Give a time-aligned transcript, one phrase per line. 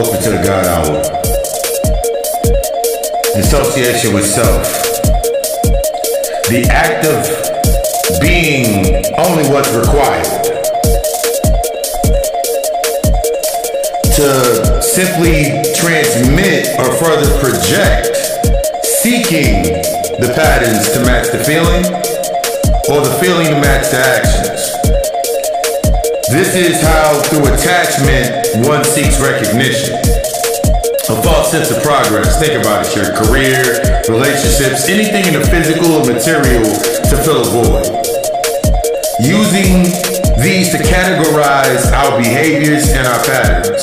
[0.00, 0.96] Welcome to the God Hour.
[3.36, 4.64] Association with self.
[6.48, 7.20] The act of
[8.18, 10.24] being only what's required.
[14.16, 18.16] To simply transmit or further project,
[19.02, 19.64] seeking
[20.16, 21.84] the patterns to match the feeling
[22.88, 24.79] or the feeling to match the actions.
[26.30, 29.98] This is how, through attachment, one seeks recognition.
[31.10, 32.38] A false sense of progress.
[32.38, 36.62] Think about it your career, relationships, anything in the physical or material
[37.10, 37.82] to fill a void.
[39.18, 39.90] Using
[40.38, 43.82] these to categorize our behaviors and our patterns.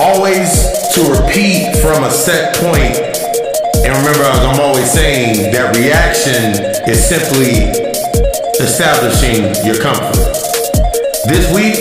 [0.00, 0.48] Always
[0.96, 2.96] to repeat from a set point.
[3.84, 6.56] And remember, I'm always saying, that reaction
[6.88, 7.68] is simply
[8.64, 10.49] establishing your comfort.
[11.30, 11.78] This week,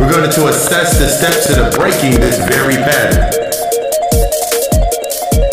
[0.00, 3.28] we're going to assess the steps to the breaking this very pattern.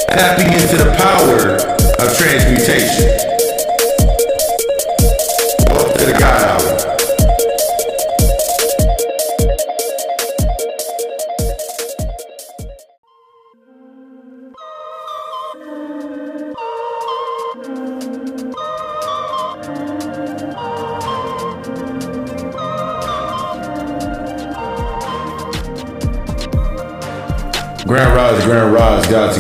[0.08, 1.58] Tapping into the power
[2.02, 3.35] of transmutation.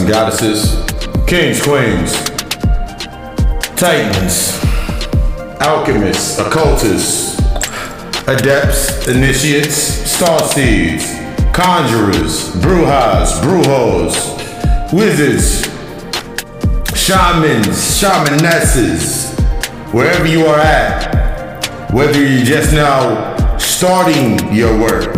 [0.05, 0.85] And goddesses,
[1.25, 2.13] kings, queens,
[3.75, 4.59] titans,
[5.61, 7.39] alchemists, occultists,
[8.27, 11.05] adepts, initiates, star seeds,
[11.53, 15.63] conjurers, brujas, brujos, wizards,
[16.95, 19.33] shamans, shamanesses,
[19.91, 25.15] wherever you are at, whether you're just now starting your work,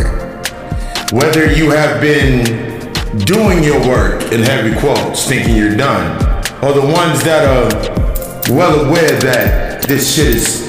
[1.12, 2.78] whether you have been
[3.26, 6.22] doing your work in heavy quotes, thinking you're done,
[6.62, 10.66] are the ones that are well aware that this shit is,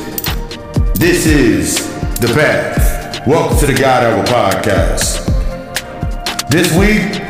[0.95, 1.89] this is
[2.21, 3.27] the path.
[3.27, 5.27] Welcome to the God Hour podcast.
[6.49, 7.21] This week,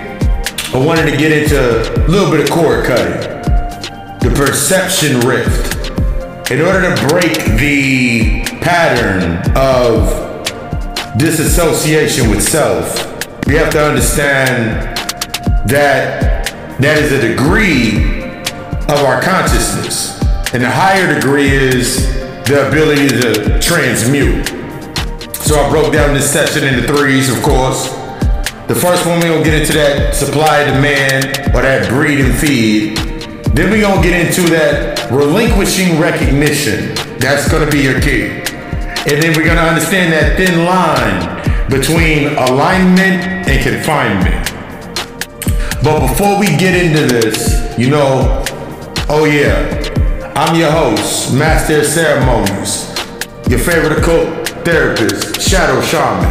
[0.75, 3.23] I wanted to get into a little bit of cord cutting,
[4.21, 5.77] the perception rift.
[6.51, 10.45] In order to break the pattern of
[11.17, 13.17] disassociation with self,
[13.47, 14.98] we have to understand
[15.69, 16.47] that
[16.81, 18.23] that is a degree
[18.89, 20.19] of our consciousness.
[20.55, 22.15] And the higher degree is
[22.45, 24.49] the ability to transmute.
[25.35, 27.91] So I broke down this session into threes, of course.
[28.69, 32.97] The first one, we're gonna get into that supply demand or that breed and feed.
[33.55, 36.95] Then we're gonna get into that relinquishing recognition.
[37.19, 38.27] That's gonna be your key.
[39.09, 44.58] And then we're gonna understand that thin line between alignment and confinement.
[45.81, 48.43] But before we get into this, you know,
[49.09, 52.89] oh yeah, I'm your host, Master of Ceremonies,
[53.49, 56.27] your favorite occult therapist, Shadow Shaman,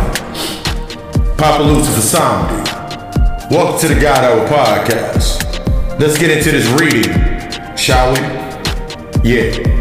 [1.37, 3.49] Papa Lucifer Samdi.
[3.49, 5.97] Welcome to the God Hour podcast.
[5.97, 8.19] Let's get into this reading, shall we?
[9.29, 9.76] Yeah.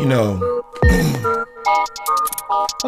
[0.00, 1.44] You know, I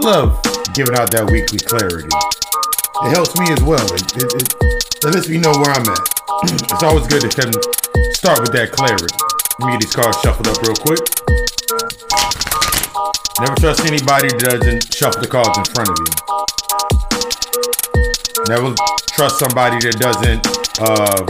[0.01, 0.41] love
[0.73, 2.09] giving out that weekly clarity.
[2.09, 3.85] It helps me as well.
[3.93, 4.49] It, it, it,
[5.05, 6.01] it lets me know where I'm at.
[6.73, 7.29] it's always good to
[8.17, 9.13] start with that clarity.
[9.61, 11.05] Let me get these cards shuffled up real quick.
[13.45, 16.09] Never trust anybody that doesn't shuffle the cards in front of you.
[18.49, 18.73] Never
[19.13, 20.62] trust somebody that doesn't.
[20.81, 21.27] Uh,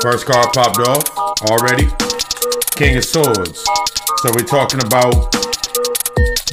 [0.00, 1.02] first card popped off
[1.50, 1.90] already.
[2.76, 3.64] King of Swords.
[4.22, 5.32] So we're talking about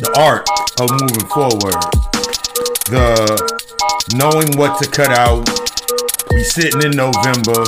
[0.01, 0.49] the art
[0.81, 1.77] of moving forward,
[2.89, 3.37] the
[4.17, 5.45] knowing what to cut out.
[6.33, 7.61] We sitting in November.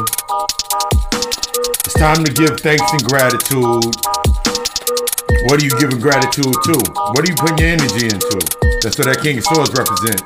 [1.86, 3.94] It's time to give thanks and gratitude.
[5.46, 6.76] What are you giving gratitude to?
[7.14, 8.42] What are you putting your energy into?
[8.82, 10.26] That's what that King of Swords represents.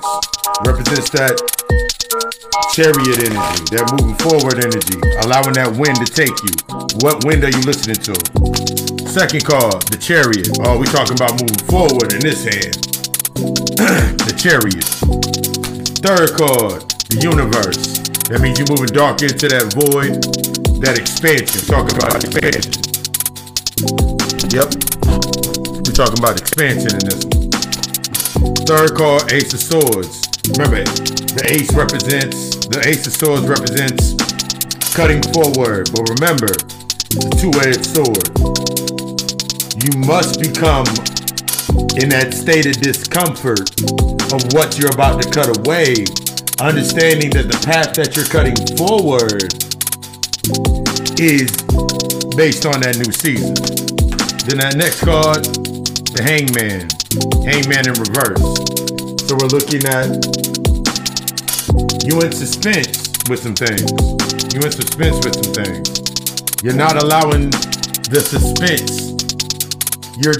[0.64, 1.36] Represents that
[2.78, 6.54] chariot energy, that moving forward energy, allowing that wind to take you.
[7.02, 8.16] What wind are you listening to?
[9.10, 10.46] Second card, the chariot.
[10.62, 12.78] Oh, we talking about moving forward in this hand.
[14.30, 14.86] the chariot.
[16.06, 17.98] Third card, the universe.
[18.30, 20.22] That means you're moving dark into that void,
[20.86, 21.66] that expansion.
[21.66, 22.78] Talking about expansion.
[24.54, 24.70] Yep.
[25.82, 27.26] We're talking about expansion in this.
[28.70, 30.27] Third card, Ace of Swords.
[30.56, 30.84] Remember,
[31.36, 34.16] the ace represents, the ace of swords represents
[34.96, 35.92] cutting forward.
[35.92, 36.56] But remember,
[37.12, 38.26] it's a two-edged sword.
[39.84, 40.88] You must become
[42.00, 43.68] in that state of discomfort
[44.34, 46.08] of what you're about to cut away,
[46.64, 49.52] understanding that the path that you're cutting forward
[51.20, 51.52] is
[52.36, 53.54] based on that new season.
[54.48, 55.44] Then that next card,
[56.16, 56.88] the Hangman.
[57.46, 58.87] Hangman in reverse.
[59.28, 60.08] So we're looking at
[62.08, 63.92] you in suspense with some things.
[64.56, 65.84] You in suspense with some things.
[66.64, 67.52] You're not allowing
[68.08, 69.20] the suspense.
[70.16, 70.40] You're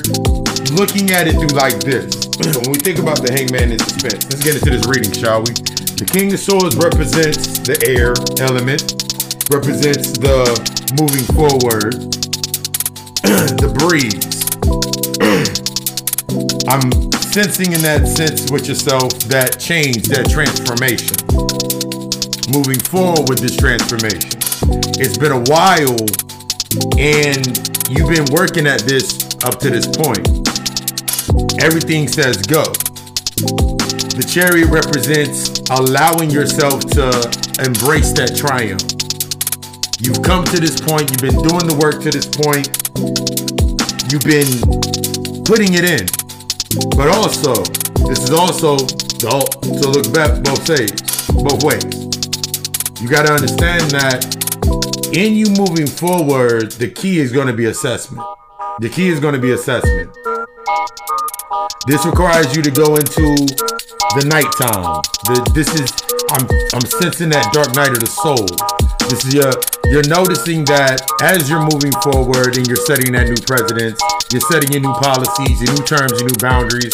[0.80, 2.32] looking at it through like this.
[2.64, 5.52] when we think about the hangman in suspense, let's get into this reading, shall we?
[6.00, 8.88] The King of Swords represents the air element,
[9.52, 10.48] represents the
[10.96, 12.08] moving forward,
[13.60, 14.48] the breeze.
[16.72, 16.88] I'm
[17.38, 21.14] sensing in that sense with yourself that change, that transformation.
[22.50, 24.34] Moving forward with this transformation.
[24.98, 26.02] It's been a while
[26.98, 27.46] and
[27.94, 30.26] you've been working at this up to this point.
[31.62, 32.66] Everything says go.
[34.18, 37.22] The chariot represents allowing yourself to
[37.62, 38.82] embrace that triumph.
[40.02, 42.66] You've come to this point, you've been doing the work to this point,
[44.10, 44.50] you've been
[45.46, 46.27] putting it in.
[46.96, 47.54] But also,
[48.08, 49.30] this is also the
[49.82, 50.94] to look back both ways,
[51.34, 53.02] both ways.
[53.02, 54.26] You got to understand that
[55.14, 58.22] in you moving forward, the key is going to be assessment.
[58.80, 60.14] The key is going to be assessment.
[61.88, 63.36] This requires you to go into
[64.20, 65.02] the nighttime.
[65.26, 65.90] The, this is
[66.30, 68.46] I'm I'm sensing that dark night of the soul.
[69.10, 69.54] This is your
[69.90, 73.96] you're noticing that as you're moving forward and you're setting that new precedence,
[74.32, 76.92] you're setting your new policies, your new terms, your new boundaries.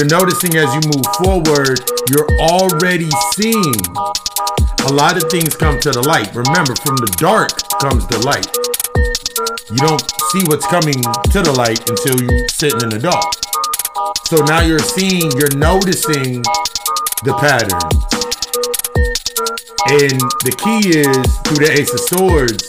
[0.00, 1.76] You're noticing as you move forward,
[2.08, 3.76] you're already seeing
[4.88, 6.32] a lot of things come to the light.
[6.32, 7.52] Remember, from the dark
[7.84, 8.48] comes the light.
[9.68, 11.00] You don't see what's coming
[11.36, 13.28] to the light until you're sitting in the dark.
[14.24, 16.40] So now you're seeing, you're noticing
[17.24, 18.11] the pattern.
[19.90, 22.62] And the key is through the Ace of Swords,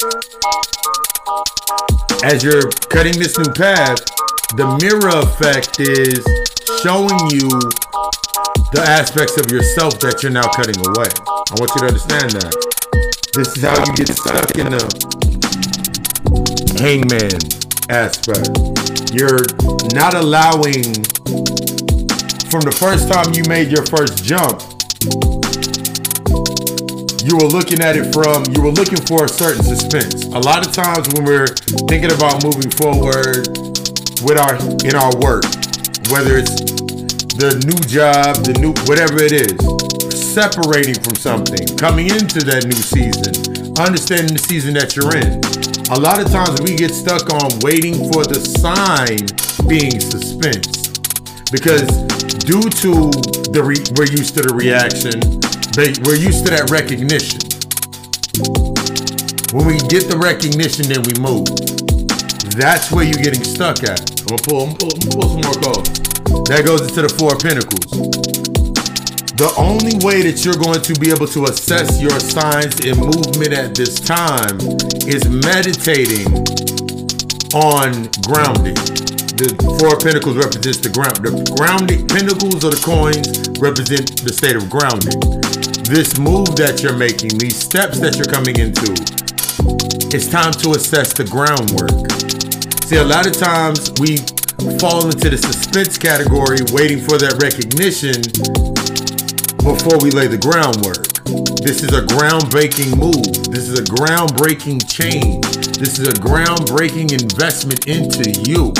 [2.23, 3.99] as you're cutting this new path,
[4.55, 6.23] the mirror effect is
[6.81, 7.49] showing you
[8.71, 11.11] the aspects of yourself that you're now cutting away.
[11.27, 12.53] I want you to understand that.
[13.35, 14.81] This is how you get stuck in the
[16.79, 17.37] hangman
[17.89, 18.49] aspect.
[19.13, 19.45] You're
[19.93, 20.89] not allowing,
[22.49, 24.61] from the first time you made your first jump,
[27.23, 30.27] you were looking at it from you were looking for a certain suspense.
[30.35, 31.47] A lot of times when we're
[31.87, 33.47] thinking about moving forward
[34.27, 35.47] with our in our work,
[36.11, 36.51] whether it's
[37.39, 39.55] the new job, the new whatever it is,
[40.11, 43.31] separating from something, coming into that new season,
[43.79, 45.39] understanding the season that you're in.
[45.95, 49.23] A lot of times we get stuck on waiting for the sign
[49.71, 50.91] being suspense
[51.55, 51.87] because
[52.43, 53.07] due to
[53.55, 55.23] the re- we're used to the reaction
[55.75, 57.41] we're used to that recognition.
[59.57, 61.49] When we get the recognition, then we move.
[62.53, 63.97] That's where you're getting stuck at.
[64.05, 65.89] I'm gonna pull, I'm gonna pull, I'm gonna pull some more cards.
[66.45, 67.89] That goes into the Four of Pentacles.
[69.33, 73.57] The only way that you're going to be able to assess your signs and movement
[73.57, 74.61] at this time
[75.09, 76.29] is meditating
[77.57, 78.77] on grounding.
[79.41, 81.25] The Four of Pentacles represents the ground.
[81.25, 83.25] The grounding pentacles or the coins
[83.57, 85.42] represent the state of grounding
[85.83, 88.95] this move that you're making, these steps that you're coming into,
[90.15, 91.91] it's time to assess the groundwork.
[92.87, 94.17] See, a lot of times we
[94.79, 98.23] fall into the suspense category, waiting for that recognition
[99.59, 101.03] before we lay the groundwork.
[101.63, 103.51] This is a groundbreaking move.
[103.51, 105.43] This is a groundbreaking change.
[105.79, 108.71] This is a groundbreaking investment into you.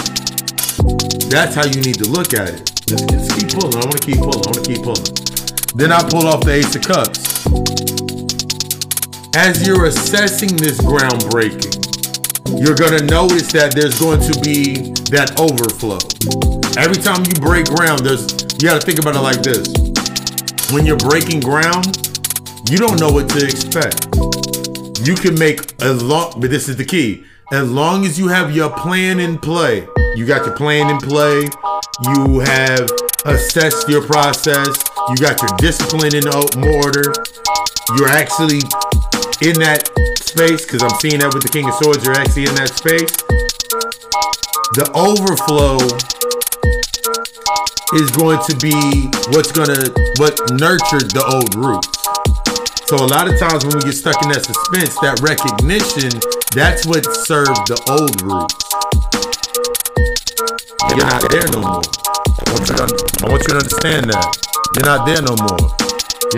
[1.28, 2.64] That's how you need to look at it.
[2.92, 3.76] Let's, let's keep pulling.
[3.76, 4.40] I want to keep pulling.
[4.40, 5.43] I want to keep pulling.
[5.76, 7.48] Then I pull off the Ace of Cups.
[9.36, 11.74] As you're assessing this groundbreaking,
[12.62, 15.98] you're going to notice that there's going to be that overflow.
[16.78, 18.30] Every time you break ground, there's
[18.62, 19.66] you got to think about it like this.
[20.72, 21.98] When you're breaking ground,
[22.70, 24.14] you don't know what to expect.
[25.02, 27.26] You can make a long, but this is the key.
[27.52, 31.50] As long as you have your plan in play, you got your plan in play,
[32.14, 32.88] you have
[33.26, 34.78] assessed your process,
[35.10, 36.32] you got your discipline in the
[36.80, 37.12] order,
[38.00, 38.64] you're actually
[39.44, 39.84] in that
[40.16, 43.12] space, because I'm seeing that with the King of Swords, you're actually in that space.
[44.80, 45.78] The overflow
[48.00, 48.74] is going to be
[49.36, 51.92] what's gonna what nurtured the old roots.
[52.88, 56.10] So a lot of times when we get stuck in that suspense, that recognition,
[56.56, 58.56] that's what served the old roots.
[60.96, 62.33] You're not there no more.
[62.54, 62.84] I want you to,
[63.26, 64.30] I want you to understand that.
[64.78, 65.74] You're not there no more.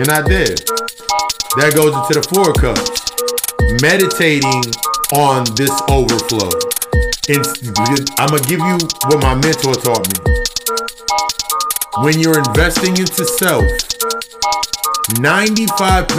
[0.00, 0.56] You're not there.
[1.60, 3.04] That goes into the four cups.
[3.84, 4.64] Meditating
[5.12, 6.48] on this overflow.
[8.16, 8.80] I'm gonna give you
[9.12, 10.16] what my mentor taught me.
[12.00, 13.68] When you're investing into self,
[15.20, 16.16] 95%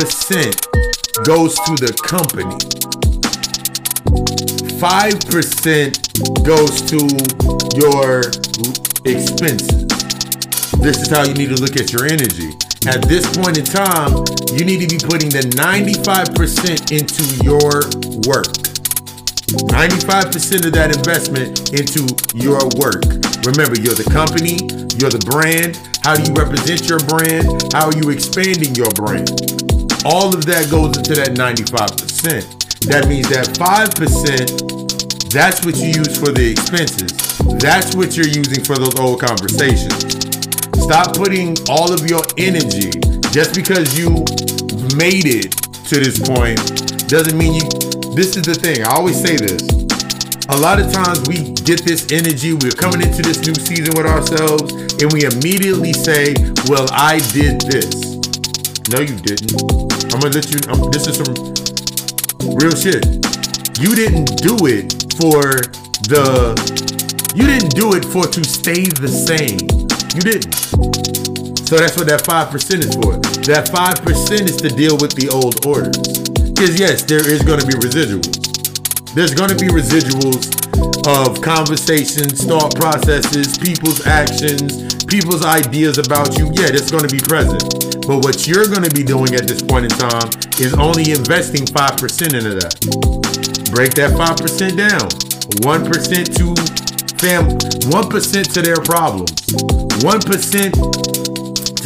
[1.25, 2.54] goes to the company.
[4.77, 7.01] 5% goes to
[7.81, 8.22] your
[9.10, 9.88] expenses.
[10.77, 12.53] This is how you need to look at your energy.
[12.86, 14.22] At this point in time,
[14.53, 17.89] you need to be putting the 95% into your
[18.29, 18.53] work.
[19.74, 22.05] 95% of that investment into
[22.38, 23.01] your work.
[23.50, 24.62] Remember, you're the company,
[25.01, 25.81] you're the brand.
[26.05, 27.74] How do you represent your brand?
[27.74, 29.34] How are you expanding your brand?
[30.05, 32.66] All of that goes into that 95%.
[32.88, 37.12] That means that 5%, that's what you use for the expenses.
[37.60, 40.08] That's what you're using for those old conversations.
[40.79, 42.96] Stop putting all of your energy
[43.36, 44.24] just because you
[44.96, 45.51] made it
[45.91, 46.63] to this point
[47.12, 47.67] doesn't mean you.
[48.15, 48.84] This is the thing.
[48.84, 49.67] I always say this.
[50.48, 54.08] A lot of times we get this energy, we're coming into this new season with
[54.08, 54.72] ourselves,
[55.03, 56.36] and we immediately say,
[56.72, 58.15] Well, I did this.
[58.96, 59.60] No, you didn't.
[60.08, 60.60] I'm gonna let you.
[60.72, 61.36] Um, this is some
[62.56, 63.04] real shit.
[63.80, 65.42] You didn't do it for
[66.08, 66.56] the.
[67.36, 69.60] You didn't do it for to stay the same.
[70.16, 70.56] You didn't.
[71.68, 73.20] So that's what that 5% is for.
[73.44, 76.00] That 5% is to deal with the old orders.
[76.50, 78.34] Because yes, there is going to be residuals.
[79.13, 80.48] There's going to be residuals
[81.06, 86.48] of conversations, thought processes, people's actions, people's ideas about you.
[86.56, 87.87] Yeah, that's going to be present.
[88.08, 90.32] But what you're going to be doing at this point in time
[90.64, 92.74] is only investing 5% into that.
[93.76, 95.12] Break that 5% down.
[95.62, 95.84] 1%
[96.40, 96.56] to
[97.20, 97.58] fam
[97.92, 99.32] 1% to their problems.
[100.02, 101.18] 1%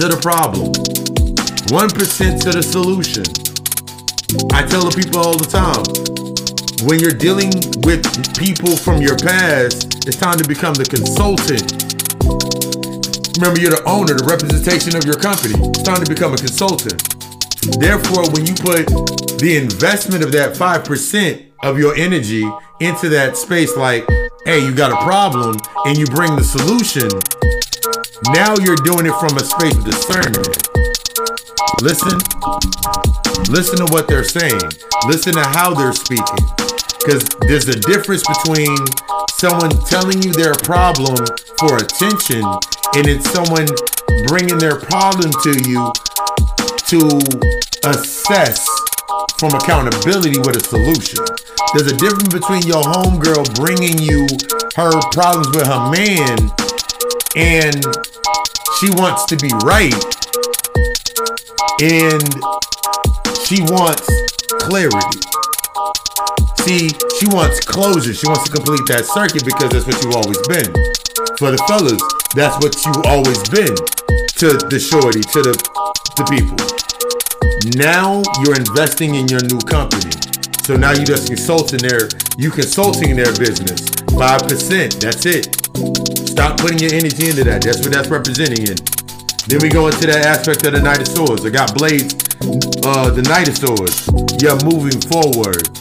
[0.02, 3.24] to the problem, 1% to the solution.
[4.52, 5.86] I tell the people all the time
[6.88, 7.54] when you're dealing
[7.86, 8.02] with
[8.34, 11.91] people from your past, it's time to become the consultant.
[13.42, 15.58] Remember, you're the owner, the representation of your company.
[15.74, 17.02] It's time to become a consultant.
[17.82, 18.86] Therefore, when you put
[19.42, 20.86] the investment of that 5%
[21.66, 22.46] of your energy
[22.80, 24.06] into that space, like,
[24.46, 25.58] hey, you got a problem,
[25.90, 27.10] and you bring the solution,
[28.30, 30.62] now you're doing it from a space of discernment.
[31.82, 32.22] Listen.
[33.50, 34.70] Listen to what they're saying.
[35.10, 36.46] Listen to how they're speaking.
[37.04, 38.78] Because there's a difference between
[39.40, 41.18] someone telling you their problem
[41.58, 42.46] for attention
[42.96, 43.66] and it's someone
[44.28, 45.92] bringing their problem to you
[46.86, 47.02] to
[47.90, 48.68] assess
[49.40, 51.26] from accountability with a solution.
[51.74, 54.28] There's a difference between your homegirl bringing you
[54.76, 56.52] her problems with her man
[57.36, 57.82] and
[58.80, 59.98] she wants to be right
[61.82, 62.22] and
[63.42, 64.06] she wants
[64.60, 65.20] clarity.
[66.62, 68.14] See, she wants closure.
[68.14, 70.70] She wants to complete that circuit because that's what you've always been.
[71.42, 71.98] For the fellas,
[72.38, 73.74] that's what you've always been
[74.38, 75.58] to the shorty, to the,
[76.22, 76.58] the people.
[77.82, 80.14] Now you're investing in your new company.
[80.62, 82.06] So now you just consulting their
[82.38, 83.82] you consulting their business.
[84.14, 85.02] Five percent.
[85.02, 85.50] That's it.
[86.30, 87.66] Stop putting your energy into that.
[87.66, 88.78] That's what that's representing in.
[89.50, 91.42] Then we go into that aspect of the Knight of Swords.
[91.42, 92.14] I got Blades,
[92.86, 94.06] uh, the Knight of Swords.
[94.38, 95.81] You're moving forward.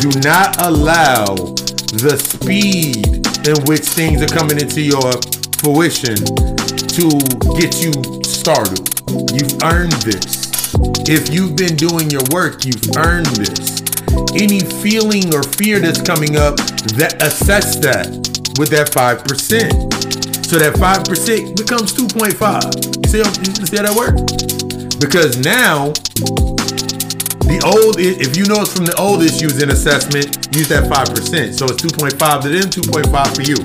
[0.00, 1.34] Do not allow
[1.94, 5.12] the speed in which things are coming into your
[5.62, 7.06] fruition to
[7.56, 7.92] get you
[8.24, 8.90] startled.
[9.32, 10.74] You've earned this.
[11.06, 13.82] If you've been doing your work, you've earned this.
[14.34, 16.56] Any feeling or fear that's coming up,
[16.98, 18.06] that assess that
[18.58, 20.44] with that 5%.
[20.46, 22.34] So that 5% becomes 2.5.
[23.02, 24.22] You see, you see how that works?
[24.98, 25.92] Because now,
[27.64, 31.56] old, if you know it's from the old issues in assessment, use that 5%.
[31.56, 33.56] So it's 2.5 to them, 2.5 for you.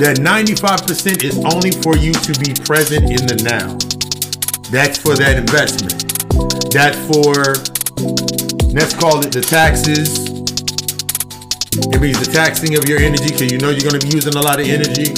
[0.00, 3.76] That 95% is only for you to be present in the now.
[4.72, 6.00] That's for that investment.
[6.72, 7.60] That's for,
[8.72, 10.30] let's call it the taxes,
[11.70, 14.34] it means the taxing of your energy because you know you're going to be using
[14.34, 15.14] a lot of energy.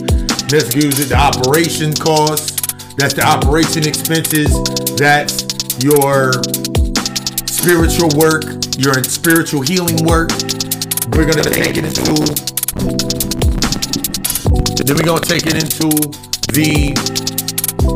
[0.53, 2.61] Let's use it the operation costs.
[2.95, 4.53] That's the operation expenses.
[5.01, 5.49] That's
[5.83, 6.33] your
[7.63, 8.43] spiritual work,
[8.77, 10.35] your spiritual healing work.
[11.15, 12.19] We're to take it into.
[14.83, 15.87] Then we're to take it into
[16.51, 16.91] the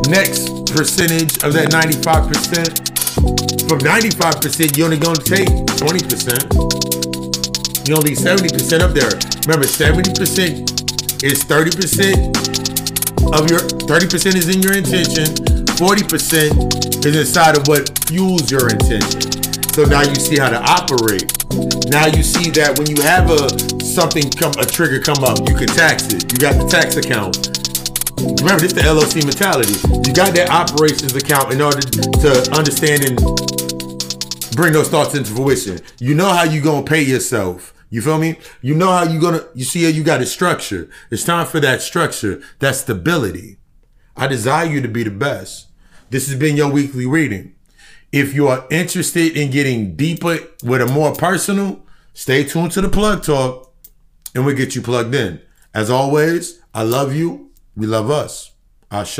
[0.07, 3.67] next percentage of that 95%.
[3.67, 6.47] From 95%, you're only gonna take 20%.
[7.89, 9.11] You only 70% up there.
[9.47, 10.63] Remember, 70%
[11.27, 12.31] is 30%
[13.35, 15.35] of your 30% is in your intention,
[15.75, 19.46] 40% is inside of what fuels your intention.
[19.77, 21.29] So now you see how to operate.
[21.93, 23.45] Now you see that when you have a
[23.85, 26.25] something come a trigger come up, you can tax it.
[26.33, 27.53] You got the tax account.
[28.41, 29.77] Remember, this is the LLC mentality.
[30.01, 33.21] You got that operations account in order to understand and
[34.57, 35.77] bring those thoughts into fruition.
[35.99, 37.75] You know how you gonna pay yourself.
[37.91, 38.39] You feel me?
[38.63, 40.89] You know how you gonna, you see how you got a structure.
[41.11, 43.57] It's time for that structure, that stability.
[44.15, 45.67] I desire you to be the best.
[46.09, 47.53] This has been your weekly reading.
[48.11, 52.89] If you are interested in getting deeper with a more personal, stay tuned to the
[52.89, 53.73] plug talk
[54.33, 55.41] and we'll get you plugged in.
[55.73, 57.51] As always, I love you.
[57.75, 58.51] We love us.
[58.89, 59.19] Ashe.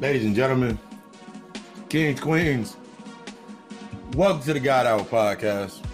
[0.00, 0.76] Ladies and gentlemen,
[1.88, 2.76] kings, queens,
[4.14, 5.84] welcome to the God Hour podcast.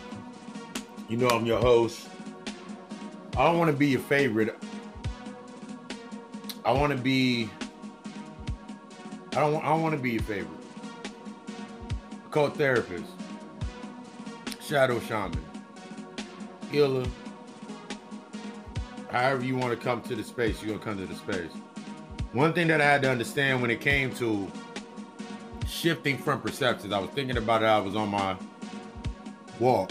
[1.10, 2.08] You know I'm your host.
[3.36, 4.56] I don't want to be your favorite.
[6.64, 7.50] I want to be.
[9.32, 9.56] I don't.
[9.62, 10.60] I don't want to be your favorite.
[12.30, 13.12] Cult therapist,
[14.62, 15.44] shadow shaman,
[16.70, 17.04] healer.
[19.10, 21.52] However you want to come to the space, you're gonna come to the space.
[22.32, 24.50] One thing that I had to understand when it came to
[25.66, 27.66] shifting from perceptions, I was thinking about it.
[27.66, 28.36] I was on my
[29.58, 29.90] walk.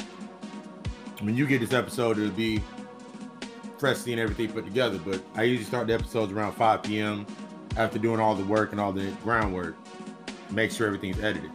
[1.20, 2.64] When you get this episode, it'll be
[3.78, 4.98] freshly and everything put together.
[5.00, 7.26] But I usually start the episodes around 5 p.m.
[7.76, 9.76] after doing all the work and all the groundwork.
[10.50, 11.52] Make sure everything's edited.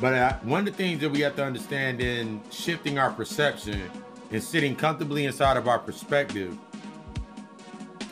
[0.00, 3.82] But I, one of the things that we have to understand in shifting our perception
[4.30, 6.56] and sitting comfortably inside of our perspective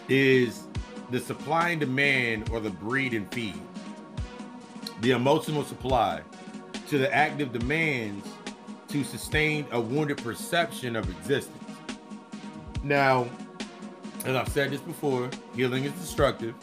[0.09, 0.65] is
[1.13, 3.61] the supply and demand or the breed and feed,
[5.03, 6.23] the emotional supply
[6.89, 8.27] to the active demands
[8.89, 11.59] to sustain a wounded perception of existence.
[12.83, 13.29] Now,
[14.25, 16.55] as I've said this before, healing is destructive.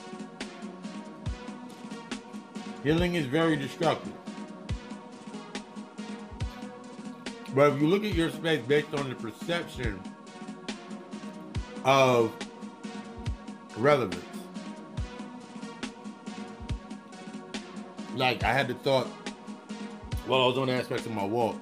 [2.83, 4.13] Healing is very destructive.
[7.53, 9.99] But if you look at your space based on the perception
[11.83, 12.31] of
[13.77, 14.28] relevance,
[18.15, 19.07] like I had the thought
[20.27, 21.55] while I was on the aspect of my walk.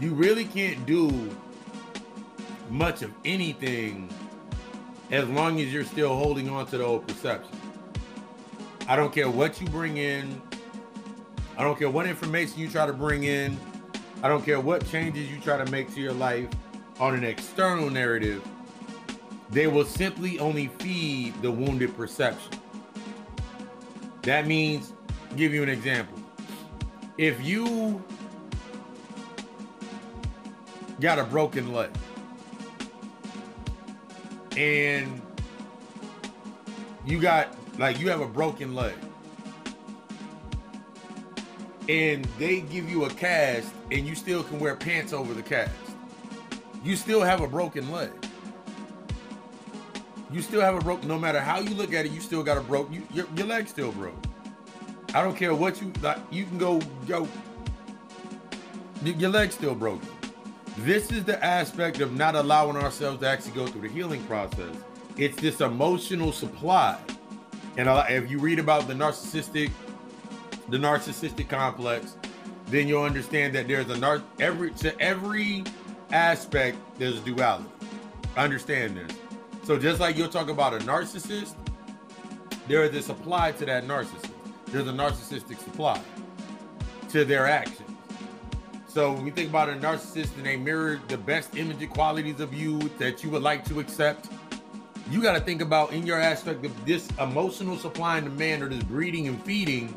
[0.00, 1.30] You really can't do
[2.70, 4.12] much of anything
[5.10, 7.54] as long as you're still holding on to the old perception.
[8.88, 10.40] I don't care what you bring in.
[11.56, 13.58] I don't care what information you try to bring in.
[14.22, 16.48] I don't care what changes you try to make to your life
[16.98, 18.42] on an external narrative.
[19.50, 22.61] They will simply only feed the wounded perception.
[24.22, 24.92] That means,
[25.36, 26.18] give you an example.
[27.18, 28.02] If you
[31.00, 31.90] got a broken leg
[34.56, 35.20] and
[37.04, 38.94] you got like you have a broken leg
[41.88, 45.72] and they give you a cast and you still can wear pants over the cast
[46.84, 48.10] you still have a broken leg
[50.32, 51.04] you still have a broke.
[51.04, 52.92] No matter how you look at it, you still got a broke.
[52.92, 54.16] You, your, your leg still broke.
[55.14, 56.18] I don't care what you like.
[56.30, 57.28] You can go go.
[59.04, 60.08] Your leg's still broken.
[60.78, 64.74] This is the aspect of not allowing ourselves to actually go through the healing process.
[65.18, 66.98] It's this emotional supply,
[67.76, 69.70] and uh, if you read about the narcissistic,
[70.68, 72.16] the narcissistic complex,
[72.68, 75.64] then you'll understand that there's a nar every to every
[76.10, 77.68] aspect there's duality.
[78.36, 79.16] Understand this.
[79.64, 81.54] So just like you'll talk about a narcissist,
[82.66, 84.30] there is a supply to that narcissist.
[84.66, 86.00] There's a narcissistic supply
[87.10, 87.88] to their actions.
[88.88, 92.52] So when we think about a narcissist and they mirror the best image qualities of
[92.52, 94.28] you that you would like to accept,
[95.10, 98.68] you got to think about in your aspect of this emotional supply and demand or
[98.68, 99.96] this breeding and feeding.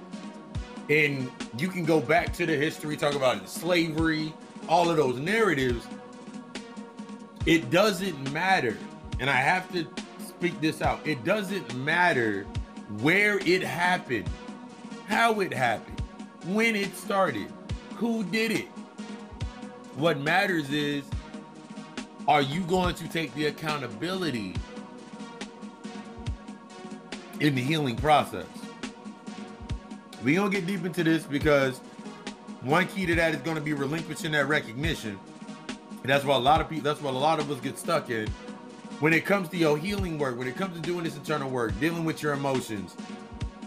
[0.89, 4.31] And you can go back to the history, talk about slavery,
[4.69, 5.87] all of those narratives.
[7.47, 8.77] It doesn't matter
[9.19, 9.87] and I have to
[10.19, 10.99] speak this out.
[11.05, 12.43] It doesn't matter
[13.01, 14.29] where it happened,
[15.07, 16.01] how it happened,
[16.45, 17.51] when it started,
[17.95, 18.67] who did it.
[19.95, 21.03] What matters is
[22.27, 24.55] are you going to take the accountability
[27.39, 28.47] in the healing process?
[30.23, 31.79] We're going to get deep into this because
[32.61, 35.19] one key to that is going to be relinquishing that recognition.
[35.67, 38.09] And that's what a lot of people, that's what a lot of us get stuck
[38.09, 38.27] in.
[39.01, 41.77] When it comes to your healing work, when it comes to doing this internal work,
[41.81, 42.95] dealing with your emotions,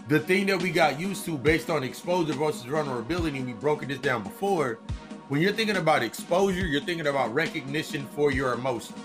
[0.07, 3.89] the thing that we got used to based on exposure versus vulnerability, and we broken
[3.89, 4.79] this down before,
[5.27, 8.97] when you're thinking about exposure, you're thinking about recognition for your emotions.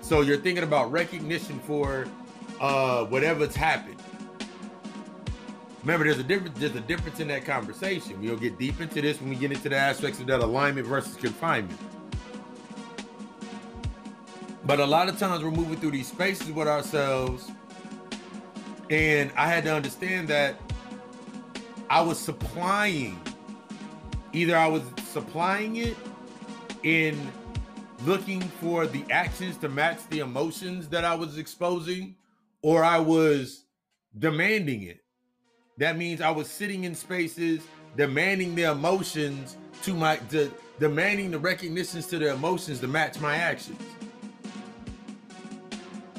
[0.00, 2.08] So you're thinking about recognition for
[2.60, 4.02] uh, whatever's happened.
[5.82, 6.58] Remember, there's a difference.
[6.58, 8.20] There's a difference in that conversation.
[8.20, 11.14] We'll get deep into this when we get into the aspects of that alignment versus
[11.14, 11.78] confinement.
[14.64, 17.50] But a lot of times we're moving through these spaces with ourselves,
[18.90, 20.56] and I had to understand that
[21.88, 23.20] I was supplying.
[24.32, 25.96] Either I was supplying it
[26.82, 27.32] in
[28.04, 32.16] looking for the actions to match the emotions that I was exposing,
[32.62, 33.64] or I was
[34.18, 35.00] demanding it.
[35.78, 37.62] That means I was sitting in spaces
[37.96, 40.20] demanding the emotions to my
[40.78, 43.80] demanding the recognitions to the emotions to match my actions.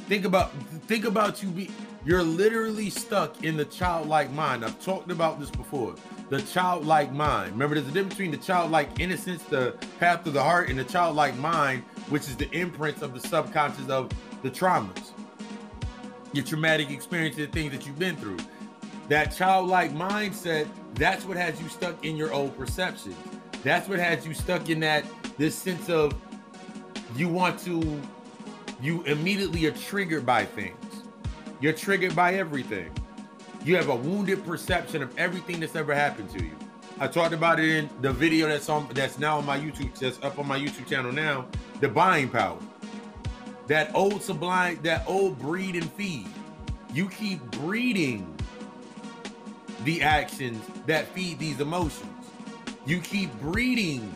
[0.10, 0.52] Think about
[0.88, 1.70] think about you be
[2.04, 4.66] you're literally stuck in the childlike mind.
[4.66, 5.94] I've talked about this before
[6.30, 7.52] the childlike mind.
[7.52, 10.84] Remember, there's a difference between the childlike innocence, the path of the heart, and the
[10.84, 14.10] childlike mind, which is the imprints of the subconscious of
[14.42, 15.12] the traumas,
[16.34, 18.40] your traumatic experiences, the things that you've been through.
[19.10, 23.16] That childlike mindset, that's what has you stuck in your old perceptions.
[23.64, 25.06] That's what has you stuck in that
[25.38, 26.16] this sense of
[27.16, 28.02] you want to,
[28.82, 31.04] you immediately are triggered by things.
[31.60, 32.92] You're triggered by everything.
[33.66, 36.56] You have a wounded perception of everything that's ever happened to you.
[37.02, 40.22] I talked about it in the video that's on that's now on my YouTube, that's
[40.24, 41.46] up on my YouTube channel now,
[41.82, 42.58] the buying power.
[43.68, 46.28] That old sublime, that old breed and feed.
[46.94, 48.36] You keep breeding
[49.84, 52.26] the actions that feed these emotions.
[52.86, 54.14] You keep breeding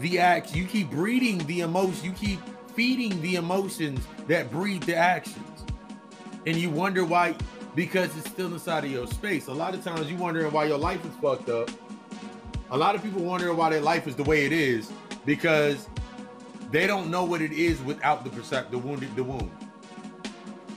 [0.00, 2.40] the act, you keep breeding the emotion, you keep
[2.78, 5.64] feeding the emotions that breed the actions.
[6.46, 7.34] And you wonder why
[7.74, 9.48] because it's still inside of your space.
[9.48, 11.68] A lot of times you wondering why your life is fucked up.
[12.70, 14.92] A lot of people wondering why their life is the way it is
[15.26, 15.88] because
[16.70, 19.50] they don't know what it is without the percept the wounded the wound.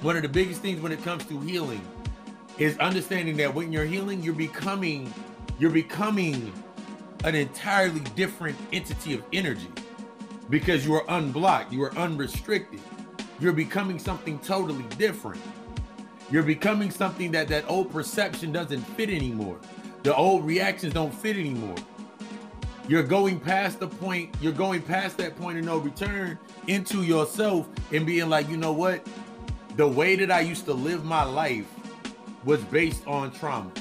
[0.01, 1.85] One of the biggest things when it comes to healing
[2.57, 5.13] is understanding that when you're healing, you're becoming
[5.59, 6.51] you're becoming
[7.25, 9.69] an entirely different entity of energy
[10.51, 12.81] because you are unblocked, you are unrestricted.
[13.39, 15.41] You're becoming something totally different.
[16.29, 19.57] You're becoming something that that old perception doesn't fit anymore.
[20.03, 21.75] The old reactions don't fit anymore.
[22.87, 26.37] You're going past the point, you're going past that point of no return
[26.67, 29.07] into yourself and being like, you know what?
[29.77, 31.65] The way that I used to live my life
[32.43, 33.71] was based on trauma.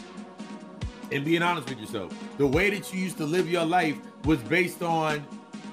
[1.10, 4.38] And being honest with yourself, the way that you used to live your life was
[4.38, 5.26] based on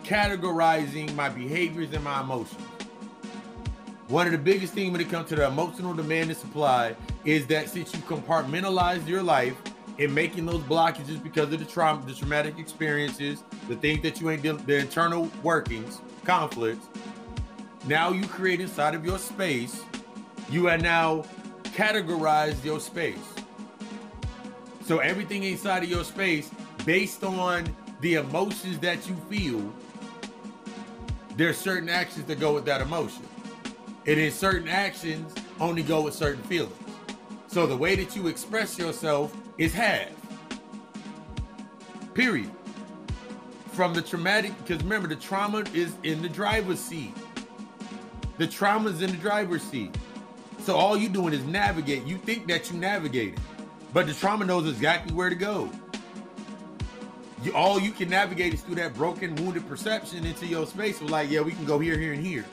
[0.07, 2.61] categorizing my behaviors and my emotions.
[4.07, 7.45] One of the biggest things when it comes to the emotional demand and supply is
[7.47, 9.61] that since you compartmentalize your life
[9.99, 14.29] and making those blockages because of the trauma, the traumatic experiences, the things that you
[14.29, 16.87] ain't dealing, the internal workings, conflicts.
[17.85, 19.83] Now you create inside of your space.
[20.49, 21.25] You are now
[21.63, 23.17] categorized your space.
[24.85, 26.49] So everything inside of your space,
[26.85, 29.73] based on the emotions that you feel,
[31.38, 33.23] there's certain actions that go with that emotion.
[34.06, 36.73] It is certain actions only go with certain feelings.
[37.47, 40.10] So the way that you express yourself is half.
[42.15, 42.50] Period.
[43.71, 47.13] From the traumatic, because remember, the trauma is in the driver's seat.
[48.39, 49.95] The trauma is in the driver's seat.
[50.60, 52.04] So all you doing is navigate.
[52.06, 53.38] You think that you navigating,
[53.93, 55.69] but the trauma knows exactly where to go.
[57.43, 61.02] You, all you can navigate is through that broken, wounded perception into your space.
[61.02, 62.45] Of like, yeah, we can go here, here, and here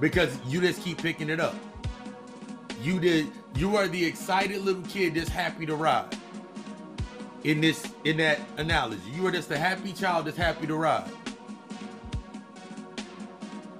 [0.00, 1.54] because you just keep picking it up.
[2.82, 6.16] You did you are the excited little kid that's happy to ride.
[7.44, 11.08] In this in that analogy, you are just a happy child that's happy to ride.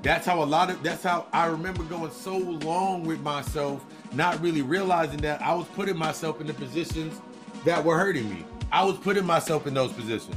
[0.03, 4.41] That's how a lot of that's how I remember going so long with myself, not
[4.41, 7.21] really realizing that I was putting myself in the positions
[7.65, 8.45] that were hurting me.
[8.75, 10.35] I was putting myself in those positions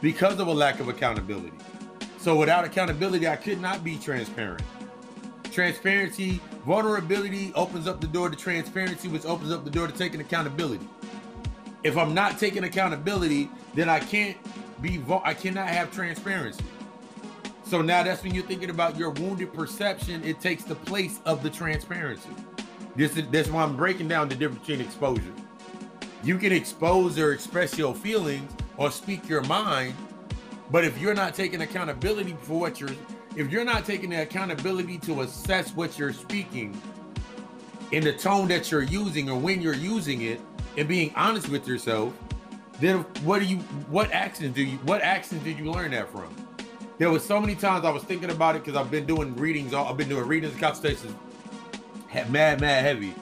[0.00, 1.52] because of a lack of accountability.
[2.18, 4.64] So without accountability, I could not be transparent.
[5.52, 10.20] Transparency, vulnerability opens up the door to transparency, which opens up the door to taking
[10.20, 10.84] accountability.
[11.84, 14.36] If I'm not taking accountability, then I can't
[14.82, 16.64] be I cannot have transparency.
[17.66, 21.44] So now that's when you're thinking about your wounded perception, it takes the place of
[21.44, 22.30] the transparency.
[22.96, 25.32] This is that's why I'm breaking down the difference between exposure.
[26.26, 29.94] You can expose or express your feelings or speak your mind,
[30.72, 32.90] but if you're not taking accountability for what you're
[33.36, 36.76] if you're not taking the accountability to assess what you're speaking
[37.92, 40.40] in the tone that you're using or when you're using it
[40.76, 42.12] and being honest with yourself,
[42.80, 43.58] then what do you
[43.88, 46.34] what actions do you what actions did you learn that from?
[46.98, 49.72] There was so many times I was thinking about it because I've been doing readings.
[49.72, 51.14] I've been doing readings and consultations,
[52.28, 53.14] mad, mad heavy.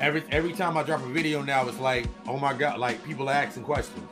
[0.00, 3.28] Every every time I drop a video now, it's like, oh my god, like people
[3.28, 4.08] are asking questions,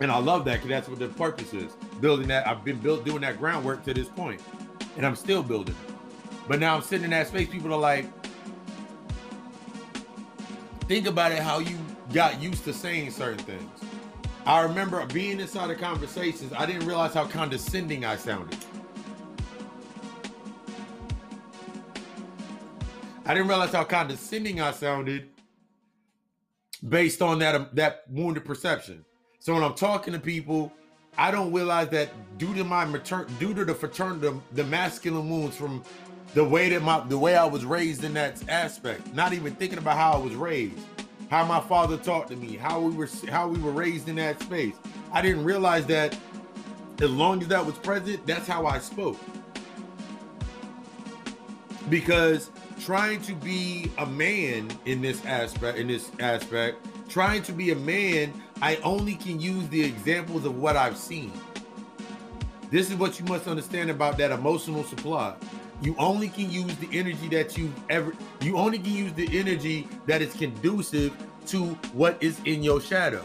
[0.00, 1.72] and I love that because that's what the purpose is.
[2.00, 4.40] Building that, I've been built doing that groundwork to this point,
[4.96, 5.76] and I'm still building.
[6.48, 7.48] But now I'm sitting in that space.
[7.48, 8.06] People are like,
[10.88, 11.76] think about it, how you
[12.12, 13.70] got used to saying certain things.
[14.46, 18.58] I remember being inside of conversations, I didn't realize how condescending I sounded.
[23.24, 25.28] I didn't realize how condescending I sounded
[26.88, 29.04] based on that that wounded perception.
[29.38, 30.72] So when I'm talking to people,
[31.16, 35.28] I don't realize that due to my matern due to the fraternity, the, the masculine
[35.28, 35.82] wounds from
[36.34, 39.78] the way that my the way I was raised in that aspect, not even thinking
[39.78, 40.78] about how I was raised
[41.30, 44.40] how my father talked to me, how we were how we were raised in that
[44.40, 44.74] space.
[45.12, 46.16] I didn't realize that
[47.00, 49.18] as long as that was present, that's how I spoke.
[51.90, 57.70] Because trying to be a man in this aspect, in this aspect, trying to be
[57.70, 58.32] a man,
[58.62, 61.32] I only can use the examples of what I've seen.
[62.70, 65.34] This is what you must understand about that emotional supply.
[65.82, 69.86] You only can use the energy that you ever you only can use the energy
[70.06, 71.14] that is conducive
[71.46, 73.24] to what is in your shadow.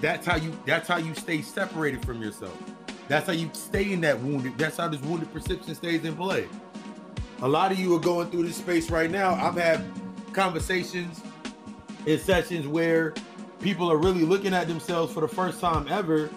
[0.00, 2.56] That's how you that's how you stay separated from yourself.
[3.08, 4.56] That's how you stay in that wounded.
[4.56, 6.48] That's how this wounded perception stays in play.
[7.42, 9.34] A lot of you are going through this space right now.
[9.34, 9.84] I've had
[10.32, 11.20] conversations
[12.06, 13.14] in sessions where
[13.60, 16.30] people are really looking at themselves for the first time ever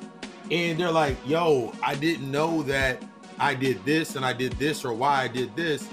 [0.50, 3.04] and they're like, yo, I didn't know that
[3.40, 5.88] I did this and I did this or why I did this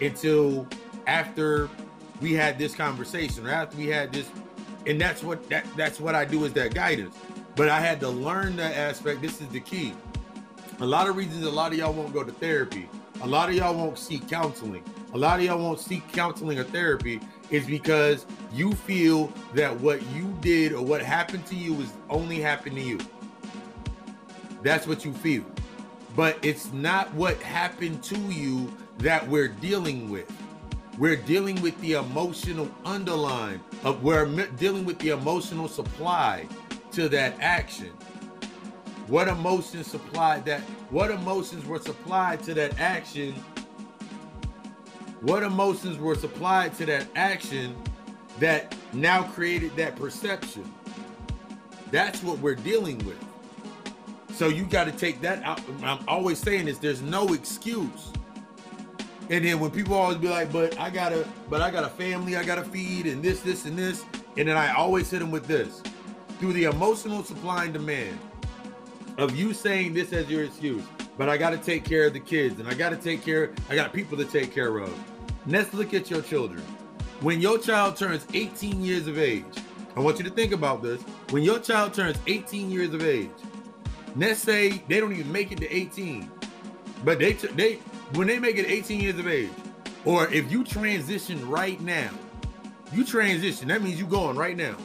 [0.00, 0.66] until
[1.06, 1.68] after
[2.20, 4.28] we had this conversation or after we had this
[4.86, 7.16] and that's what that that's what I do is that guidance.
[7.56, 9.20] But I had to learn that aspect.
[9.20, 9.92] This is the key.
[10.80, 12.88] A lot of reasons a lot of y'all won't go to therapy.
[13.22, 14.82] A lot of y'all won't seek counseling.
[15.12, 20.02] A lot of y'all won't seek counseling or therapy is because you feel that what
[20.12, 22.98] you did or what happened to you is only happened to you.
[24.62, 25.44] That's what you feel
[26.16, 30.30] but it's not what happened to you that we're dealing with.
[30.98, 34.26] We're dealing with the emotional underline of we're
[34.58, 36.46] dealing with the emotional supply
[36.92, 37.92] to that action.
[39.10, 40.60] What emotions supplied that?
[40.90, 43.34] What emotions were supplied to that action?
[45.20, 47.74] What emotions were supplied to that action
[48.38, 50.72] that now created that perception?
[51.90, 53.18] That's what we're dealing with.
[54.36, 55.60] So you got to take that out.
[55.82, 58.12] I'm always saying this: there's no excuse.
[59.28, 62.36] And then when people always be like, "But I gotta, but I got a family,
[62.36, 64.04] I gotta feed, and this, this, and this,"
[64.36, 65.82] and then I always hit them with this:
[66.38, 68.16] through the emotional supply and demand
[69.20, 70.82] of you saying this as your excuse.
[71.16, 73.52] But I got to take care of the kids, and I got to take care.
[73.68, 74.92] I got people to take care of.
[75.46, 76.62] Let's look at your children.
[77.20, 79.44] When your child turns 18 years of age,
[79.94, 81.02] I want you to think about this.
[81.30, 83.30] When your child turns 18 years of age,
[84.16, 86.30] Let's say they don't even make it to 18,
[87.04, 87.74] but they they
[88.14, 89.50] when they make it 18 years of age,
[90.04, 92.10] or if you transition right now,
[92.92, 93.68] you transition.
[93.68, 94.76] That means you going right now.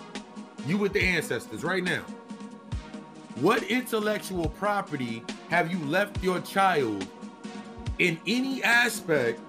[0.68, 2.04] You with the ancestors right now.
[3.36, 7.06] What intellectual property have you left your child
[8.00, 9.42] in any aspect,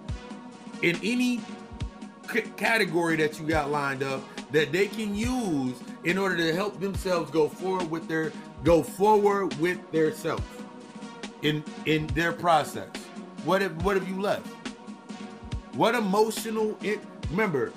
[0.83, 1.41] in any
[2.33, 6.81] c- category that you got lined up that they can use in order to help
[6.81, 8.33] themselves go forward with their
[8.65, 10.43] go forward with their self
[11.43, 12.89] in in their process.
[13.45, 14.47] What what have you left?
[15.75, 17.73] What emotional it remember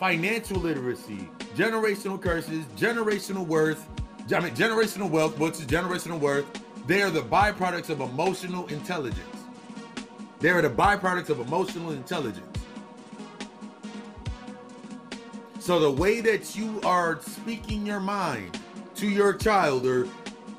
[0.00, 3.86] financial literacy, generational curses, generational worth,
[4.34, 6.46] I mean generational wealth, which is generational worth,
[6.86, 9.20] they are the byproducts of emotional intelligence.
[10.40, 12.46] They are the byproducts of emotional intelligence.
[15.58, 18.58] So the way that you are speaking your mind
[18.96, 20.08] to your child or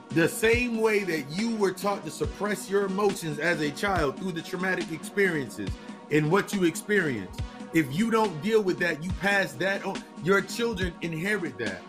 [0.10, 4.34] the same way that you were taught to suppress your emotions as a child through
[4.34, 5.70] the traumatic experiences
[6.12, 7.42] and what you experienced.
[7.74, 10.02] If you don't deal with that, you pass that on.
[10.24, 11.82] Your children inherit that.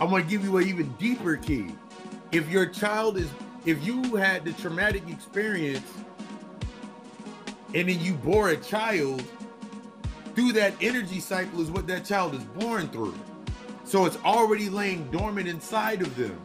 [0.00, 1.66] I want to give you an even deeper key.
[2.32, 3.28] If your child is
[3.66, 5.86] if you had the traumatic experience
[7.74, 9.22] and then you bore a child,
[10.34, 13.14] through that energy cycle is what that child is born through.
[13.84, 16.40] So it's already laying dormant inside of them.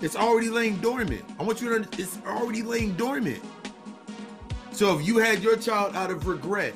[0.00, 1.24] It's already laying dormant.
[1.40, 3.42] I want you to it's already laying dormant.
[4.70, 6.74] So if you had your child out of regret,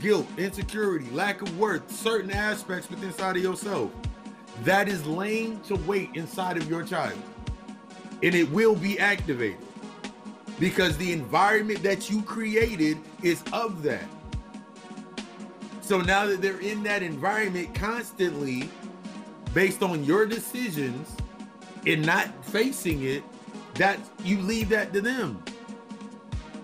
[0.00, 3.92] guilt, insecurity, lack of worth, certain aspects within inside of yourself,
[4.62, 7.20] that is laying to wait inside of your child.
[8.22, 9.58] And it will be activated
[10.58, 14.04] because the environment that you created is of that.
[15.80, 18.70] So now that they're in that environment constantly,
[19.52, 21.14] based on your decisions
[21.86, 23.22] and not facing it,
[23.74, 25.42] that you leave that to them.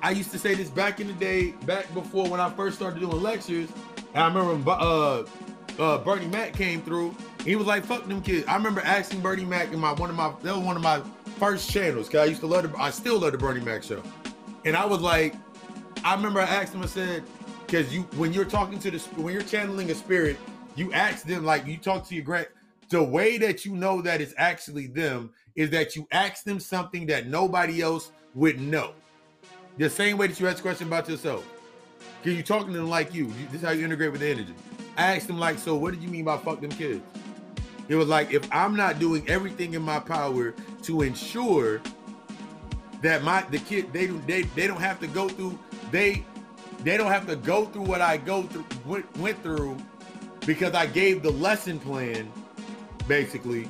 [0.02, 3.00] I used to say this back in the day, back before when I first started
[3.00, 3.68] doing lectures.
[4.14, 5.24] I remember uh,
[5.78, 7.14] uh, Bernie Mac came through.
[7.44, 10.16] He was like, "Fuck them kids." I remember asking Bernie Mac in my one of
[10.16, 11.00] my that was one of my
[11.38, 14.02] first channels because I used to love the I still love the Bernie Mac show,
[14.64, 15.34] and I was like,
[16.04, 16.82] I remember I asked him.
[16.82, 17.24] I said,
[17.66, 20.36] because you when you're talking to the when you're channeling a spirit,
[20.76, 22.48] you ask them like you talk to your grand.
[22.88, 27.06] The way that you know that it's actually them is that you ask them something
[27.06, 28.94] that nobody else would know.
[29.78, 31.46] The same way that you ask a question about yourself.
[32.22, 33.32] Because you're talking to them like you.
[33.50, 34.54] This is how you integrate with the energy.
[34.96, 37.00] I asked them like, so what did you mean by fuck them kids?
[37.90, 41.82] It was like if I'm not doing everything in my power to ensure
[43.02, 45.58] that my the kid they they they don't have to go through
[45.90, 46.24] they
[46.84, 49.76] they don't have to go through what I go through went, went through
[50.46, 52.32] because I gave the lesson plan
[53.08, 53.68] basically.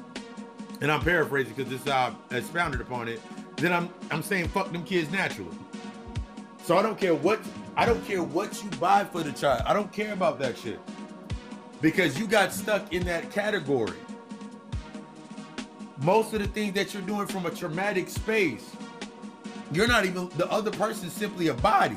[0.83, 3.23] And I'm paraphrasing because this is I expounded upon it.
[3.57, 5.57] Then I'm I'm saying fuck them kids naturally.
[6.65, 7.41] So I don't care what
[7.75, 9.63] I don't care what you buy for the child.
[9.65, 10.79] I don't care about that shit.
[11.81, 13.97] Because you got stuck in that category
[16.01, 18.71] most of the things that you're doing from a traumatic space
[19.73, 21.97] you're not even the other person simply a body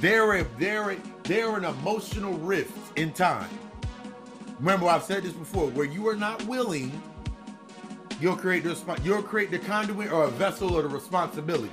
[0.00, 3.48] they're a, they're a, they're an emotional rift in time.
[4.58, 5.68] Remember, I've said this before.
[5.70, 6.90] Where you are not willing,
[8.18, 11.70] you'll create the you'll create the conduit or a vessel or the responsibility.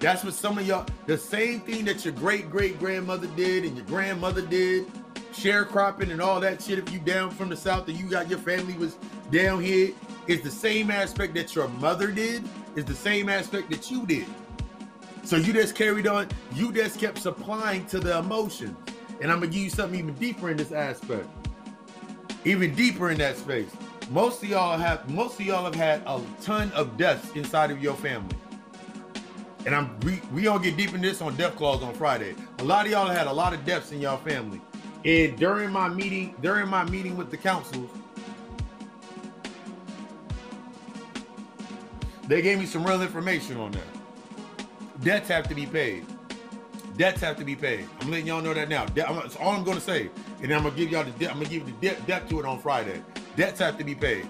[0.00, 0.86] That's what some of y'all.
[1.06, 4.86] The same thing that your great great grandmother did and your grandmother did,
[5.32, 6.78] sharecropping and all that shit.
[6.78, 8.96] If you down from the south and you got your family was
[9.30, 9.90] down here,
[10.26, 12.44] is the same aspect that your mother did.
[12.74, 14.26] Is the same aspect that you did.
[15.24, 18.76] So you just carried on, you just kept supplying to the emotions.
[19.20, 21.26] And I'm gonna give you something even deeper in this aspect.
[22.44, 23.70] Even deeper in that space.
[24.10, 27.82] Most of y'all have most of y'all have had a ton of deaths inside of
[27.82, 28.36] your family.
[29.64, 32.36] And I'm we, we gonna get deep in this on Death Clause on Friday.
[32.58, 34.60] A lot of y'all had a lot of deaths in y'all family.
[35.04, 37.90] And during my meeting, during my meeting with the councils,
[42.26, 45.02] they gave me some real information on that.
[45.02, 46.04] Debts have to be paid.
[46.96, 47.86] Debts have to be paid.
[48.00, 48.86] I'm letting y'all know that now.
[48.86, 50.10] That's all I'm to say.
[50.42, 51.30] And I'm to give y'all the debt.
[51.30, 53.02] I'm to give the debt, depth to it on Friday.
[53.36, 54.26] Debts have to be paid.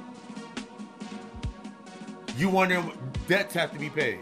[2.36, 2.92] You wondering,
[3.28, 4.18] debts have to be paid.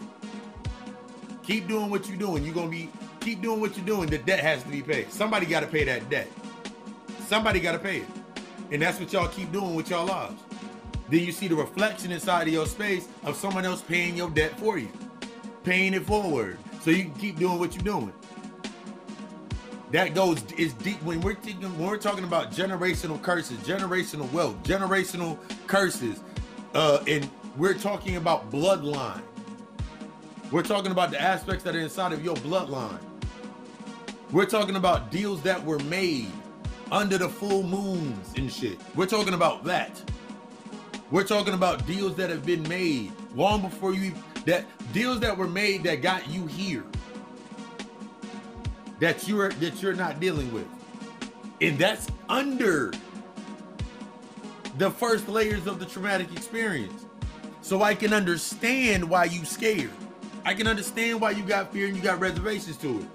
[1.43, 2.43] Keep doing what you're doing.
[2.43, 4.09] You're to be, keep doing what you're doing.
[4.09, 5.11] The debt has to be paid.
[5.11, 6.31] Somebody got to pay that debt.
[7.27, 8.07] Somebody got to pay it.
[8.71, 10.41] And that's what y'all keep doing with y'all lives.
[11.09, 14.57] Then you see the reflection inside of your space of someone else paying your debt
[14.59, 14.89] for you
[15.65, 18.13] paying it forward so you can keep doing what you're doing.
[19.91, 24.61] That goes is deep when we're thinking when we're talking about generational curses, generational wealth,
[24.63, 25.37] generational
[25.67, 26.21] curses,
[26.73, 29.21] uh, and we're talking about bloodline.
[30.51, 32.99] We're talking about the aspects that are inside of your bloodline.
[34.31, 36.31] We're talking about deals that were made
[36.91, 38.79] under the full moons and shit.
[38.95, 39.99] We're talking about that.
[41.11, 44.13] We're talking about deals that have been made long before you
[44.45, 46.83] that deals that were made that got you here.
[48.99, 50.67] That you're that you're not dealing with.
[51.61, 52.91] And that's under
[54.77, 57.05] the first layers of the traumatic experience.
[57.61, 59.91] So i can understand why you scared.
[60.43, 63.07] I can understand why you got fear and you got reservations to it.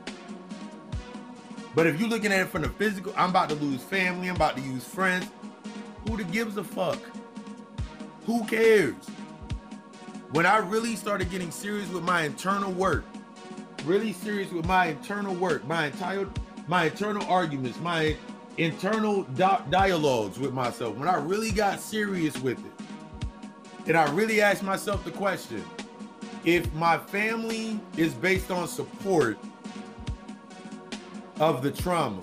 [1.74, 4.36] But if you're looking at it from the physical i'm about to lose family i'm
[4.36, 5.26] about to use friends.
[6.08, 6.98] Who the gives a fuck
[8.30, 8.94] who cares?
[10.30, 13.04] When I really started getting serious with my internal work,
[13.84, 16.28] really serious with my internal work, my entire
[16.68, 18.16] my internal arguments, my
[18.56, 24.40] internal di- dialogues with myself, when I really got serious with it, and I really
[24.40, 25.64] asked myself the question,
[26.44, 29.38] if my family is based on support
[31.40, 32.22] of the trauma,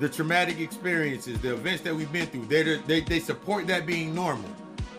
[0.00, 4.14] the traumatic experiences, the events that we've been through, they they, they support that being
[4.14, 4.50] normal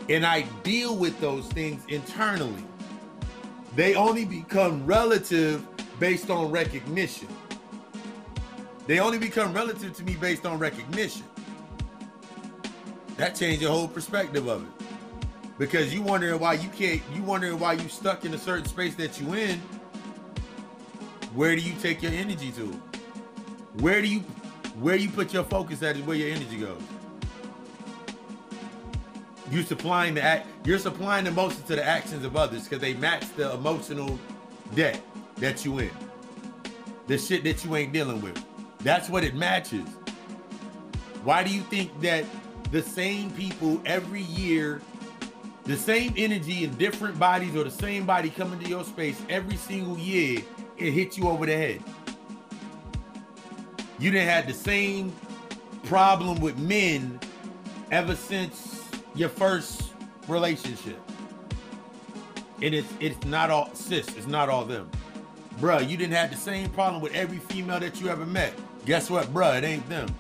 [0.10, 2.64] and I deal with those things internally.
[3.76, 5.66] They only become relative
[6.00, 7.28] based on recognition.
[8.88, 11.24] They only become relative to me based on recognition.
[13.18, 14.70] That changed your whole perspective of it.
[15.58, 18.93] Because you wondering why you can't, you wondering why you stuck in a certain space
[18.96, 19.60] that you in.
[21.34, 22.66] Where do you take your energy to?
[23.80, 24.24] Where do you
[24.80, 26.82] where you put your focus at is where your energy goes.
[29.51, 32.93] You supplying the act, you're supplying the emotion to the actions of others because they
[32.95, 34.19] match the emotional
[34.73, 35.01] debt
[35.38, 35.91] that you in.
[37.07, 38.43] The shit that you ain't dealing with.
[38.80, 39.88] That's what it matches.
[41.23, 42.26] Why do you think that
[42.71, 44.82] the same people every year,
[45.63, 49.57] the same energy in different bodies or the same body coming to your space every
[49.57, 50.41] single year,
[50.78, 51.84] it hits you over the head?
[53.98, 55.14] You didn't have the same
[55.84, 57.20] problem with men
[57.91, 58.84] ever since
[59.16, 59.93] your first
[60.28, 61.00] relationship.
[62.62, 64.89] And it's it's not all sis, it's not all them.
[65.60, 68.54] Bruh, you didn't have the same problem with every female that you ever met.
[68.86, 69.58] Guess what, bruh?
[69.58, 70.14] It ain't them.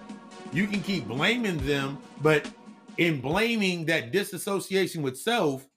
[0.53, 2.49] You can keep blaming them, but
[2.97, 5.67] in blaming that disassociation with self,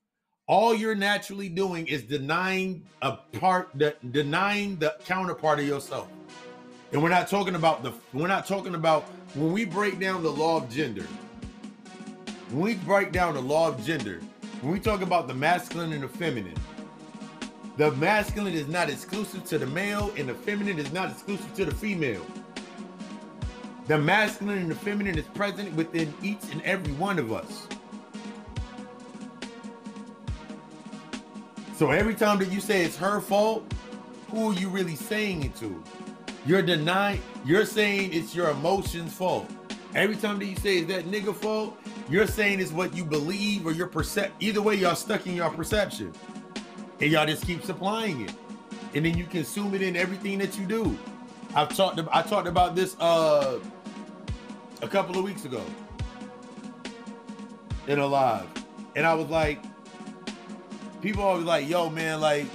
[0.46, 3.76] all you're naturally doing is denying a part
[4.12, 6.09] denying the counterpart of yourself.
[6.93, 10.30] And we're not talking about the we're not talking about when we break down the
[10.32, 11.07] law of gender.
[12.51, 14.20] When we break down the law of gender,
[14.62, 16.57] when we talk about the masculine and the feminine,
[17.76, 21.66] the masculine is not exclusive to the male and the feminine is not exclusive to
[21.66, 22.24] the female.
[23.86, 27.68] The masculine and the feminine is present within each and every one of us.
[31.76, 33.72] So every time that you say it's her fault,
[34.30, 35.82] who are you really saying it to?
[36.47, 39.51] You're denying, you're saying it's your emotions' fault.
[39.95, 41.78] Every time that you say it's that nigga fault,
[42.09, 44.30] you're saying it's what you believe or your percep.
[44.41, 46.12] Either way, y'all stuck in your perception.
[47.01, 48.32] And y'all just keep supplying it.
[48.95, 50.99] And then you consume it in everything that you do.
[51.55, 53.59] I've talked I talked about this uh
[54.82, 55.62] a couple of weeks ago
[57.86, 58.47] in a live.
[58.97, 59.62] And I was like,
[61.01, 62.47] people always like, yo, man, like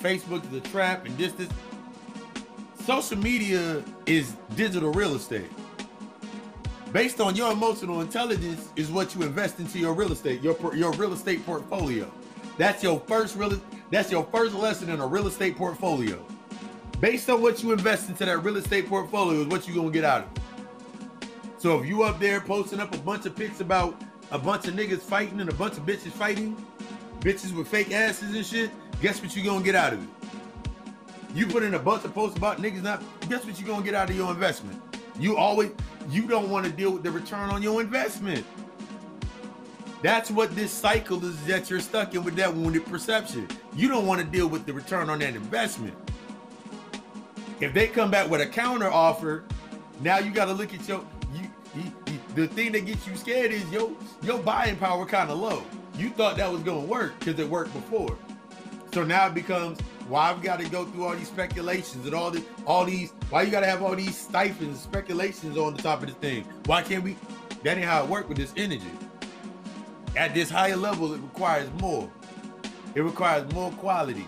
[0.00, 1.48] Facebook is a trap and this, this
[2.84, 5.50] social media is digital real estate.
[6.92, 10.92] Based on your emotional intelligence is what you invest into your real estate, your your
[10.92, 12.10] real estate portfolio.
[12.58, 13.60] That's your first real
[13.90, 16.24] that's your first lesson in a real estate portfolio.
[17.00, 20.04] Based on what you invest into that real estate portfolio is what you're gonna get
[20.04, 21.28] out of it.
[21.58, 24.74] So if you up there posting up a bunch of pics about a bunch of
[24.74, 26.56] niggas fighting and a bunch of bitches fighting,
[27.20, 28.70] bitches with fake asses and shit,
[29.00, 30.08] guess what you gonna get out of it?
[31.34, 33.02] You put in a bunch of posts about niggas not.
[33.28, 34.80] Guess what you gonna get out of your investment?
[35.18, 35.70] You always
[36.10, 38.44] you don't want to deal with the return on your investment.
[40.02, 43.46] That's what this cycle is that you're stuck in with that wounded perception.
[43.76, 45.94] You don't want to deal with the return on that investment.
[47.60, 49.44] If they come back with a counter offer,
[50.00, 53.16] now you got to look at your you, you, you, the thing that gets you
[53.16, 53.90] scared is your
[54.22, 55.62] your buying power kind of low.
[55.96, 58.18] You thought that was going to work because it worked before.
[58.92, 59.78] So now it becomes
[60.12, 63.42] why I've got to go through all these speculations and all the all these why
[63.42, 66.44] you got to have all these stipends speculations on the top of this thing?
[66.66, 67.16] Why can't we
[67.62, 68.90] that ain't how it work with this energy.
[70.14, 72.10] At this higher level it requires more.
[72.94, 74.26] It requires more quality.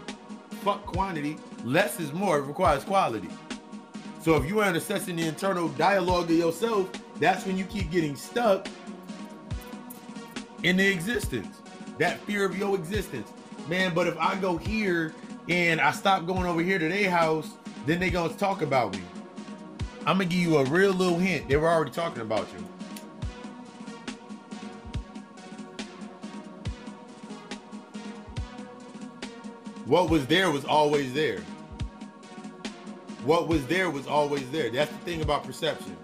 [0.63, 1.37] Fuck quantity.
[1.65, 2.39] Less is more.
[2.39, 3.29] It requires quality.
[4.23, 8.17] So if you aren't assessing the internal dialogue of yourself that's when you keep getting
[8.17, 8.69] stuck
[10.63, 11.59] in the existence.
[11.99, 13.31] That fear of your existence.
[13.69, 15.15] Man but if i go here
[15.49, 17.51] and I stopped going over here to their house,
[17.87, 19.03] then they gonna talk about me.
[20.07, 21.49] I'm gonna give you a real little hint.
[21.49, 22.65] They were already talking about you.
[29.87, 31.41] What was there was always there.
[33.25, 34.71] What was there was always there.
[34.71, 35.97] That's the thing about perception.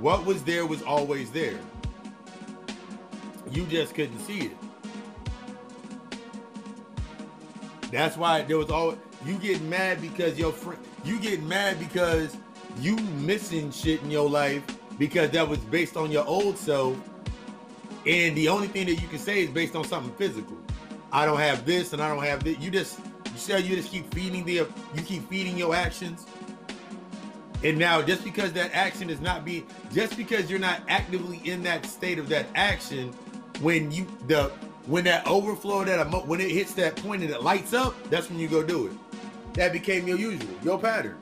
[0.00, 1.58] What was there was always there.
[3.50, 4.56] You just couldn't see it.
[7.92, 12.36] That's why there was all you get mad because your friend you get mad because
[12.80, 14.64] you missing shit in your life
[14.98, 16.96] because that was based on your old self.
[18.06, 20.56] And the only thing that you can say is based on something physical.
[21.12, 22.58] I don't have this and I don't have this.
[22.58, 26.26] You just you say you just keep feeding the you keep feeding your actions.
[27.62, 31.62] And now just because that action is not being just because you're not actively in
[31.64, 33.12] that state of that action
[33.60, 34.50] when you the
[34.86, 38.28] when that overflow, that emo- when it hits that point and it lights up, that's
[38.28, 38.92] when you go do it.
[39.54, 41.16] That became your usual, your pattern.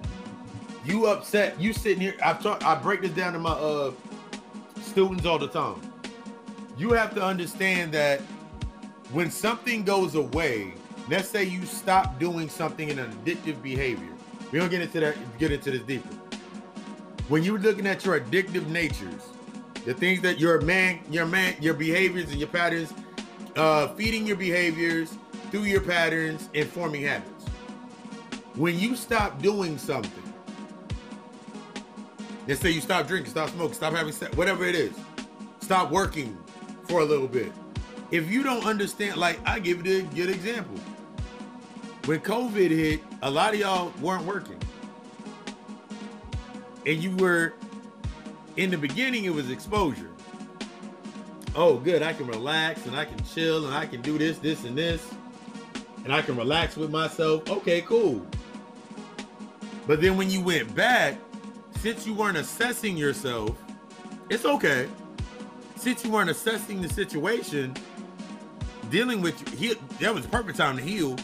[0.85, 2.15] You upset, you sitting here.
[2.25, 3.93] I talk, I break this down to my uh
[4.81, 5.81] students all the time.
[6.79, 8.21] You have to understand that
[9.13, 10.73] when something goes away,
[11.09, 14.09] let's say you stop doing something in an addictive behavior.
[14.51, 16.09] We don't get into that, get into this deeper.
[17.29, 19.29] When you're looking at your addictive natures,
[19.85, 22.93] the things that your man, your man, your behaviors and your patterns,
[23.57, 25.17] uh, feeding your behaviors
[25.51, 27.45] through your patterns and forming habits.
[28.55, 30.35] When you stop doing something,
[32.47, 34.93] let's say you stop drinking, stop smoking, stop having sex, whatever it is,
[35.61, 36.37] stop working
[36.85, 37.53] for a little bit.
[38.11, 40.77] If you don't understand, like I give you a good example.
[42.07, 44.59] When COVID hit, a lot of y'all weren't working.
[46.87, 47.55] And you were
[48.57, 50.10] in the beginning, it was exposure.
[51.55, 52.03] Oh, good.
[52.03, 55.09] I can relax and I can chill and I can do this, this, and this.
[56.05, 57.49] And I can relax with myself.
[57.51, 58.25] Okay, cool.
[59.87, 61.19] But then when you went back,
[61.79, 63.57] since you weren't assessing yourself,
[64.29, 64.89] it's okay.
[65.77, 67.75] Since you weren't assessing the situation,
[68.91, 71.17] dealing with he, that was the perfect time to heal.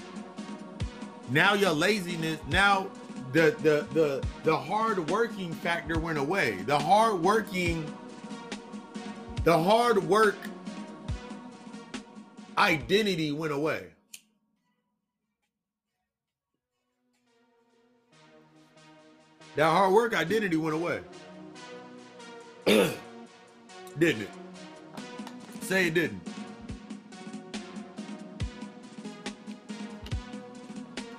[1.30, 2.88] Now your laziness, now
[3.32, 6.62] the the the the hard working factor went away.
[6.66, 7.84] The hard working,
[9.46, 10.34] the hard work
[12.58, 13.86] identity went away.
[19.54, 21.00] That hard work identity went away.
[22.66, 24.30] didn't it?
[25.60, 26.20] Say it didn't.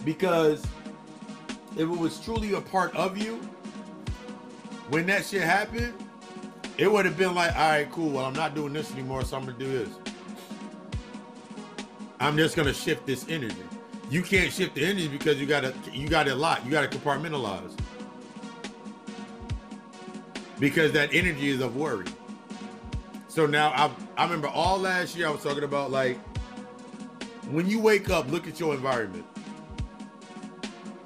[0.03, 0.65] Because
[1.75, 3.35] if it was truly a part of you,
[4.89, 5.93] when that shit happened,
[6.77, 8.09] it would have been like, all right, cool.
[8.09, 9.89] Well, I'm not doing this anymore, so I'm gonna do this.
[12.19, 13.55] I'm just gonna shift this energy.
[14.09, 16.65] You can't shift the energy because you gotta you got it locked.
[16.65, 17.75] You gotta compartmentalize.
[20.59, 22.05] Because that energy is of worry.
[23.27, 26.19] So now I I remember all last year I was talking about like
[27.49, 29.25] when you wake up, look at your environment.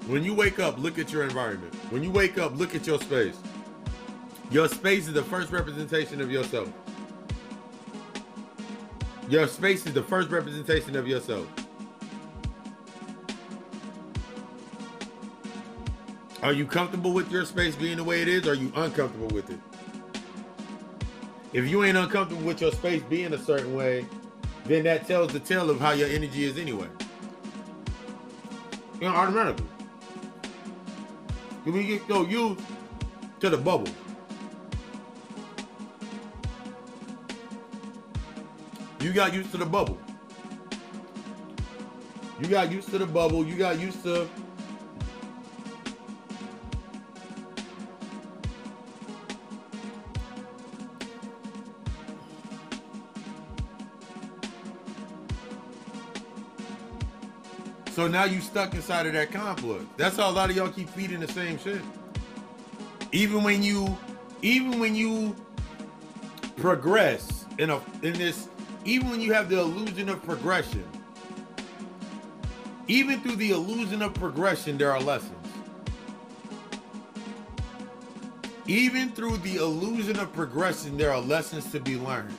[0.07, 1.73] When you wake up, look at your environment.
[1.91, 3.37] When you wake up, look at your space.
[4.51, 6.67] Your space is the first representation of yourself.
[9.29, 11.47] Your space is the first representation of yourself.
[16.43, 18.45] Are you comfortable with your space being the way it is?
[18.45, 19.59] Or are you uncomfortable with it?
[21.53, 24.05] If you ain't uncomfortable with your space being a certain way,
[24.65, 26.87] then that tells the tale of how your energy is anyway.
[28.95, 29.65] You know, automatically.
[31.63, 32.59] We get go used
[33.39, 33.91] to the bubble?
[39.01, 39.97] You got used to the bubble.
[42.39, 43.45] You got used to the bubble.
[43.45, 44.27] You got used to
[57.91, 59.97] So now you stuck inside of that conflict.
[59.97, 61.81] That's how a lot of y'all keep feeding the same shit.
[63.11, 63.97] Even when you,
[64.41, 65.35] even when you
[66.55, 68.47] progress in a in this,
[68.85, 70.83] even when you have the illusion of progression,
[72.87, 75.35] even through the illusion of progression, there are lessons.
[78.67, 82.35] Even through the illusion of progression, there are lessons to be learned.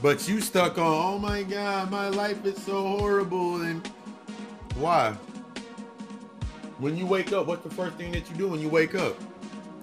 [0.00, 3.62] But you stuck on, oh my God, my life is so horrible.
[3.62, 3.86] And
[4.76, 5.12] why?
[6.78, 9.16] When you wake up, what's the first thing that you do when you wake up?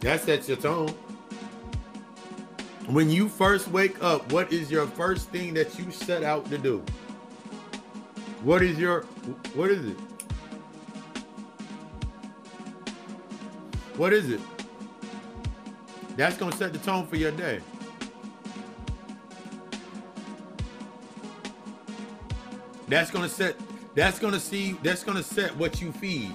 [0.01, 0.93] That sets your tone.
[2.89, 6.57] When you first wake up, what is your first thing that you set out to
[6.57, 6.83] do?
[8.41, 9.03] What is your,
[9.53, 9.97] what is it?
[13.95, 14.41] What is it?
[16.17, 17.59] That's going to set the tone for your day.
[22.89, 23.55] That's gonna set.
[23.93, 24.71] That's gonna see.
[24.81, 26.33] That's gonna set what you feed.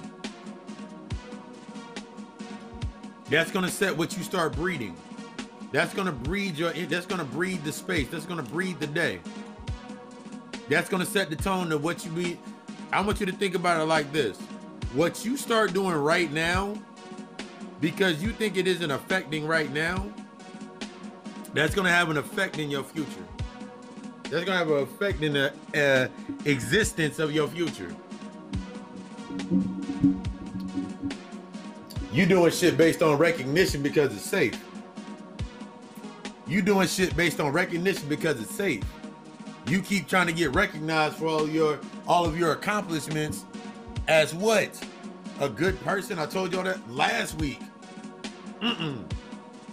[3.29, 4.95] That's gonna set what you start breeding.
[5.75, 6.71] That's gonna breed your.
[6.71, 8.07] That's gonna breed the space.
[8.07, 9.19] That's gonna breed the day.
[10.69, 12.39] That's gonna set the tone of what you be.
[12.93, 14.37] I want you to think about it like this:
[14.93, 16.75] what you start doing right now,
[17.81, 20.09] because you think it isn't affecting right now,
[21.53, 23.27] that's gonna have an effect in your future.
[24.29, 26.07] That's gonna have an effect in the uh,
[26.45, 27.93] existence of your future.
[32.13, 34.57] You doing shit based on recognition because it's safe.
[36.47, 38.83] You doing shit based on recognition because it's safe.
[39.67, 43.45] You keep trying to get recognized for all your all of your accomplishments
[44.07, 44.79] as what?
[45.39, 46.19] A good person.
[46.19, 47.59] I told y'all that last week.
[48.61, 49.03] Mm-mm.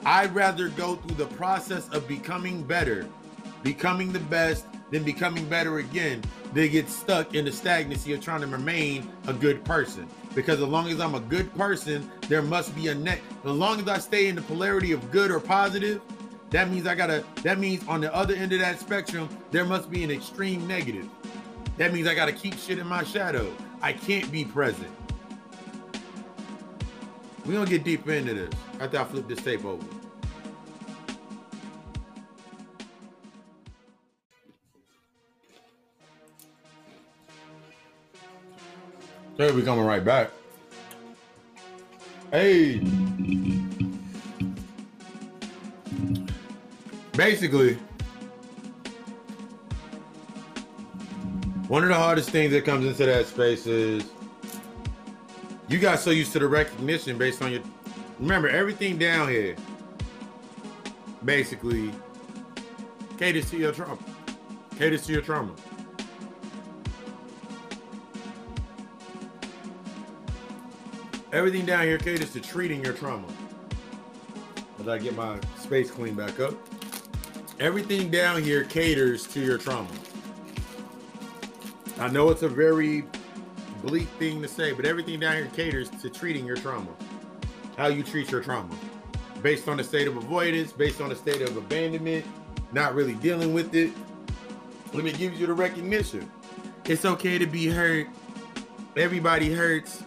[0.05, 3.07] I'd rather go through the process of becoming better,
[3.63, 6.23] becoming the best, than becoming better again.
[6.53, 10.07] They get stuck in the stagnancy of trying to remain a good person.
[10.35, 13.21] Because as long as I'm a good person, there must be a net.
[13.45, 16.01] As long as I stay in the polarity of good or positive,
[16.53, 19.91] that means I gotta, that means on the other end of that spectrum, there must
[19.91, 21.09] be an extreme negative.
[21.79, 23.51] That means I gotta keep shit in my shadow.
[23.81, 24.91] I can't be present.
[27.47, 29.85] We're gonna get deeper into this after I flip this tape over.
[39.39, 40.31] Hey, we coming right back.
[42.31, 42.83] Hey.
[47.13, 47.75] Basically,
[51.69, 54.05] one of the hardest things that comes into that space is
[55.69, 57.63] you got so used to the recognition based on your
[58.19, 59.57] remember everything down here
[61.25, 61.91] basically
[63.19, 63.99] caters to your trauma
[64.83, 65.55] caters to your trauma.
[71.33, 73.29] Everything down here caters to treating your trauma.
[74.81, 76.55] As i get my space clean back up
[77.63, 79.89] everything down here caters to your trauma
[81.99, 83.05] i know it's a very
[83.83, 86.91] bleak thing to say, but everything down here caters to treating your trauma.
[87.77, 88.75] How you treat your trauma.
[89.43, 92.25] Based on the state of avoidance, based on the state of abandonment,
[92.73, 93.91] not really dealing with it.
[94.95, 96.31] Let me give you the recognition.
[96.85, 98.07] It's okay to be hurt.
[98.97, 100.03] Everybody hurts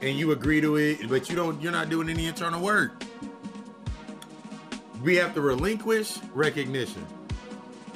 [0.00, 3.01] and you agree to it, but you don't you're not doing any internal work.
[5.02, 7.04] We have to relinquish recognition.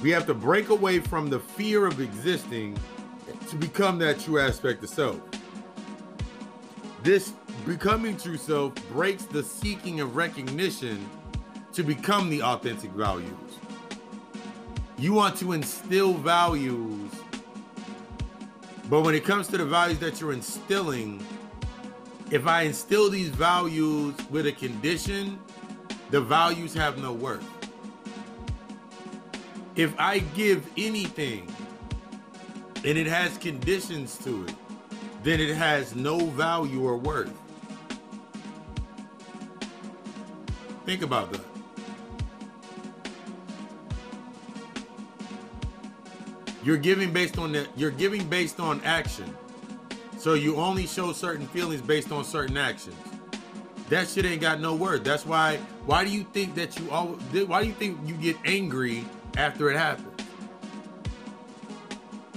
[0.02, 2.76] We have to break away from the fear of existing
[3.48, 5.20] to become that true aspect of self.
[7.04, 7.32] This
[7.64, 11.08] becoming true self breaks the seeking of recognition
[11.74, 13.30] to become the authentic values.
[14.98, 17.10] You want to instill values,
[18.90, 21.24] but when it comes to the values that you're instilling,
[22.32, 25.38] if I instill these values with a condition,
[26.10, 27.44] the values have no worth.
[29.74, 31.52] If I give anything
[32.84, 34.54] and it has conditions to it,
[35.22, 37.32] then it has no value or worth.
[40.84, 41.40] Think about that.
[46.62, 47.68] You're giving based on that.
[47.76, 49.36] You're giving based on action.
[50.16, 52.96] So you only show certain feelings based on certain actions.
[53.88, 55.04] That shit ain't got no word.
[55.04, 55.58] That's why.
[55.86, 57.20] Why do you think that you always?
[57.46, 59.04] Why do you think you get angry
[59.36, 60.20] after it happens?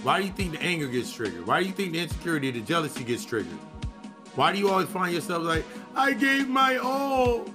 [0.04, 1.46] Why do you think the anger gets triggered?
[1.46, 3.58] Why do you think the insecurity, the jealousy gets triggered?
[4.36, 7.46] Why do you always find yourself like, I gave my all.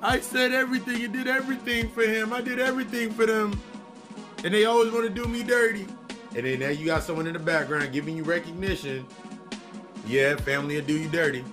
[0.00, 2.32] I said everything and did everything for him.
[2.32, 3.60] I did everything for them.
[4.42, 5.86] And they always want to do me dirty.
[6.34, 9.06] And then now you got someone in the background giving you recognition.
[10.06, 11.44] Yeah, family will do you dirty.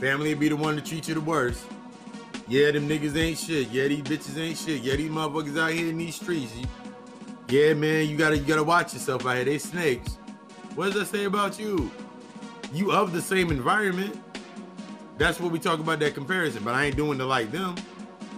[0.00, 1.62] Family be the one to treat you the worst.
[2.48, 3.68] Yeah, them niggas ain't shit.
[3.68, 4.80] Yeah, these bitches ain't shit.
[4.80, 6.54] Yeah, these motherfuckers out here in these streets.
[7.48, 9.44] Yeah, man, you gotta you gotta watch yourself out here.
[9.44, 10.16] They snakes.
[10.74, 11.90] What does that say about you?
[12.72, 14.18] You of the same environment.
[15.18, 16.64] That's what we talk about that comparison.
[16.64, 17.74] But I ain't doing it like them.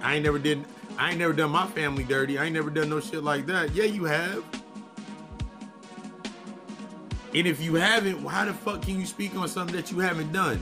[0.02, 0.64] I ain't never did.
[0.98, 2.38] I ain't never done my family dirty.
[2.38, 3.72] I ain't never done no shit like that.
[3.72, 4.42] Yeah, you have.
[7.32, 10.32] And if you haven't, how the fuck can you speak on something that you haven't
[10.32, 10.60] done?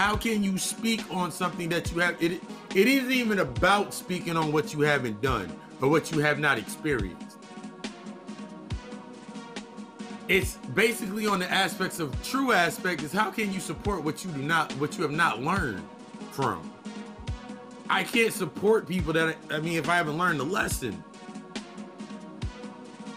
[0.00, 2.16] How can you speak on something that you have?
[2.22, 2.40] It
[2.74, 6.56] it isn't even about speaking on what you haven't done or what you have not
[6.56, 7.36] experienced.
[10.26, 14.30] It's basically on the aspects of true aspect is how can you support what you
[14.30, 15.86] do not what you have not learned
[16.30, 16.72] from.
[17.90, 21.04] I can't support people that I mean if I haven't learned the lesson.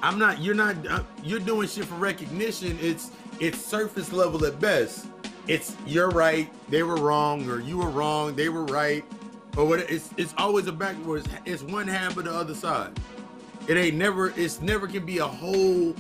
[0.02, 2.78] I'm not you're not uh, you're doing shit for recognition.
[2.82, 5.08] It's it's surface level at best.
[5.48, 9.04] It's you're right, they were wrong or you were wrong, they were right.
[9.58, 12.98] Or what it's it's always a backwards it's one half of the other side.
[13.68, 15.96] It ain't never it's never can be a whole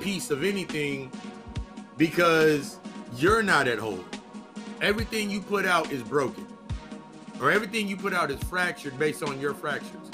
[0.00, 1.12] piece of anything
[1.96, 2.78] because
[3.16, 4.04] you're not at whole
[4.80, 6.46] everything you put out is broken
[7.40, 10.10] or everything you put out is fractured based on your fractures.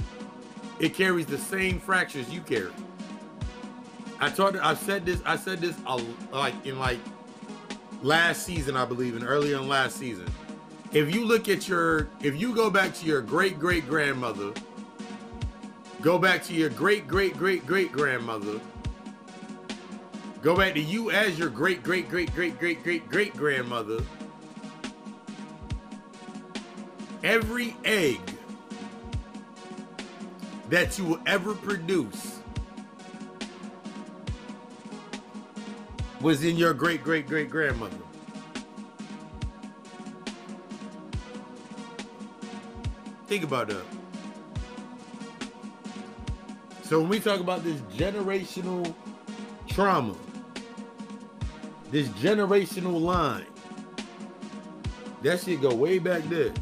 [0.79, 2.73] It carries the same fractures you carry.
[4.21, 5.77] I told i said this i said this
[6.33, 6.99] like in like
[8.03, 10.27] last season i believe and earlier in last season.
[10.93, 14.53] If you look at your, if you go back to your great great grandmother,
[16.03, 18.61] go back to your great great great great grandmother,
[20.41, 23.99] go back to you as your great great great great great great great grandmother,
[27.25, 28.21] every egg
[30.69, 32.39] that you will ever produce
[36.25, 37.95] was in your great great great grandmother.
[43.27, 43.85] Think about that.
[46.83, 48.95] So when we talk about this generational
[49.69, 50.17] trauma,
[51.91, 53.45] this generational line,
[55.23, 56.55] that shit go way back there.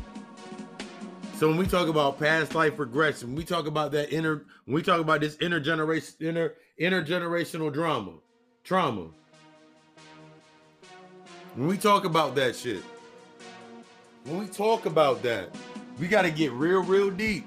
[1.36, 4.82] So when we talk about past life regression, we talk about that inner, when we
[4.82, 8.14] talk about this intergeneration, inner intergenerational drama,
[8.64, 9.10] trauma.
[11.54, 12.82] When we talk about that shit,
[14.24, 15.54] when we talk about that,
[15.98, 17.46] we got to get real, real deep.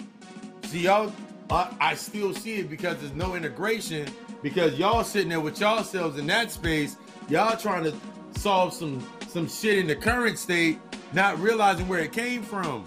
[0.65, 1.11] See, y'all,
[1.49, 4.07] I, I still see it because there's no integration.
[4.43, 6.97] Because y'all sitting there with y'all selves in that space,
[7.29, 7.95] y'all trying to
[8.39, 10.79] solve some some shit in the current state,
[11.13, 12.83] not realizing where it came from.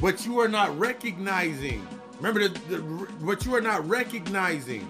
[0.00, 1.86] What you are not recognizing.
[2.16, 2.82] Remember the, the
[3.20, 4.88] what you are not recognizing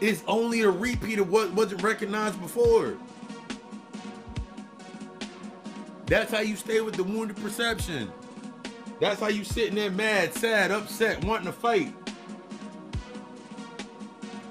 [0.00, 2.96] is only a repeat of what wasn't recognized before.
[6.06, 8.10] That's how you stay with the wounded perception.
[9.00, 11.94] That's how you sitting there mad, sad, upset, wanting to fight.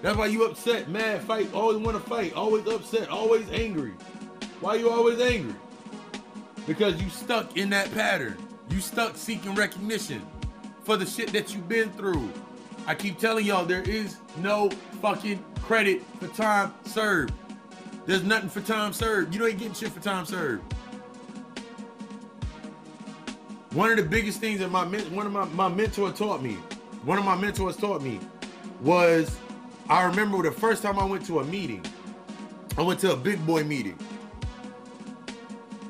[0.01, 3.91] That's why you upset, mad, fight, always want to fight, always upset, always angry.
[4.61, 5.55] Why you always angry?
[6.65, 8.37] Because you stuck in that pattern.
[8.69, 10.25] You stuck seeking recognition
[10.83, 12.31] for the shit that you've been through.
[12.89, 17.35] I keep telling y'all there is no fucking credit for time served.
[18.07, 19.35] There's nothing for time served.
[19.35, 20.63] You ain't getting shit for time served.
[23.73, 26.53] One of the biggest things that my one of my, my mentor taught me,
[27.03, 28.19] one of my mentors taught me,
[28.81, 29.37] was
[29.87, 31.85] I remember the first time I went to a meeting.
[32.75, 33.99] I went to a big boy meeting.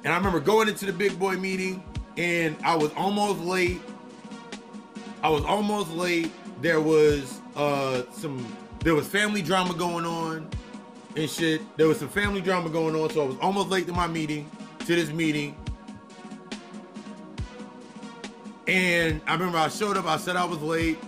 [0.03, 1.81] And I remember going into the big boy meeting
[2.17, 3.79] and I was almost late.
[5.23, 6.29] I was almost late.
[6.62, 8.45] There was uh some
[8.80, 10.49] there was family drama going on
[11.16, 11.62] and shit.
[11.78, 14.49] There was some family drama going on, so I was almost late to my meeting,
[14.80, 15.55] to this meeting.
[18.68, 20.99] And I remember I showed up, I said I was late.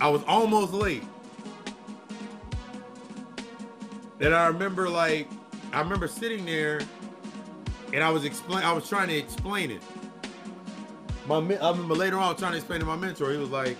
[0.00, 1.02] I was almost late.
[4.18, 5.28] Then I remember like
[5.72, 6.80] I remember sitting there
[7.92, 9.82] and I was explain I was trying to explain it.
[11.26, 13.32] My I remember later on trying to explain to my mentor.
[13.32, 13.76] He was like,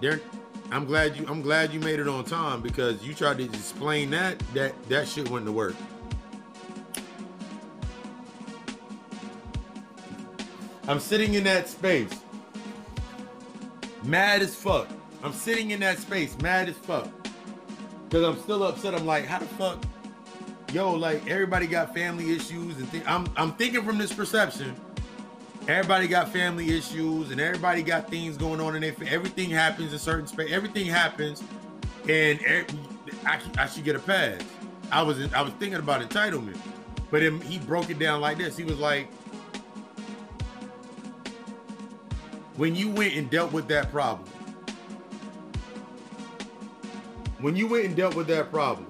[0.00, 0.20] "There,
[0.70, 4.10] I'm glad you I'm glad you made it on time because you tried to explain
[4.10, 5.74] that that that shit wouldn't work."
[10.86, 12.10] I'm sitting in that space.
[14.04, 14.88] Mad as fuck.
[15.22, 17.08] I'm sitting in that space, mad as fuck.
[18.10, 18.94] Cause I'm still upset.
[18.94, 19.84] I'm like, how the fuck?
[20.72, 24.74] Yo, like everybody got family issues and th- I'm I'm thinking from this perception.
[25.66, 29.98] Everybody got family issues and everybody got things going on in their everything happens in
[29.98, 30.52] certain space.
[30.52, 31.42] Everything happens,
[32.06, 32.38] and
[33.24, 34.42] I, I should get a pass.
[34.92, 36.58] I was I was thinking about entitlement,
[37.10, 38.54] but him, he broke it down like this.
[38.54, 39.10] He was like,
[42.56, 44.28] when you went and dealt with that problem,
[47.40, 48.87] when you went and dealt with that problem,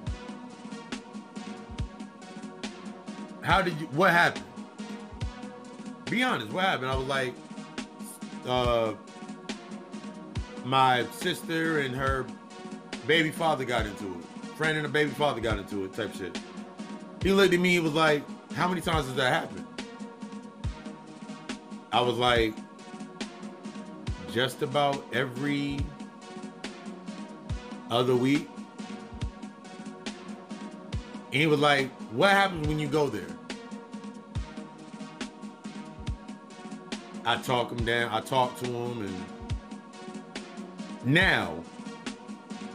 [3.49, 4.44] how did you, what happened?
[6.11, 6.90] Be honest, what happened?
[6.90, 7.32] I was like,
[8.46, 8.92] uh,
[10.66, 12.26] my sister and her
[13.07, 14.49] baby father got into it.
[14.59, 16.38] Friend and a baby father got into it, type shit.
[17.22, 18.22] He looked at me, he was like,
[18.53, 19.66] How many times does that happen?
[21.90, 22.53] I was like,
[24.30, 25.78] just about every
[27.90, 28.46] other week.
[31.32, 33.38] And he was like, What happens when you go there?
[37.29, 39.24] I talk him down, I talk to him, and
[41.05, 41.62] now,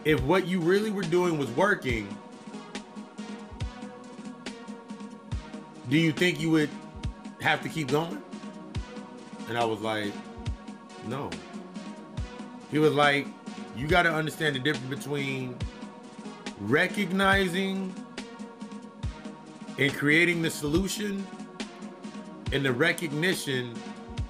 [0.05, 2.07] if what you really were doing was working,
[5.89, 6.69] do you think you would
[7.41, 8.21] have to keep going?
[9.49, 10.13] And I was like,
[11.07, 11.31] no.
[12.69, 13.25] He was like,
[13.75, 15.57] you got to understand the difference between
[16.59, 17.91] recognizing
[19.79, 21.25] and creating the solution
[22.51, 23.73] and the recognition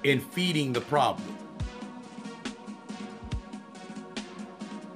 [0.04, 1.36] in feeding the problem.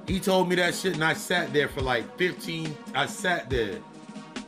[0.07, 3.79] He told me that shit and I sat there for like 15 I sat there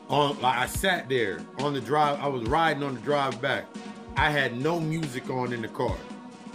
[0.10, 3.66] on like I sat there on the drive I was riding on the drive back.
[4.18, 5.98] I had no music on in the car.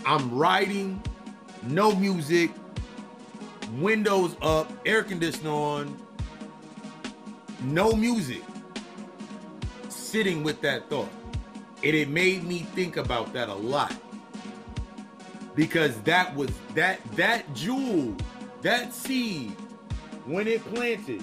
[0.04, 1.02] I'm riding,
[1.64, 2.50] no music,
[3.78, 5.96] windows up, air conditioner on.
[7.62, 8.42] no music,
[9.88, 11.09] sitting with that thought.
[11.87, 13.95] And it made me think about that a lot.
[15.55, 18.12] Because that was that that jewel,
[18.62, 19.53] that seed,
[20.24, 21.22] when it planted,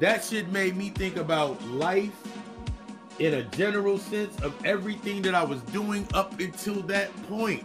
[0.00, 2.12] that shit made me think about life
[3.20, 7.64] in a general sense of everything that I was doing up until that point.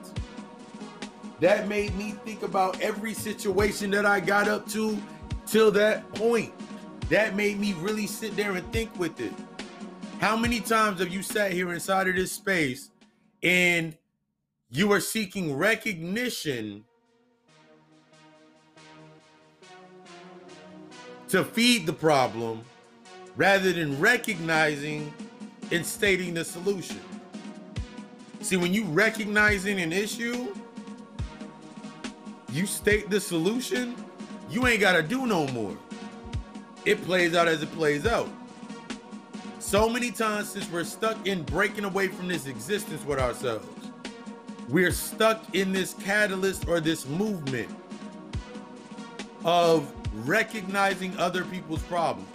[1.41, 4.97] That made me think about every situation that I got up to
[5.45, 6.53] till that point.
[7.09, 9.33] That made me really sit there and think with it.
[10.19, 12.89] How many times have you sat here inside of this space
[13.41, 13.95] and
[14.69, 16.85] you are seeking recognition
[21.27, 22.63] to feed the problem
[23.35, 25.13] rather than recognizing
[25.71, 27.01] and stating the solution?
[28.41, 30.53] See, when you recognizing an issue,
[32.51, 33.95] you state the solution,
[34.49, 35.77] you ain't got to do no more.
[36.85, 38.29] It plays out as it plays out.
[39.63, 43.65] So many times since we're stuck in breaking away from this existence with ourselves,
[44.67, 47.69] we're stuck in this catalyst or this movement
[49.45, 49.91] of
[50.27, 52.27] recognizing other people's problems,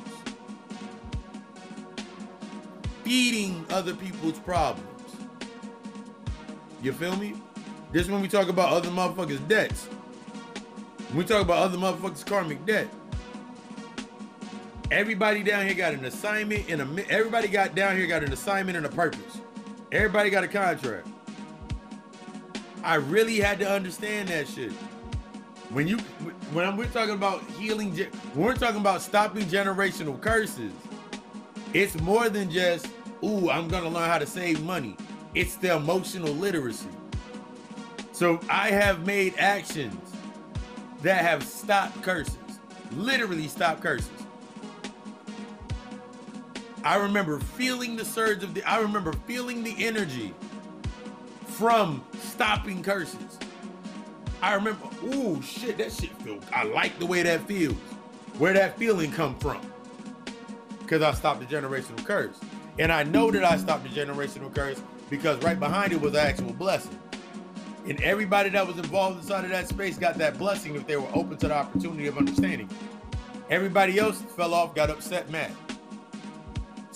[3.04, 4.88] feeding other people's problems.
[6.82, 7.34] You feel me?
[7.92, 9.84] This is when we talk about other motherfuckers' debts.
[11.10, 12.88] When we talk about other motherfuckers' karmic debt.
[14.90, 18.76] Everybody down here got an assignment and a everybody got down here got an assignment
[18.76, 19.40] and a purpose.
[19.92, 21.06] Everybody got a contract.
[22.82, 24.72] I really had to understand that shit.
[25.70, 25.98] When you
[26.54, 27.98] when we're talking about healing,
[28.34, 30.72] we're talking about stopping generational curses,
[31.74, 32.88] it's more than just,
[33.22, 34.96] ooh, I'm gonna learn how to save money.
[35.34, 36.88] It's the emotional literacy.
[38.12, 40.12] So I have made actions
[41.02, 42.38] that have stopped curses,
[42.92, 44.08] literally stopped curses.
[46.84, 50.34] I remember feeling the surge of the, I remember feeling the energy
[51.44, 53.38] from stopping curses.
[54.40, 57.76] I remember, ooh, shit, that shit feel, I like the way that feels.
[58.38, 59.60] Where that feeling come from?
[60.80, 62.38] Because I stopped the generational curse.
[62.78, 66.20] And I know that I stopped the generational curse because right behind it was an
[66.20, 66.96] actual blessing.
[67.88, 71.08] And everybody that was involved inside of that space got that blessing if they were
[71.12, 72.70] open to the opportunity of understanding.
[73.50, 75.50] Everybody else fell off, got upset, mad.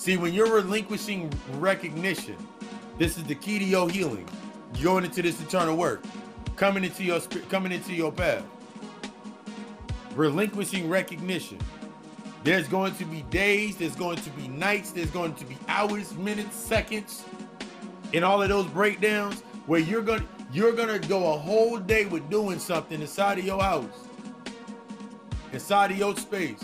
[0.03, 2.35] See, when you're relinquishing recognition,
[2.97, 4.27] this is the key to your healing.
[4.81, 6.03] Going into this eternal work,
[6.57, 8.43] coming into your coming into your path.
[10.13, 11.57] Relinquishing recognition.
[12.43, 16.13] There's going to be days, there's going to be nights, there's going to be hours,
[16.17, 17.23] minutes, seconds,
[18.13, 22.29] and all of those breakdowns where you're to you're gonna go a whole day with
[22.29, 24.09] doing something inside of your house,
[25.53, 26.59] inside of your space,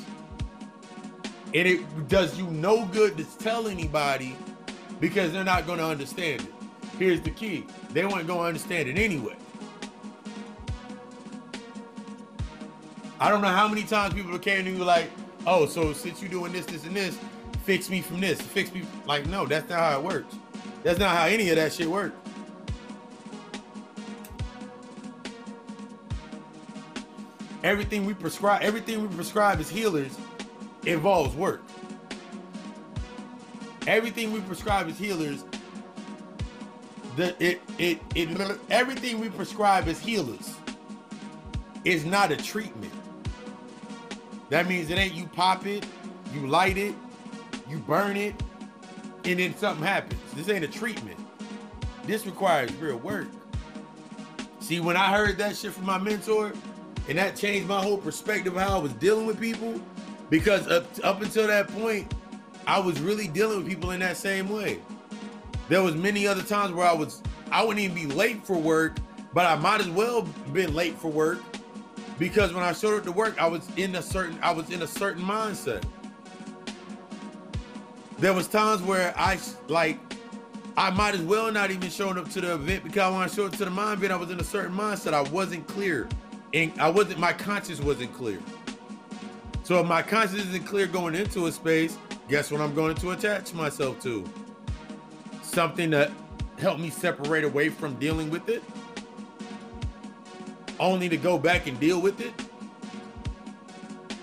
[1.54, 4.36] and it does you no good to tell anybody
[5.00, 6.54] because they're not gonna understand it.
[6.98, 9.36] Here's the key: they weren't gonna understand it anyway.
[13.20, 15.10] I don't know how many times people came to me like,
[15.46, 17.18] "Oh, so since you're doing this, this, and this,
[17.64, 20.36] fix me from this, fix me." Like, no, that's not how it works.
[20.84, 22.16] That's not how any of that shit works.
[27.64, 30.18] everything we prescribe, everything we prescribe as healers
[30.90, 31.62] involves work.
[33.88, 35.44] Everything we prescribe as healers,
[37.16, 40.56] the it it it everything we prescribe as healers
[41.86, 42.94] is not a treatment.
[44.50, 45.86] That means it ain't you pop it,
[46.34, 46.94] you light it,
[47.70, 48.36] you burn it,
[49.26, 50.20] and then something happens.
[50.34, 51.20] This ain't a treatment.
[52.06, 53.28] This requires real work.
[54.60, 56.54] See, when I heard that shit from my mentor,
[57.08, 59.80] and that changed my whole perspective of how I was dealing with people
[60.30, 62.14] because up, up until that point
[62.68, 64.80] I was really dealing with people in that same way.
[65.70, 67.22] There was many other times where I was
[67.52, 68.98] I wouldn't even be late for work,
[69.34, 70.24] but I might as well
[70.54, 71.40] been late for work
[72.20, 74.82] because when I showed up to work, I was in a certain I was in
[74.82, 75.84] a certain mindset.
[78.20, 80.00] There was times where I like
[80.78, 83.54] I might as well not even showing up to the event because when I showed
[83.54, 85.14] up to the mind event, I was in a certain mindset.
[85.14, 86.08] I wasn't clear
[86.54, 88.40] and I wasn't my conscience wasn't clear.
[89.70, 91.96] So if my conscience isn't clear going into a space,
[92.28, 94.26] guess what I'm going to attach myself to?
[95.44, 96.10] Something that
[96.58, 98.64] helped me separate away from dealing with it.
[100.80, 102.34] Only to go back and deal with it.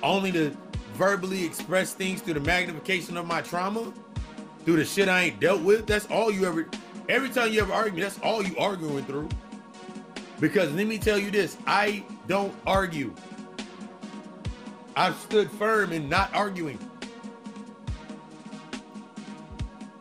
[0.03, 0.57] Only to
[0.94, 3.92] verbally express things through the magnification of my trauma,
[4.64, 5.86] through the shit I ain't dealt with.
[5.86, 6.66] That's all you ever
[7.09, 9.28] every time you ever argue, that's all you arguing through.
[10.40, 13.14] Because let me tell you this I don't argue.
[14.97, 16.78] I've stood firm in not arguing.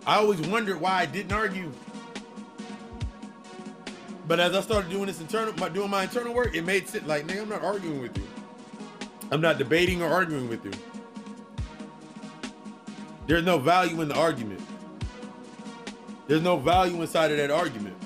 [0.08, 1.70] I always wondered why I didn't argue.
[4.26, 7.06] But as I started doing this internal, my, doing my internal work, it made sense.
[7.06, 8.24] Like, nigga, I'm not arguing with you.
[9.32, 10.72] I'm not debating or arguing with you.
[13.28, 14.62] There's no value in the argument.
[16.28, 17.98] There's no value inside of that argument.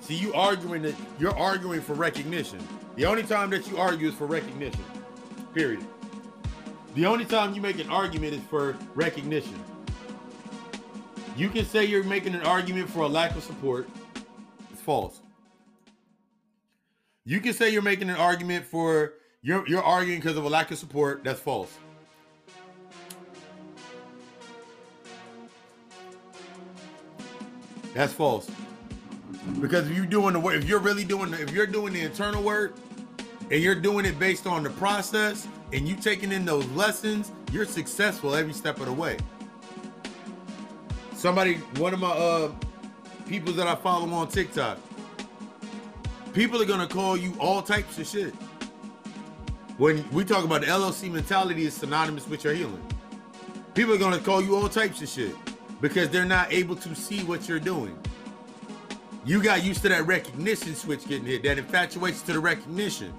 [0.00, 2.58] See, you arguing that you're arguing for recognition.
[2.96, 4.84] The only time that you argue is for recognition.
[5.54, 5.86] Period.
[6.94, 9.54] The only time you make an argument is for recognition.
[11.36, 13.88] You can say you're making an argument for a lack of support.
[14.72, 15.20] It's false.
[17.24, 20.70] You can say you're making an argument for you're you're arguing because of a lack
[20.70, 21.22] of support.
[21.22, 21.72] That's false.
[27.94, 28.50] That's false.
[29.60, 32.00] Because if you're doing the work, if you're really doing, the, if you're doing the
[32.00, 32.76] internal work,
[33.50, 37.64] and you're doing it based on the process, and you taking in those lessons, you're
[37.64, 39.16] successful every step of the way.
[41.14, 42.52] Somebody, one of my uh
[43.26, 44.78] people that I follow on TikTok,
[46.32, 48.34] people are gonna call you all types of shit.
[49.76, 52.82] When we talk about the LLC mentality is synonymous with your healing.
[53.74, 55.34] People are gonna call you all types of shit
[55.80, 57.96] because they're not able to see what you're doing.
[59.24, 63.12] You got used to that recognition switch getting hit, that infatuation to the recognition.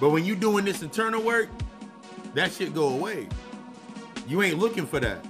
[0.00, 1.48] But when you doing this internal work,
[2.34, 3.28] that shit go away.
[4.26, 5.24] You ain't looking for that.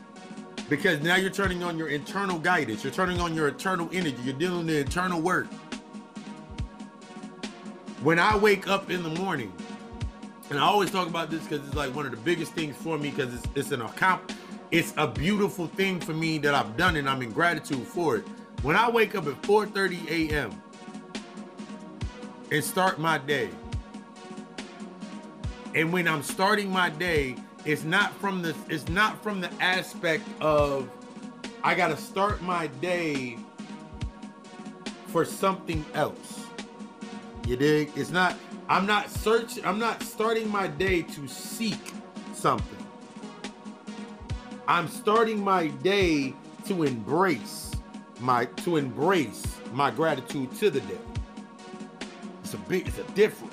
[0.68, 2.84] Because now you're turning on your internal guidance.
[2.84, 4.18] You're turning on your internal energy.
[4.22, 5.46] You're doing the internal work.
[8.02, 9.52] When I wake up in the morning,
[10.50, 12.98] and I always talk about this because it's like one of the biggest things for
[12.98, 14.32] me because it's, it's an account
[14.70, 18.24] it's a beautiful thing for me that I've done and I'm in gratitude for it.
[18.62, 20.62] When I wake up at 4:30 a.m.
[22.50, 23.48] and start my day,
[25.74, 30.24] and when I'm starting my day, it's not from the it's not from the aspect
[30.40, 30.88] of
[31.62, 33.38] I gotta start my day
[35.08, 36.46] for something else.
[37.46, 37.90] You dig?
[37.96, 38.36] It's not
[38.68, 41.80] I'm not searching, I'm not starting my day to seek
[42.34, 42.86] something.
[44.66, 46.34] I'm starting my day
[46.66, 47.72] to embrace
[48.20, 50.98] my to embrace my gratitude to the day.
[52.42, 53.47] It's a big, it's a difference.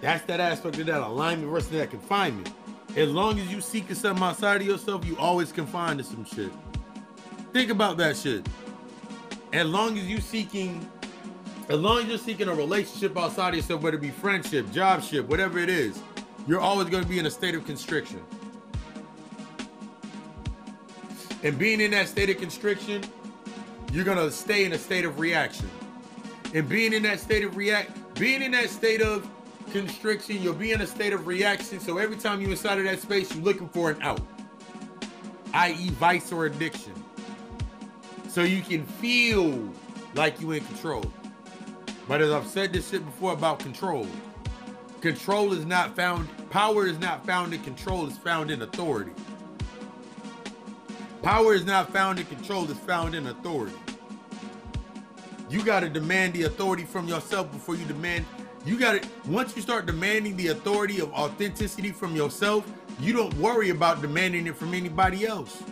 [0.00, 2.52] That's that aspect of that alignment versus that confinement.
[2.96, 6.52] As long as you seeking something outside of yourself, you always confined to some shit.
[7.52, 8.46] Think about that shit.
[9.52, 10.88] As long as you seeking,
[11.68, 15.26] as long as you're seeking a relationship outside of yourself, whether it be friendship, jobship,
[15.26, 16.00] whatever it is,
[16.46, 18.22] you're always going to be in a state of constriction.
[21.42, 23.04] And being in that state of constriction,
[23.92, 25.70] you're gonna stay in a state of reaction.
[26.54, 29.28] And being in that state of react, being in that state of
[29.70, 31.80] constriction, you'll be in a state of reaction.
[31.80, 34.20] So every time you're inside of that space, you're looking for an out,
[35.54, 36.92] i.e., vice or addiction.
[38.28, 39.72] So you can feel
[40.14, 41.04] like you're in control.
[42.06, 44.06] But as I've said this shit before about control,
[45.00, 49.12] control is not found, power is not found in control, it's found in authority.
[51.22, 53.76] Power is not found in control, it's found in authority.
[55.50, 58.24] You got to demand the authority from yourself before you demand.
[58.68, 63.32] You got to, once you start demanding the authority of authenticity from yourself, you don't
[63.38, 65.62] worry about demanding it from anybody else.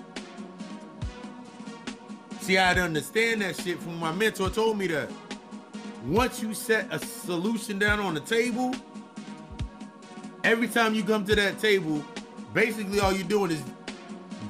[2.41, 5.11] See, I had to understand that shit from my mentor told me that.
[6.07, 8.75] Once you set a solution down on the table,
[10.43, 12.03] every time you come to that table,
[12.55, 13.63] basically all you're doing is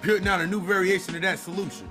[0.02, 1.88] putting out a new variation of that solution.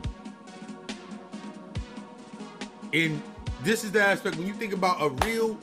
[2.94, 3.22] And
[3.62, 5.60] this is the aspect when you think about a real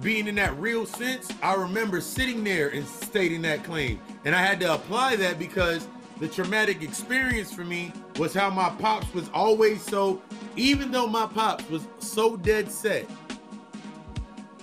[0.00, 4.00] being in that real sense, I remember sitting there and stating that claim.
[4.24, 5.86] And I had to apply that because
[6.18, 10.22] the traumatic experience for me was how my pops was always so,
[10.56, 13.04] even though my pops was so dead set,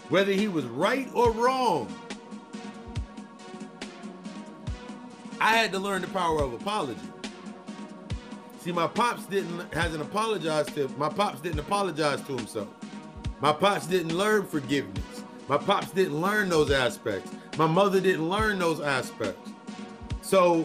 [0.10, 1.94] whether he was right or wrong,
[5.40, 7.00] I had to learn the power of apology.
[8.60, 12.68] See, my pops didn't hasn't apologized to my pops didn't apologize to himself.
[13.40, 15.17] My pops didn't learn forgiveness.
[15.48, 17.32] My pops didn't learn those aspects.
[17.58, 19.50] My mother didn't learn those aspects.
[20.22, 20.64] So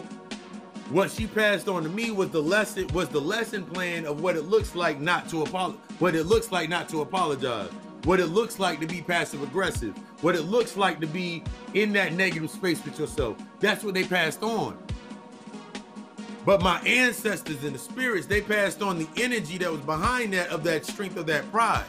[0.89, 4.35] what she passed on to me was the lesson was the lesson plan of what
[4.35, 7.69] it looks like not to apologize, what it looks like not to apologize,
[8.03, 11.93] what it looks like to be passive aggressive, what it looks like to be in
[11.93, 13.37] that negative space with yourself.
[13.61, 14.77] That's what they passed on.
[16.45, 20.49] But my ancestors and the spirits, they passed on the energy that was behind that
[20.49, 21.85] of that strength of that pride.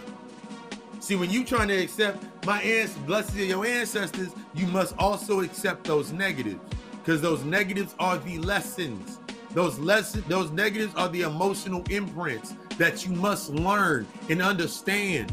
[1.01, 5.41] See, when you trying to accept my ancestors, blessings of your ancestors, you must also
[5.41, 6.61] accept those negatives.
[6.93, 9.19] Because those negatives are the lessons.
[9.51, 15.33] Those lessons, those negatives are the emotional imprints that you must learn and understand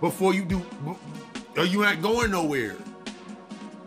[0.00, 0.62] before you do,
[1.56, 2.76] or you ain't going nowhere.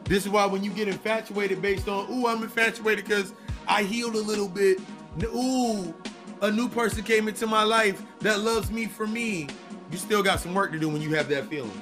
[0.04, 3.34] This is why when you get infatuated based on, ooh, I'm infatuated because
[3.68, 4.80] I healed a little bit.
[5.24, 5.94] Ooh,
[6.42, 9.48] a new person came into my life that loves me for me.
[9.92, 11.82] You still got some work to do when you have that feeling.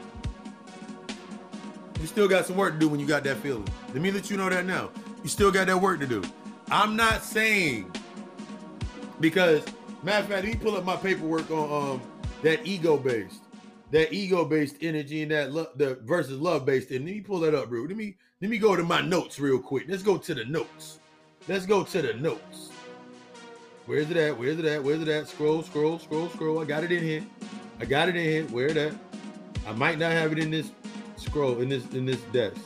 [2.00, 3.68] You still got some work to do when you got that feeling.
[3.94, 4.90] Let me let you know that now.
[5.24, 6.24] You still got that work to do.
[6.70, 7.92] I'm not saying
[9.20, 9.64] because
[10.04, 12.02] matter of fact, let me pull up my paperwork on um
[12.42, 13.42] that ego based,
[13.92, 16.92] that ego based energy and that love the versus love based.
[16.92, 17.84] And let me pull that up, bro.
[17.84, 19.86] Let me let me go to my notes real quick.
[19.88, 21.00] Let's go to the notes.
[21.48, 22.70] Let's go to the notes.
[23.86, 24.38] Where's it at?
[24.38, 24.84] Where's it at?
[24.84, 25.28] Where's it at?
[25.28, 26.60] Scroll, scroll, scroll, scroll.
[26.60, 27.24] I got it in here.
[27.80, 28.44] I got it in here.
[28.46, 28.94] Where it at?
[29.68, 30.72] I might not have it in this
[31.26, 32.58] scroll in this in this desk.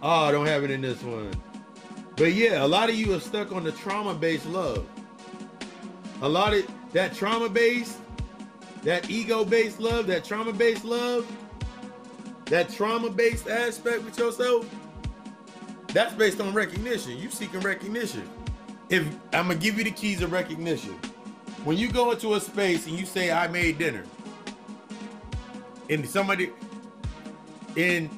[0.00, 1.30] Oh, ah, I don't have it in this one.
[2.16, 4.86] But yeah, a lot of you are stuck on the trauma-based love.
[6.22, 7.98] A lot of that trauma-based,
[8.82, 11.26] that ego-based love, that trauma-based love,
[12.46, 14.68] that trauma-based aspect with yourself,
[15.88, 17.16] that's based on recognition.
[17.16, 18.28] You seeking recognition.
[18.90, 20.98] If I'm gonna give you the keys of recognition.
[21.64, 24.04] When you go into a space and you say, I made dinner,
[25.90, 26.50] and somebody
[27.76, 28.10] and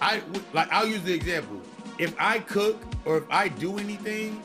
[0.00, 0.22] I
[0.52, 1.60] like I'll use the example.
[1.98, 4.42] If I cook or if I do anything,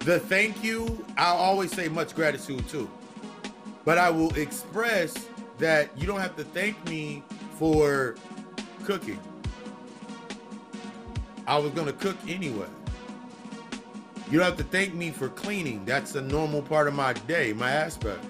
[0.00, 2.88] the thank you, I'll always say much gratitude too.
[3.84, 5.28] But I will express
[5.58, 7.22] that you don't have to thank me
[7.58, 8.16] for
[8.84, 9.18] cooking.
[11.46, 12.68] I was gonna cook anyway.
[14.30, 15.84] You don't have to thank me for cleaning.
[15.84, 18.24] That's a normal part of my day, my aspect.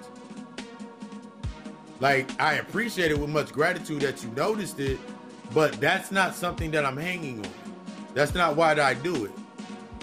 [1.99, 4.99] Like I appreciate it with much gratitude that you noticed it,
[5.53, 7.51] but that's not something that I'm hanging on.
[8.13, 9.31] That's not why I do it.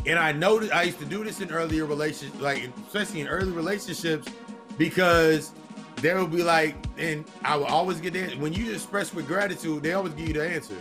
[0.04, 3.52] And I noticed I used to do this in earlier relationships, like especially in early
[3.52, 4.28] relationships,
[4.76, 5.52] because
[5.96, 8.14] there will be like, and I will always get.
[8.38, 10.76] When you express with gratitude, they always give you the answer.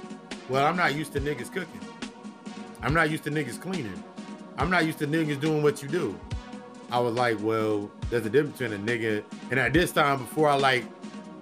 [0.49, 1.81] Well, I'm not used to niggas cooking.
[2.81, 4.03] I'm not used to niggas cleaning.
[4.57, 6.19] I'm not used to niggas doing what you do.
[6.91, 9.23] I was like, well, there's a difference between a nigga.
[9.51, 10.85] And at this time, before I like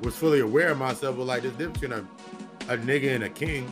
[0.01, 3.29] was fully aware of myself, but like, a difference between a, a nigga and a
[3.29, 3.71] king.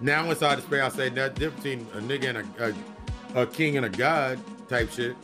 [0.00, 2.74] Now inside the space, I say that difference between a nigga and a,
[3.34, 4.38] a, a king and a god
[4.68, 5.16] type shit.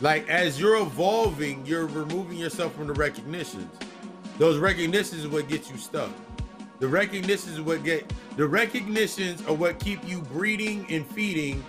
[0.00, 3.72] Like as you're evolving, you're removing yourself from the recognitions.
[4.38, 6.10] Those recognitions is what gets you stuck.
[6.78, 11.64] The recognitions is what get the recognitions are what keep you breeding and feeding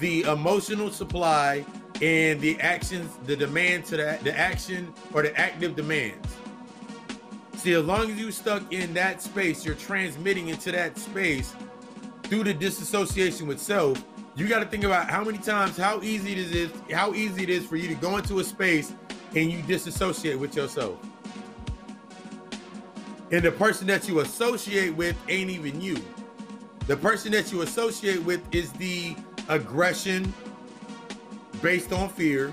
[0.00, 1.66] the emotional supply
[2.02, 6.36] and the actions, the demand to the, the action or the active demands.
[7.56, 11.54] See, as long as you stuck in that space, you're transmitting into that space
[12.24, 14.04] through the disassociation with self.
[14.36, 17.48] You got to think about how many times, how easy it is, how easy it
[17.48, 18.92] is for you to go into a space
[19.34, 20.98] and you disassociate with yourself.
[23.30, 25.96] And the person that you associate with ain't even you.
[26.86, 29.16] The person that you associate with is the
[29.48, 30.32] aggression
[31.64, 32.52] based on fear,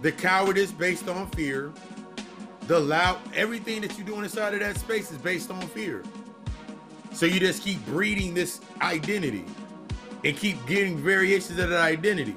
[0.00, 1.72] the cowardice based on fear,
[2.68, 6.04] the loud, everything that you're doing inside of that space is based on fear.
[7.12, 9.44] So you just keep breeding this identity
[10.24, 12.36] and keep getting variations of that identity.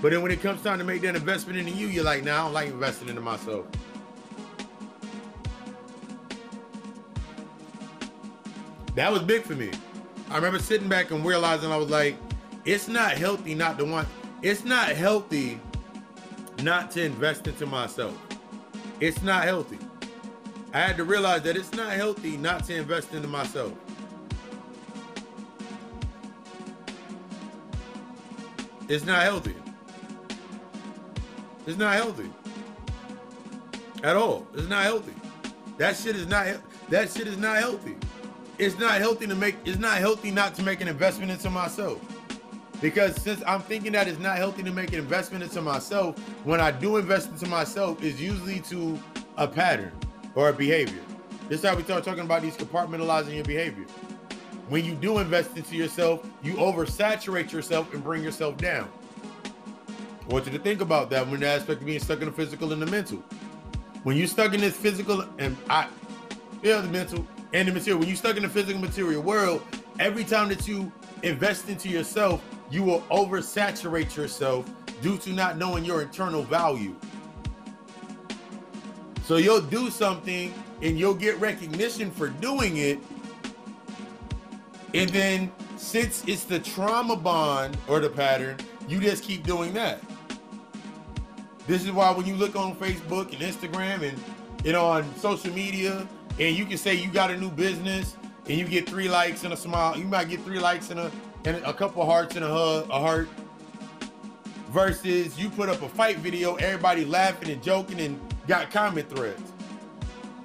[0.00, 2.32] But then when it comes time to make that investment into you, you're like, nah,
[2.32, 3.66] I don't like investing into myself.
[8.94, 9.70] That was big for me.
[10.30, 12.16] I remember sitting back and realizing I was like,
[12.64, 14.08] it's not healthy not to want,
[14.46, 15.60] it's not healthy
[16.62, 18.16] not to invest into myself.
[19.00, 19.76] It's not healthy.
[20.72, 23.72] I had to realize that it's not healthy not to invest into myself.
[28.88, 29.56] It's not healthy.
[31.66, 32.30] It's not healthy.
[34.04, 34.46] At all.
[34.54, 35.14] It's not healthy.
[35.78, 36.46] That shit is not
[36.88, 37.96] that shit is not healthy
[38.58, 42.00] it's not healthy to make it's not healthy not to make an investment into myself
[42.80, 46.60] because since i'm thinking that it's not healthy to make an investment into myself when
[46.60, 48.98] i do invest into myself it's usually to
[49.38, 49.92] a pattern
[50.36, 51.00] or a behavior.
[51.48, 53.84] This is how we start talking about these compartmentalizing your behavior.
[54.68, 58.88] When you do invest into yourself you oversaturate yourself and bring yourself down.
[60.28, 62.32] I want you to think about that when the aspect of being stuck in the
[62.32, 63.18] physical and the mental.
[64.02, 65.88] When you're stuck in this physical and i
[66.62, 68.00] yeah the mental and the material.
[68.00, 69.62] When you're stuck in the physical material world,
[70.00, 70.92] every time that you
[71.22, 74.70] invest into yourself, you will oversaturate yourself
[75.02, 76.94] due to not knowing your internal value.
[79.24, 80.52] So you'll do something
[80.82, 82.98] and you'll get recognition for doing it.
[84.94, 88.56] And then since it's the trauma bond or the pattern,
[88.88, 90.00] you just keep doing that.
[91.66, 96.06] This is why when you look on Facebook and Instagram and know on social media,
[96.38, 98.16] and you can say you got a new business
[98.48, 101.10] and you get three likes and a smile, you might get three likes and a
[101.46, 103.28] and a couple hearts and a hug, a heart.
[104.70, 109.52] Versus you put up a fight video, everybody laughing and joking and got comment threads.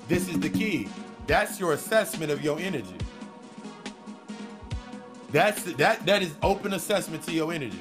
[0.07, 0.87] This is the key.
[1.27, 2.95] That's your assessment of your energy.
[5.31, 7.79] That's that that is open assessment to your energy.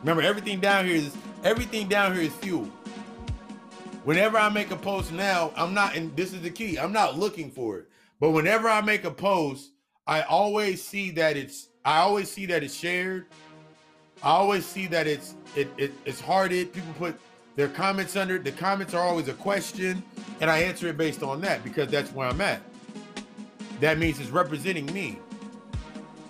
[0.00, 2.68] Remember, everything down here is everything down here is fuel.
[4.04, 7.16] Whenever I make a post now, I'm not, and this is the key, I'm not
[7.16, 7.88] looking for it.
[8.18, 9.70] But whenever I make a post,
[10.08, 13.26] I always see that it's, I always see that it's shared.
[14.22, 16.72] I always see that it's, it, it it's hearted.
[16.72, 17.18] People put
[17.56, 18.44] their comments under it.
[18.44, 20.02] The comments are always a question,
[20.40, 22.62] and I answer it based on that because that's where I'm at.
[23.80, 25.18] That means it's representing me.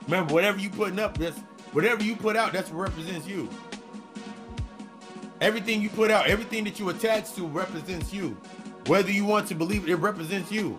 [0.05, 1.39] Remember, whatever you putting up, that's
[1.73, 3.49] whatever you put out, that's what represents you.
[5.43, 8.37] Everything you put out, everything that you attach to represents you.
[8.87, 10.79] Whether you want to believe it, it represents you.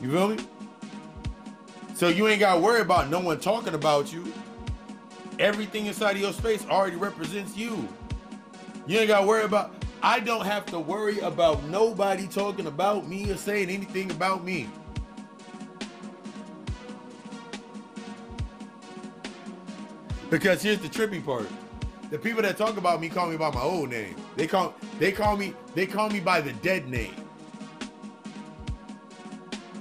[0.00, 0.38] You feel me?
[2.00, 4.32] So you ain't got to worry about no one talking about you.
[5.38, 7.86] Everything inside of your space already represents you.
[8.86, 13.06] You ain't got to worry about, I don't have to worry about nobody talking about
[13.06, 14.70] me or saying anything about me.
[20.30, 21.50] Because here's the trippy part
[22.08, 24.16] the people that talk about me call me by my old name.
[24.36, 27.14] They call they call me they call me by the dead name.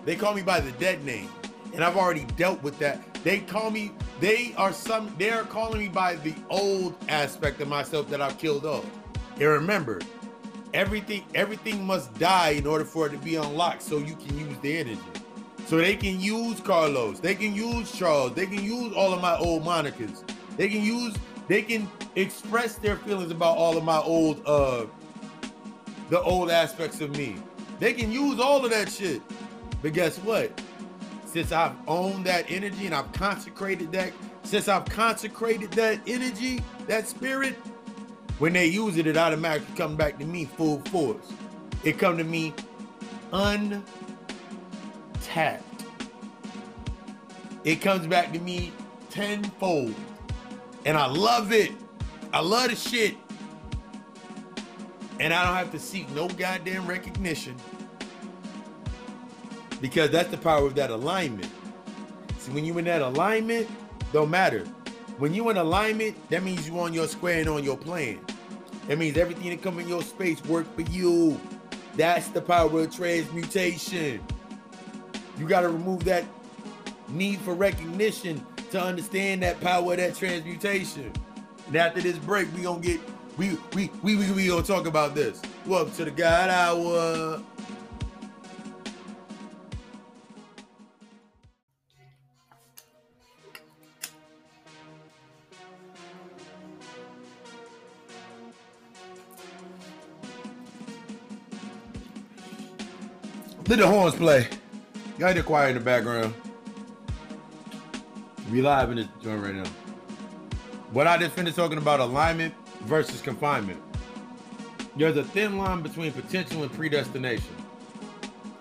[0.04, 1.30] They call me by the dead name.
[1.74, 3.02] And I've already dealt with that.
[3.24, 7.68] They call me they are some they are calling me by the old aspect of
[7.68, 8.86] myself that I've killed off.
[9.36, 10.00] And remember,
[10.74, 14.58] everything everything must die in order for it to be unlocked so you can use
[14.62, 15.00] the energy.
[15.68, 19.38] So they can use Carlos, they can use Charles, they can use all of my
[19.38, 20.24] old monikers.
[20.58, 21.16] They can use
[21.48, 24.86] they can express their feelings about all of my old uh
[26.10, 27.36] the old aspects of me.
[27.80, 29.22] They can use all of that shit.
[29.82, 30.60] But guess what?
[31.32, 37.08] Since I've owned that energy and I've consecrated that, since I've consecrated that energy, that
[37.08, 37.54] spirit,
[38.40, 41.32] when they use it, it automatically comes back to me full force.
[41.84, 42.56] It come to me
[43.32, 43.84] untapped.
[47.64, 48.74] It comes back to me
[49.12, 49.94] tenfold.
[50.84, 51.74] And I love it.
[52.34, 53.16] I love the shit.
[55.20, 57.56] And I don't have to seek no goddamn recognition.
[59.82, 61.52] Because that's the power of that alignment.
[62.38, 63.70] See, when you in that alignment,
[64.12, 64.66] don't matter.
[65.18, 68.20] When you in alignment, that means you on your square and on your plan.
[68.88, 71.40] That means everything that come in your space work for you.
[71.96, 74.22] That's the power of transmutation.
[75.38, 76.26] You got to remove that
[77.10, 81.12] need for recognition to understand that power of that transmutation.
[81.68, 83.00] And after this break, we gonna get
[83.38, 85.42] we we we we, we gonna talk about this.
[85.66, 87.42] Welcome to the God Hour.
[103.70, 104.48] Let the horns play.
[105.20, 106.34] Y'all hear quiet in the background.
[108.52, 109.70] We live in this joint right now.
[110.92, 112.56] What I just finished talking about alignment
[112.86, 113.80] versus confinement.
[114.96, 117.56] There's a thin line between potential and predestination.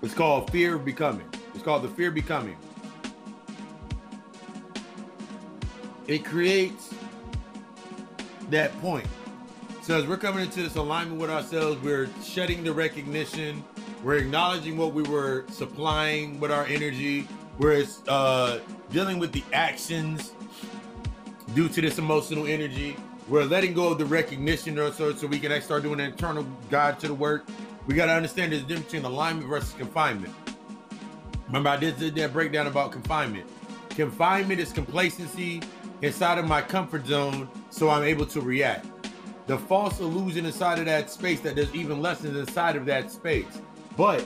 [0.02, 1.26] It's called fear of becoming.
[1.54, 2.58] It's called the fear of becoming.
[6.06, 6.92] It creates
[8.50, 9.06] that point.
[9.80, 13.64] So as we're coming into this alignment with ourselves, we're shedding the recognition.
[14.02, 17.26] We're acknowledging what we were supplying with our energy.
[17.58, 18.58] We're uh,
[18.90, 20.32] dealing with the actions
[21.54, 22.96] due to this emotional energy.
[23.28, 26.46] We're letting go of the recognition or so, so we can start doing an internal
[26.70, 27.48] guide to the work.
[27.86, 30.32] We got to understand there's difference between alignment versus confinement.
[31.48, 33.50] Remember, I did that breakdown about confinement.
[33.90, 35.60] Confinement is complacency
[36.02, 38.86] inside of my comfort zone, so I'm able to react.
[39.48, 43.46] The false illusion inside of that space that there's even lessons inside of that space.
[43.98, 44.24] But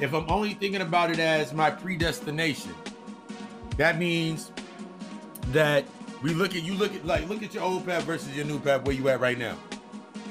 [0.00, 2.74] if I'm only thinking about it as my predestination,
[3.76, 4.50] that means
[5.52, 5.84] that
[6.22, 8.58] we look at you look at like look at your old path versus your new
[8.58, 9.56] path where you at right now.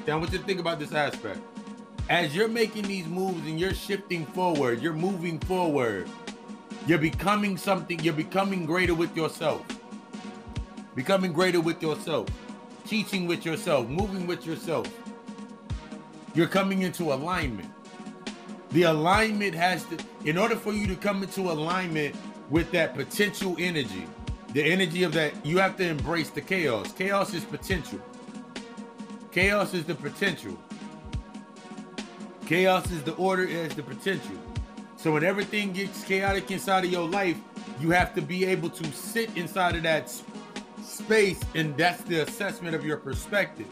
[0.06, 1.40] Now I want you to think about this aspect.
[2.10, 6.06] As you're making these moves and you're shifting forward, you're moving forward,
[6.86, 9.64] you're becoming something, you're becoming greater with yourself.
[10.94, 12.28] Becoming greater with yourself,
[12.84, 14.86] teaching with yourself, moving with yourself.
[16.34, 17.70] You're coming into alignment.
[18.72, 22.16] The alignment has to, in order for you to come into alignment,
[22.52, 24.06] with that potential energy.
[24.52, 26.92] The energy of that, you have to embrace the chaos.
[26.92, 27.98] Chaos is potential.
[29.30, 30.58] Chaos is the potential.
[32.46, 34.36] Chaos is the order, is the potential.
[34.96, 37.38] So when everything gets chaotic inside of your life,
[37.80, 40.12] you have to be able to sit inside of that
[40.84, 43.66] space, and that's the assessment of your perspective.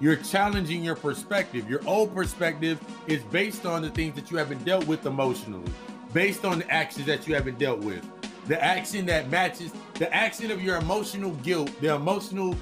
[0.00, 1.68] You're challenging your perspective.
[1.68, 5.70] Your old perspective is based on the things that you haven't dealt with emotionally,
[6.14, 8.02] based on the actions that you haven't dealt with.
[8.46, 12.56] The action that matches the action of your emotional guilt, the emotional,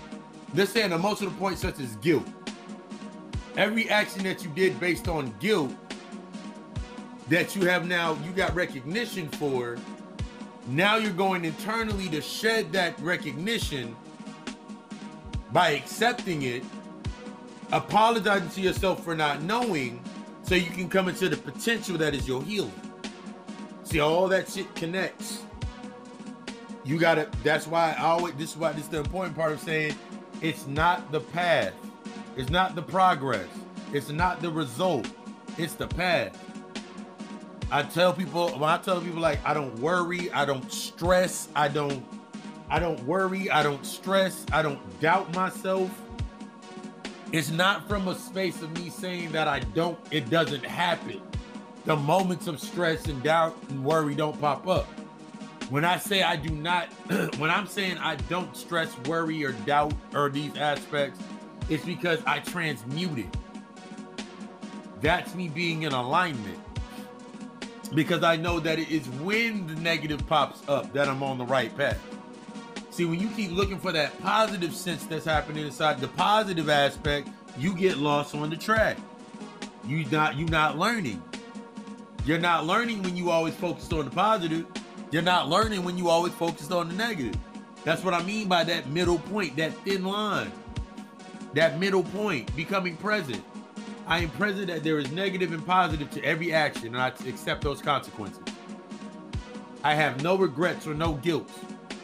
[0.54, 2.26] let's say an emotional point such as guilt.
[3.56, 5.72] Every action that you did based on guilt
[7.28, 9.76] that you have now, you got recognition for.
[10.66, 13.96] Now you're going internally to shed that recognition
[15.52, 16.64] by accepting it
[17.72, 20.02] apologizing to yourself for not knowing
[20.42, 22.72] so you can come into the potential that is your healing.
[23.84, 25.42] See, all that shit connects.
[26.84, 29.60] You gotta, that's why I always, this is why this is the important part of
[29.60, 29.94] saying
[30.40, 31.74] it's not the path,
[32.36, 33.48] it's not the progress,
[33.92, 35.06] it's not the result,
[35.58, 36.42] it's the path.
[37.70, 41.68] I tell people, when I tell people like I don't worry, I don't stress, I
[41.68, 42.02] don't,
[42.70, 45.90] I don't worry, I don't stress, I don't doubt myself
[47.32, 51.20] it's not from a space of me saying that I don't, it doesn't happen.
[51.84, 54.86] The moments of stress and doubt and worry don't pop up.
[55.68, 56.86] When I say I do not,
[57.36, 61.20] when I'm saying I don't stress, worry, or doubt, or these aspects,
[61.68, 63.36] it's because I transmute it.
[65.02, 66.58] That's me being in alignment.
[67.94, 71.44] Because I know that it is when the negative pops up that I'm on the
[71.44, 71.98] right path.
[72.98, 77.28] See, when you keep looking for that positive sense that's happening inside the positive aspect,
[77.56, 78.98] you get lost on the track.
[79.86, 81.22] You not you not learning.
[82.24, 84.66] You're not learning when you always focused on the positive.
[85.12, 87.36] You're not learning when you always focused on the negative.
[87.84, 90.50] That's what I mean by that middle point, that thin line.
[91.54, 93.44] That middle point, becoming present.
[94.08, 97.62] I am present that there is negative and positive to every action, and I accept
[97.62, 98.42] those consequences.
[99.84, 101.48] I have no regrets or no guilt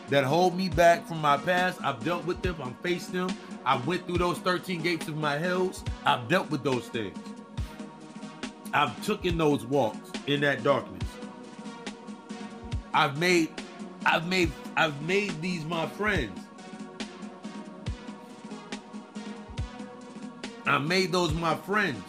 [0.09, 1.81] that hold me back from my past.
[1.83, 2.57] I've dealt with them.
[2.63, 3.31] I've faced them.
[3.65, 5.83] I went through those 13 gates of my hells.
[6.05, 7.17] I've dealt with those things.
[8.73, 11.09] I've taken those walks in that darkness.
[12.93, 13.51] I've made,
[14.05, 16.41] I've made, I've made these my friends.
[20.67, 22.03] I made those my friends.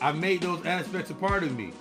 [0.00, 1.72] I made those aspects a part of me.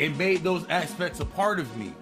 [0.00, 1.92] It made those aspects a part of me.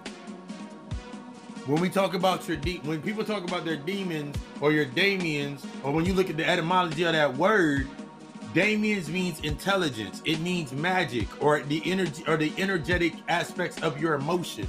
[1.65, 5.65] When we talk about your de- when people talk about their demons or your Damians,
[5.83, 7.87] or when you look at the etymology of that word,
[8.53, 10.21] Damians means intelligence.
[10.23, 14.67] It means magic or the energy or the energetic aspects of your emotion.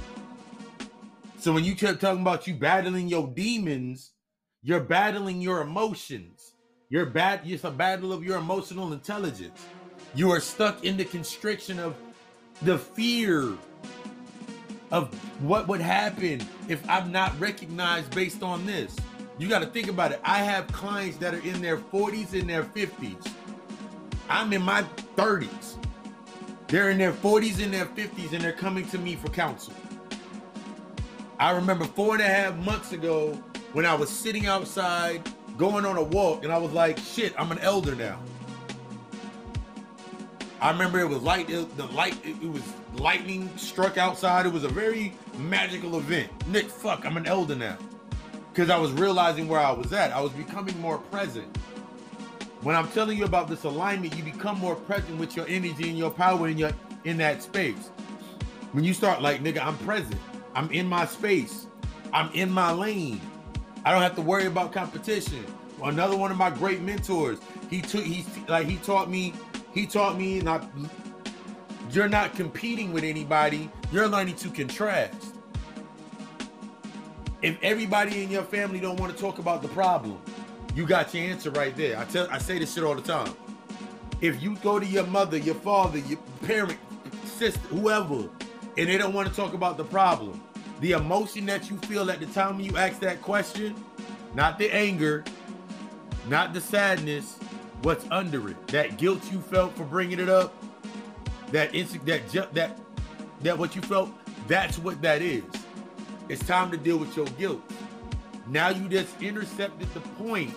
[1.39, 4.11] So when you kept talking about you battling your demons,
[4.61, 6.53] you're battling your emotions.
[6.89, 7.41] You're bad.
[7.45, 9.65] It's a battle of your emotional intelligence.
[10.13, 11.95] You are stuck in the constriction of
[12.63, 13.53] the fear
[14.91, 18.95] of what would happen if I'm not recognized based on this.
[19.37, 20.19] You got to think about it.
[20.23, 23.31] I have clients that are in their 40s and their 50s.
[24.29, 24.83] I'm in my
[25.15, 25.77] 30s.
[26.67, 29.73] They're in their 40s and their 50s and they're coming to me for counsel.
[31.39, 33.33] I remember four and a half months ago
[33.73, 35.27] when I was sitting outside
[35.57, 38.19] going on a walk and I was like, shit, I'm an elder now.
[40.61, 41.49] I remember it was light.
[41.49, 42.23] It, the light.
[42.23, 42.61] It, it, was
[42.93, 44.45] lightning struck outside.
[44.45, 46.29] It was a very magical event.
[46.47, 47.77] Nick, fuck, I'm an elder now,
[48.53, 50.11] because I was realizing where I was at.
[50.11, 51.57] I was becoming more present.
[52.61, 55.97] When I'm telling you about this alignment, you become more present with your energy and
[55.97, 56.71] your power in your
[57.05, 57.89] in that space.
[58.71, 60.21] When you start like, nigga, I'm present.
[60.53, 61.65] I'm in my space.
[62.13, 63.19] I'm in my lane.
[63.83, 65.43] I don't have to worry about competition.
[65.83, 67.39] Another one of my great mentors,
[67.71, 69.33] he took he like he taught me
[69.73, 70.65] he taught me not
[71.91, 75.35] you're not competing with anybody, you're learning to contrast.
[77.41, 80.21] If everybody in your family don't want to talk about the problem,
[80.75, 81.97] you got your answer right there.
[81.97, 83.33] I tell I say this shit all the time.
[84.21, 86.77] If you go to your mother, your father, your parent,
[87.25, 88.29] sister, whoever,
[88.77, 90.41] and they don't want to talk about the problem,
[90.79, 93.75] the emotion that you feel at the time you ask that question,
[94.35, 95.23] not the anger,
[96.27, 97.37] not the sadness,
[97.83, 98.67] what's under it.
[98.67, 100.53] That guilt you felt for bringing it up,
[101.51, 102.79] that that ju- that
[103.41, 104.11] that what you felt,
[104.47, 105.43] that's what that is.
[106.29, 107.61] It's time to deal with your guilt.
[108.47, 110.53] Now you just intercepted the point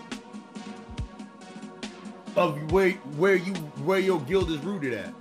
[2.37, 3.53] of where where you
[3.85, 5.13] where your guilt is rooted at.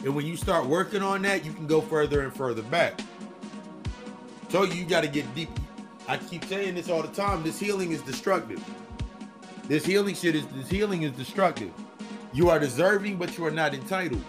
[0.00, 3.00] And when you start working on that, you can go further and further back.
[4.50, 5.48] So you got to get deep.
[6.06, 7.42] I keep saying this all the time.
[7.42, 8.62] This healing is destructive.
[9.66, 11.72] This healing shit is this healing is destructive.
[12.34, 14.22] You are deserving, but you are not entitled.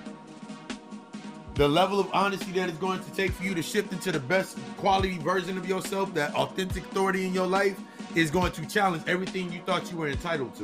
[1.56, 4.20] The level of honesty that it's going to take for you to shift into the
[4.20, 7.78] best quality version of yourself, that authentic authority in your life,
[8.14, 10.64] is going to challenge everything you thought you were entitled to.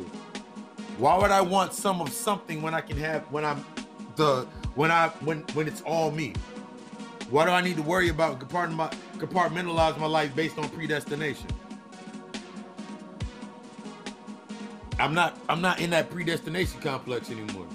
[0.98, 3.66] Why would I want some of something when I can have when I'm
[4.16, 6.34] the when I when when it's all me?
[7.30, 11.48] Why do I need to worry about compartmentalize my life based on predestination?
[15.02, 17.66] I'm not I'm not in that predestination complex anymore.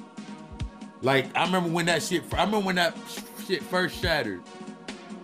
[1.03, 2.97] Like I remember when that shit I remember when that
[3.47, 4.43] shit first shattered.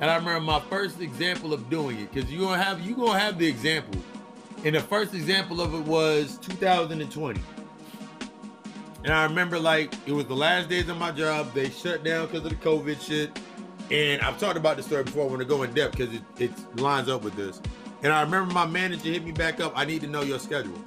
[0.00, 2.96] And I remember my first example of doing it cuz you going to have you
[2.96, 4.00] going to have the example.
[4.64, 7.40] And the first example of it was 2020.
[9.04, 11.54] And I remember like it was the last days of my job.
[11.54, 13.38] They shut down because of the COVID shit.
[13.92, 15.24] And I've talked about this story before.
[15.24, 17.60] I want to go in depth because it, it lines up with this.
[18.02, 19.72] And I remember my manager hit me back up.
[19.76, 20.82] I need to know your schedule.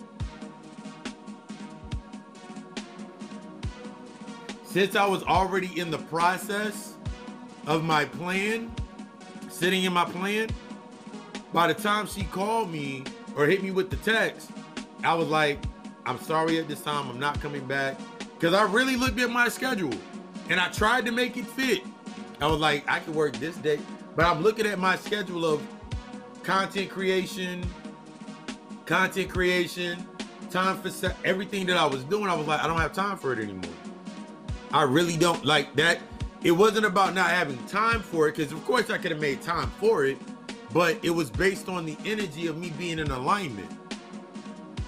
[4.76, 6.96] Since I was already in the process
[7.66, 8.76] of my plan,
[9.50, 10.50] sitting in my plan,
[11.54, 13.06] by the time she called me
[13.38, 14.52] or hit me with the text,
[15.02, 15.60] I was like,
[16.06, 17.10] I'm sorry at this time.
[17.10, 17.98] I'm not coming back.
[18.34, 19.94] Because I really looked at my schedule
[20.50, 21.82] and I tried to make it fit.
[22.42, 23.80] I was like, I could work this day.
[24.18, 25.66] But I'm looking at my schedule of
[26.44, 27.66] content creation,
[28.86, 30.06] content creation,
[30.50, 32.28] time for se- everything that I was doing.
[32.28, 33.72] I was like, I don't have time for it anymore.
[34.72, 36.00] I really don't like that.
[36.44, 39.42] It wasn't about not having time for it, because of course I could have made
[39.42, 40.18] time for it,
[40.74, 43.72] but it was based on the energy of me being in alignment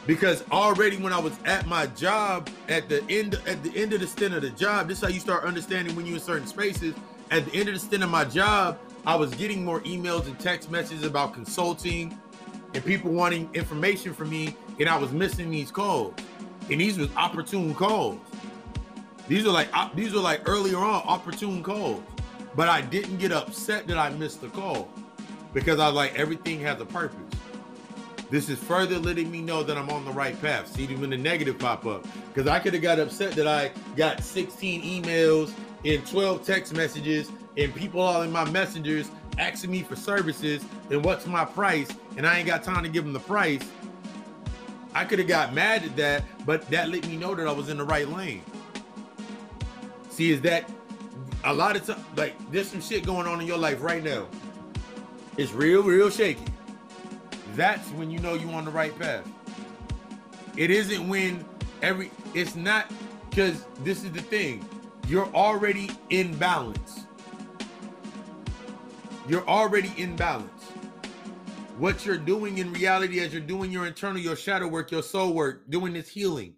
[0.08, 4.00] because already when I was at my job at the end at the end of
[4.00, 6.48] the stint of the job, this is how you start understanding when you're in certain
[6.48, 6.96] spaces.
[7.30, 10.40] At the end of the stint of my job, I was getting more emails and
[10.40, 12.18] text messages about consulting
[12.74, 16.14] and people wanting information from me, and I was missing these calls.
[16.70, 18.20] And these was opportune calls.
[19.28, 22.02] These are like these were like earlier on opportune calls.
[22.56, 24.90] But I didn't get upset that I missed the call
[25.54, 27.20] because I was like everything has a purpose.
[28.30, 30.68] This is further letting me know that I'm on the right path.
[30.76, 32.06] See when the negative pop up.
[32.34, 35.54] Because I could have got upset that I got 16 emails
[35.86, 41.06] and 12 text messages and people all in my messengers asking me for services and
[41.06, 43.62] what's my price, and I ain't got time to give them the price.
[44.94, 47.70] I could have got mad at that, but that let me know that I was
[47.70, 48.42] in the right lane.
[50.18, 50.70] See, is that
[51.44, 54.28] a lot of time like there's some shit going on in your life right now.
[55.38, 56.44] It's real, real shaky
[57.58, 59.28] that's when you know you're on the right path.
[60.56, 61.44] It isn't when
[61.82, 62.92] every, it's not
[63.30, 64.64] because this is the thing.
[65.08, 67.06] You're already in balance.
[69.28, 70.64] You're already in balance.
[71.80, 75.34] What you're doing in reality as you're doing your internal, your shadow work, your soul
[75.34, 76.54] work, doing this healing,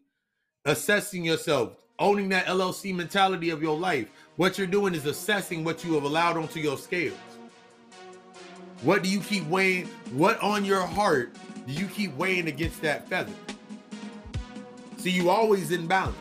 [0.65, 4.07] assessing yourself, owning that LLC mentality of your life.
[4.37, 7.17] What you're doing is assessing what you have allowed onto your scales.
[8.81, 9.87] What do you keep weighing?
[10.11, 11.35] What on your heart
[11.67, 13.33] do you keep weighing against that feather?
[14.97, 16.15] See, you always in balance.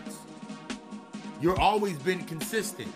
[1.41, 2.89] You're always been consistent.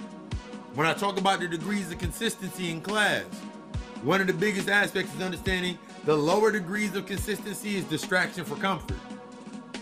[0.74, 3.24] When I talk about the degrees of consistency in class,
[4.02, 8.56] one of the biggest aspects is understanding the lower degrees of consistency is distraction for
[8.56, 8.96] comfort.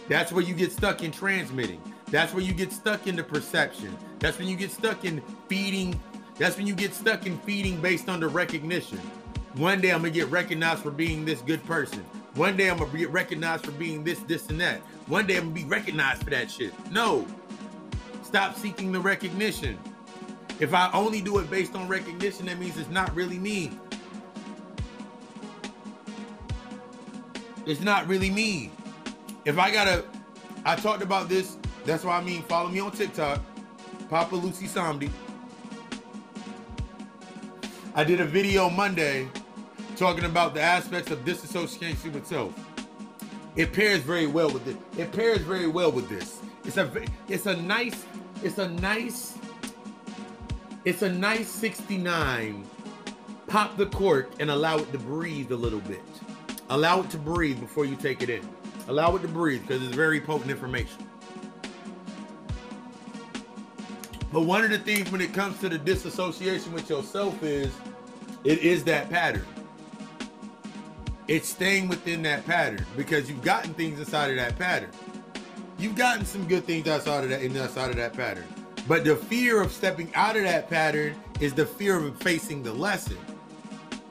[0.09, 1.81] That's where you get stuck in transmitting.
[2.11, 3.97] That's where you get stuck in the perception.
[4.19, 5.99] That's when you get stuck in feeding.
[6.39, 8.99] That's when you get stuck in feeding based on the recognition.
[9.55, 12.05] One day I'm gonna get recognized for being this good person.
[12.35, 14.79] One day I'm gonna get recognized for being this, this, and that.
[15.07, 16.73] One day I'm gonna be recognized for that shit.
[16.91, 17.27] No.
[18.23, 19.79] Stop seeking the recognition.
[20.61, 23.73] If I only do it based on recognition, that means it's not really me.
[27.67, 28.71] It's not really me.
[29.45, 30.05] If I gotta,
[30.65, 31.57] I talked about this.
[31.91, 33.41] That's why I mean, follow me on TikTok,
[34.09, 35.11] Papa Lucy Samdi.
[37.97, 39.29] I did a video Monday
[39.97, 42.55] talking about the aspects of disassociation with self.
[43.57, 44.77] It pairs very well with it.
[44.97, 46.41] It pairs very well with this.
[46.65, 46.89] It's a
[47.27, 48.07] it's a nice
[48.45, 49.37] it's a nice
[50.85, 52.65] it's a nice 69.
[53.49, 56.05] Pop the cork and allow it to breathe a little bit.
[56.69, 58.49] Allow it to breathe before you take it in.
[58.87, 61.10] Allow it to breathe because it's very potent information.
[64.33, 67.73] But one of the things when it comes to the disassociation with yourself is
[68.45, 69.47] it is that pattern.
[71.27, 74.91] It's staying within that pattern because you've gotten things inside of that pattern.
[75.79, 78.47] You've gotten some good things outside of that inside of that pattern.
[78.87, 82.73] But the fear of stepping out of that pattern is the fear of facing the
[82.73, 83.19] lesson.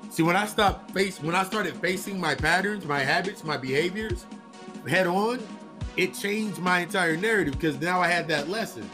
[0.10, 4.26] See, when I stopped face when I started facing my patterns, my habits, my behaviors
[4.88, 5.40] head on,
[5.98, 8.90] it changed my entire narrative because now I had that lesson.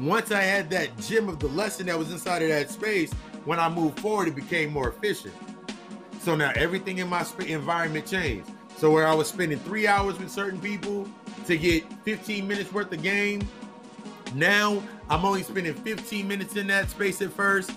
[0.00, 3.12] Once I had that gem of the lesson that was inside of that space,
[3.44, 5.34] when I moved forward, it became more efficient.
[6.20, 8.50] So now everything in my sp- environment changed.
[8.76, 11.08] So where I was spending three hours with certain people
[11.46, 13.46] to get 15 minutes worth of game,
[14.34, 17.70] now I'm only spending 15 minutes in that space at first.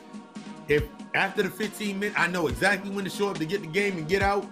[0.67, 3.67] If after the 15 minutes, I know exactly when to show up to get the
[3.67, 4.45] game and get out.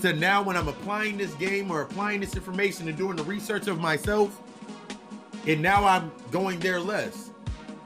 [0.00, 3.66] So now, when I'm applying this game or applying this information and doing the research
[3.66, 4.42] of myself,
[5.46, 7.30] and now I'm going there less.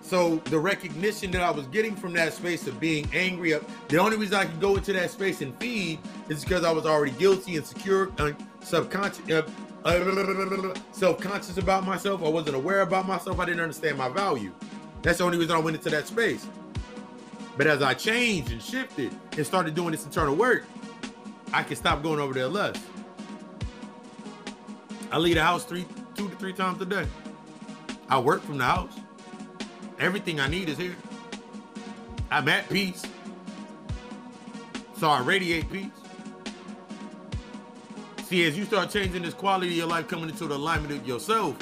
[0.03, 3.55] So the recognition that I was getting from that space of being angry,
[3.89, 6.85] the only reason I could go into that space and feed is because I was
[6.85, 9.49] already guilty, insecure, uh, subconscious, uh,
[9.85, 12.25] uh, self-conscious about myself.
[12.25, 13.39] I wasn't aware about myself.
[13.39, 14.53] I didn't understand my value.
[15.03, 16.47] That's the only reason I went into that space.
[17.57, 20.65] But as I changed and shifted and started doing this internal work,
[21.53, 22.77] I could stop going over there less.
[25.13, 25.85] I leave the house three,
[26.15, 27.07] two to three times a day.
[28.11, 28.93] I work from the house.
[30.01, 30.97] Everything I need is here.
[32.31, 33.05] I'm at peace.
[34.97, 35.87] So I radiate peace.
[38.25, 41.07] See, as you start changing this quality of your life, coming into the alignment of
[41.07, 41.57] yourself,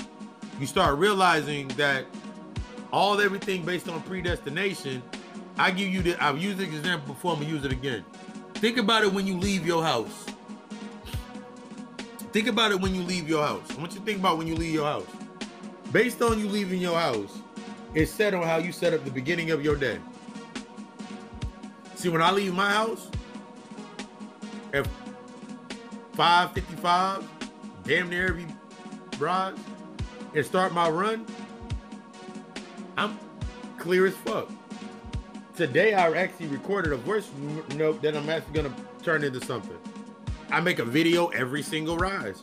[0.58, 2.06] you start realizing that
[2.92, 5.02] all everything based on predestination.
[5.58, 8.04] I give you the I've used the example before, I'm gonna use it again.
[8.54, 10.26] Think about it when you leave your house.
[12.32, 13.70] Think about it when you leave your house.
[13.70, 15.18] I want you to think about when you leave your house.
[15.93, 17.39] Based on you leaving your house,
[17.94, 19.98] it's set on how you set up the beginning of your day.
[21.94, 23.09] See, when I leave my house
[24.74, 24.86] at
[26.12, 27.24] 5:55,
[27.85, 28.47] damn near every
[29.19, 29.56] rise,
[30.35, 31.24] and start my run,
[32.98, 33.19] I'm
[33.78, 34.51] clear as fuck.
[35.56, 37.31] Today I actually recorded a voice
[37.77, 39.78] note that I'm actually gonna turn into something.
[40.51, 42.43] I make a video every single rise.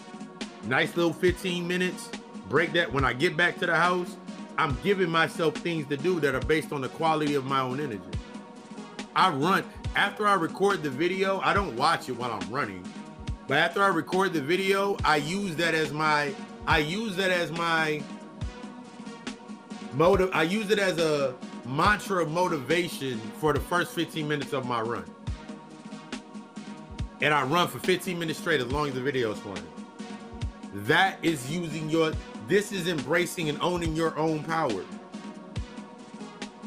[0.64, 2.10] Nice little 15 minutes.
[2.56, 4.15] Break that when I get back to the house.
[4.57, 7.82] I'm giving myself things to do that are based on the quality of my own
[7.82, 8.02] energy.
[9.14, 9.65] I run
[9.98, 12.82] after I record the video, I don't watch it while I'm running.
[13.49, 16.34] But after I record the video, I use that as my
[16.65, 18.02] I use that as my
[19.91, 20.30] motive.
[20.32, 24.80] I use it as a mantra of motivation for the first 15 minutes of my
[24.80, 25.03] run.
[27.19, 29.68] And I run for 15 minutes straight as long as the video is playing.
[30.73, 32.14] That is using your
[32.48, 34.84] this is embracing and owning your own power.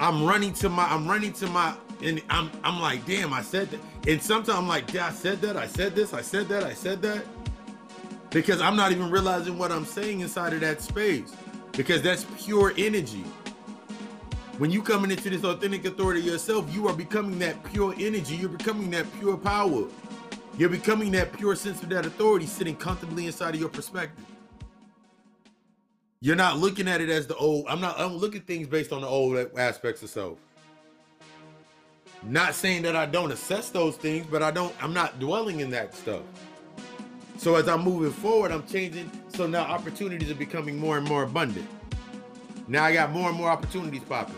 [0.00, 3.70] I'm running to my I'm running to my and I'm I'm like, damn, I said
[3.70, 3.80] that.
[4.06, 6.72] And sometimes I'm like, yeah, I said that, I said this, I said that, I
[6.72, 7.24] said that.
[8.30, 11.34] Because I'm not even realizing what I'm saying inside of that space.
[11.72, 13.24] Because that's pure energy.
[14.58, 18.36] When you coming into this authentic authority yourself, you are becoming that pure energy.
[18.36, 19.84] You're becoming that pure power.
[20.56, 24.24] You're becoming that pure sense of that authority sitting comfortably inside of your perspective.
[26.20, 27.66] You're not looking at it as the old.
[27.68, 27.96] I'm not.
[27.96, 30.38] I don't look at things based on the old aspects of self.
[32.24, 34.74] Not saying that I don't assess those things, but I don't.
[34.82, 36.22] I'm not dwelling in that stuff.
[37.36, 39.08] So as I'm moving forward, I'm changing.
[39.28, 41.68] So now opportunities are becoming more and more abundant.
[42.66, 44.34] Now I got more and more opportunities popping.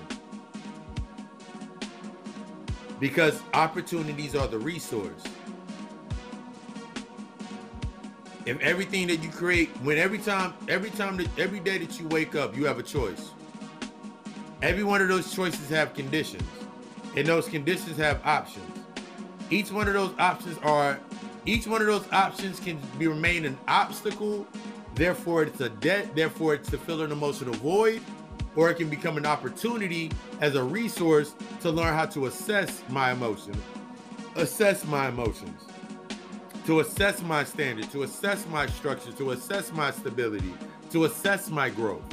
[2.99, 5.23] Because opportunities are the resource.
[8.51, 12.09] If everything that you create when every time every time that every day that you
[12.09, 13.31] wake up you have a choice.
[14.61, 16.43] Every one of those choices have conditions
[17.17, 18.67] and those conditions have options.
[19.51, 20.99] Each one of those options are
[21.47, 24.45] each one of those options can be remain an obstacle
[24.97, 28.03] therefore it's a debt therefore it's to fill an emotional void
[28.57, 30.11] or it can become an opportunity
[30.41, 33.57] as a resource to learn how to assess my emotions
[34.35, 35.70] assess my emotions
[36.71, 40.55] to assess my standard, to assess my structure, to assess my stability,
[40.89, 42.05] to assess my growth.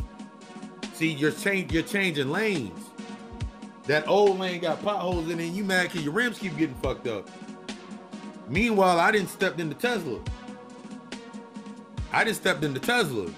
[0.94, 2.90] See, you're change you're changing lanes.
[3.84, 6.74] That old lane got potholes in it, and you mad because your rims keep getting
[6.78, 7.30] fucked up.
[8.48, 10.20] Meanwhile, I didn't step into Tesla.
[12.12, 13.30] I just stepped into Tesla.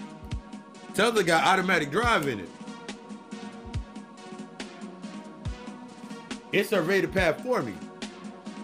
[0.94, 2.50] Tesla got automatic drive in it.
[6.54, 7.74] It surveyed the path for me.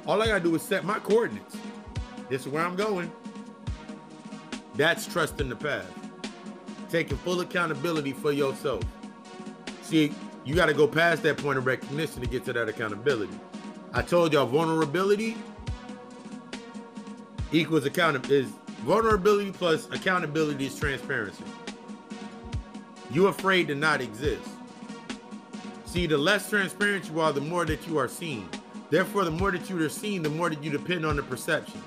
[0.07, 1.57] All I gotta do is set my coordinates.
[2.29, 3.11] This is where I'm going.
[4.75, 5.91] That's trusting the path.
[6.89, 8.83] Taking full accountability for yourself.
[9.81, 13.33] See, you got to go past that point of recognition to get to that accountability.
[13.93, 15.37] I told y'all vulnerability
[17.51, 18.49] equals account is
[18.79, 21.43] vulnerability plus accountability is transparency.
[23.11, 24.49] You're afraid to not exist.
[25.85, 28.49] See, the less transparent you are, the more that you are seen.
[28.89, 31.81] Therefore, the more that you are seen, the more that you depend on the perception.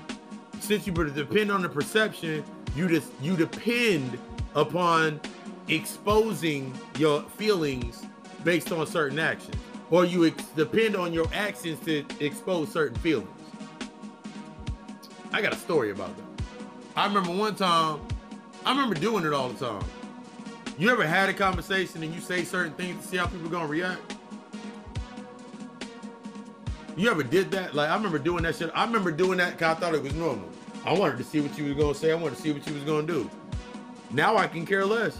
[0.59, 2.43] Since you depend on the perception,
[2.75, 4.19] you just you depend
[4.55, 5.19] upon
[5.67, 8.05] exposing your feelings
[8.43, 9.55] based on certain actions,
[9.89, 13.29] or you ex- depend on your actions to expose certain feelings.
[15.31, 16.45] I got a story about that.
[16.95, 18.01] I remember one time,
[18.65, 19.85] I remember doing it all the time.
[20.77, 23.51] You ever had a conversation and you say certain things to see how people are
[23.51, 24.15] gonna react?
[26.99, 27.73] You ever did that?
[27.73, 28.71] Like I remember doing that shit.
[28.75, 30.49] I remember doing that because I thought it was normal.
[30.85, 32.11] I wanted to see what you was gonna say.
[32.11, 33.31] I wanted to see what you was gonna do.
[34.11, 35.17] Now I can care less.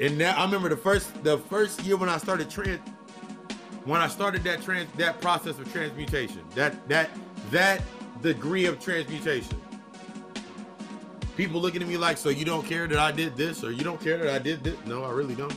[0.00, 2.80] And now I remember the first the first year when I started trans
[3.84, 7.10] when I started that trans that process of transmutation, that that
[7.52, 7.82] that
[8.20, 9.60] degree of transmutation.
[11.36, 13.84] People looking at me like, so you don't care that I did this, or you
[13.84, 14.76] don't care that I did this?
[14.86, 15.56] No, I really don't.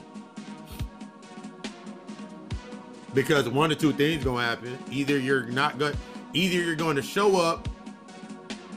[3.18, 4.78] Because one or two things gonna happen.
[4.92, 5.96] Either you're not gonna,
[6.34, 7.68] either you're going to show up,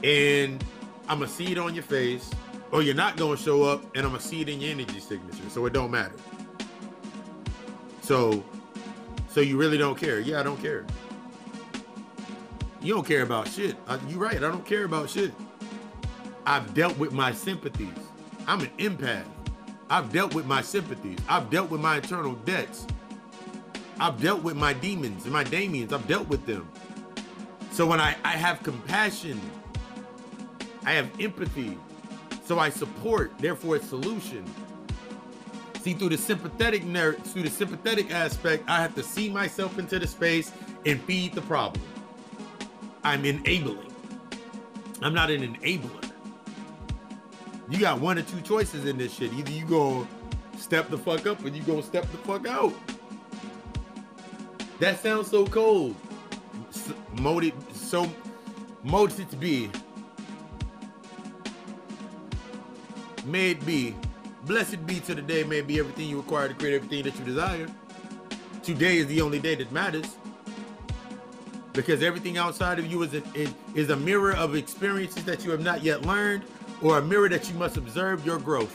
[0.03, 0.65] and
[1.07, 2.27] I'm gonna see it on your face,
[2.71, 5.47] or you're not gonna show up, and I'm gonna see it in your energy signature.
[5.49, 6.15] So it don't matter.
[8.01, 8.43] So
[9.29, 10.19] so you really don't care?
[10.19, 10.87] Yeah, I don't care.
[12.81, 13.75] You don't care about shit.
[14.07, 14.37] You're right.
[14.37, 15.33] I don't care about shit.
[16.47, 17.93] I've dealt with my sympathies.
[18.47, 19.27] I'm an empath.
[19.87, 21.19] I've dealt with my sympathies.
[21.29, 22.87] I've dealt with my internal debts.
[24.01, 25.93] I've dealt with my demons and my damians.
[25.93, 26.67] I've dealt with them.
[27.69, 29.39] So when I, I have compassion,
[30.83, 31.77] I have empathy.
[32.43, 34.43] So I support, therefore it's solution.
[35.81, 39.99] See, through the sympathetic ner- through the sympathetic aspect, I have to see myself into
[39.99, 40.51] the space
[40.83, 41.83] and feed the problem.
[43.03, 43.93] I'm enabling.
[45.03, 46.11] I'm not an enabler.
[47.69, 49.31] You got one or two choices in this shit.
[49.33, 50.07] Either you go
[50.57, 52.73] step the fuck up or you go step the fuck out.
[54.81, 55.95] That sounds so cold.
[56.71, 58.09] So, Motive so
[58.83, 59.69] motive to be.
[63.25, 63.95] May it be
[64.45, 67.23] Blessed be to the day, may be everything you require to create everything that you
[67.23, 67.67] desire.
[68.63, 70.17] Today is the only day that matters.
[71.73, 73.21] Because everything outside of you is a,
[73.75, 76.43] is a mirror of experiences that you have not yet learned,
[76.81, 78.73] or a mirror that you must observe your growth.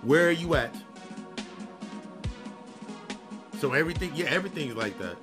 [0.00, 0.74] Where are you at?
[3.58, 5.16] So everything, yeah, everything is like that.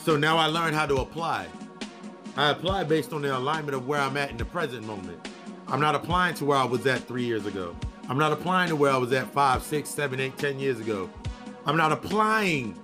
[0.00, 1.46] So now I learned how to apply.
[2.36, 5.28] I apply based on the alignment of where I'm at in the present moment.
[5.68, 7.74] I'm not applying to where I was at three years ago.
[8.08, 11.08] I'm not applying to where I was at five, six, seven, eight, ten years ago.
[11.64, 12.78] I'm not applying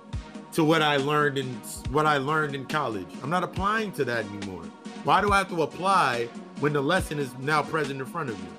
[0.53, 1.47] to what I learned in
[1.91, 3.07] what I learned in college.
[3.21, 4.63] I'm not applying to that anymore.
[5.03, 6.27] Why do I have to apply
[6.59, 8.49] when the lesson is now present in front of me?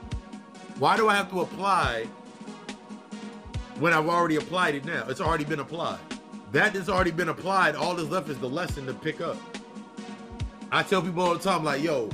[0.78, 2.06] Why do I have to apply
[3.78, 5.06] when I've already applied it now?
[5.08, 6.00] It's already been applied.
[6.52, 7.74] That has already been applied.
[7.74, 9.36] All that's left is the lesson to pick up.
[10.70, 12.10] I tell people all the time, like, yo,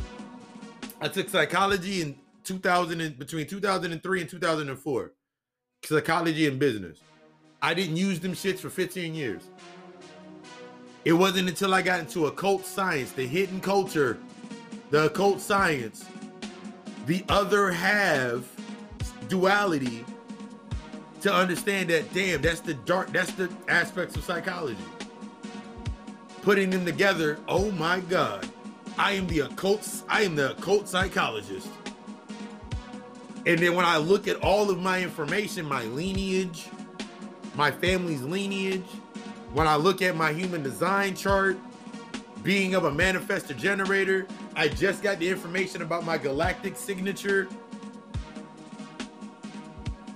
[1.01, 5.13] I took psychology in 2000 and between 2003 and 2004.
[5.85, 7.01] Psychology and business.
[7.61, 9.43] I didn't use them shits for 15 years.
[11.05, 14.19] It wasn't until I got into occult science, the hidden culture,
[14.91, 16.05] the occult science,
[17.07, 18.45] the other half
[19.29, 20.05] duality
[21.23, 24.77] to understand that damn, that's the dark, that's the aspects of psychology.
[26.43, 28.49] Putting them together, oh my God.
[28.97, 31.69] I am the occult, I am the occult psychologist.
[33.47, 36.69] And then when I look at all of my information, my lineage,
[37.55, 38.85] my family's lineage,
[39.53, 41.57] when I look at my human design chart,
[42.43, 47.49] being of a manifestor generator, I just got the information about my galactic signature.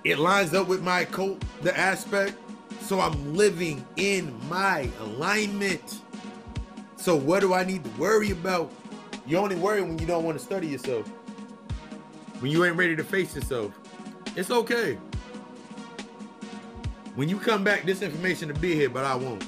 [0.05, 2.37] It lines up with my cult, the aspect.
[2.81, 6.01] So I'm living in my alignment.
[6.97, 8.73] So what do I need to worry about?
[9.27, 11.07] You only worry when you don't want to study yourself.
[12.41, 13.79] When you ain't ready to face yourself.
[14.35, 14.99] It's okay.
[17.15, 19.47] When you come back, this information to be here, but I won't.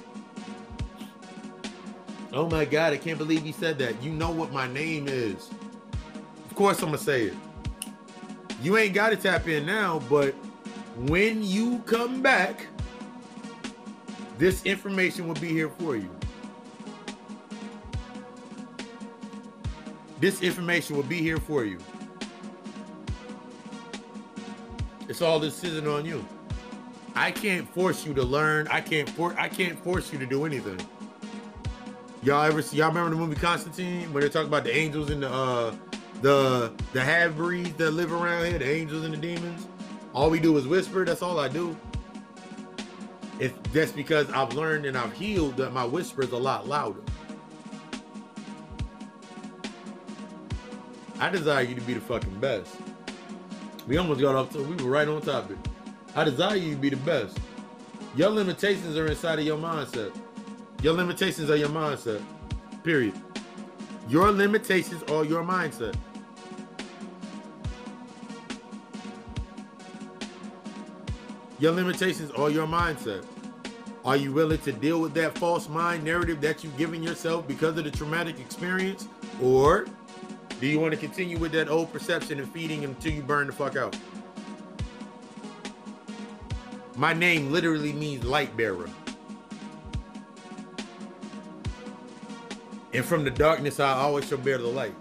[2.32, 4.02] Oh my God, I can't believe he said that.
[4.02, 5.50] You know what my name is.
[6.46, 7.34] Of course I'm gonna say it.
[8.62, 10.34] You ain't gotta tap in now, but
[10.96, 12.66] when you come back,
[14.38, 16.10] this information will be here for you.
[20.20, 21.78] This information will be here for you.
[25.08, 26.24] It's all decision on you.
[27.14, 28.66] I can't force you to learn.
[28.68, 30.80] I can't for I can't force you to do anything.
[32.22, 32.78] Y'all ever see?
[32.78, 35.74] Y'all remember the movie Constantine when they talk about the angels and the uh
[36.22, 39.66] the the half breeds that live around here, the angels and the demons?
[40.14, 41.04] All we do is whisper.
[41.04, 41.76] That's all I do.
[43.40, 47.00] If that's because I've learned and I've healed that my whisper is a lot louder.
[51.18, 52.76] I desire you to be the fucking best.
[53.88, 55.56] We almost got off to we were right on topic.
[56.14, 57.36] I desire you to be the best.
[58.14, 60.16] Your limitations are inside of your mindset.
[60.82, 62.22] Your limitations are your mindset.
[62.84, 63.14] Period.
[64.08, 65.96] Your limitations are your mindset.
[71.58, 73.24] Your limitations are your mindset.
[74.04, 77.78] Are you willing to deal with that false mind narrative that you've given yourself because
[77.78, 79.08] of the traumatic experience?
[79.40, 79.86] Or
[80.60, 83.52] do you want to continue with that old perception and feeding until you burn the
[83.52, 83.96] fuck out?
[86.96, 88.88] My name literally means light bearer.
[92.92, 94.94] And from the darkness, I always shall bear the light.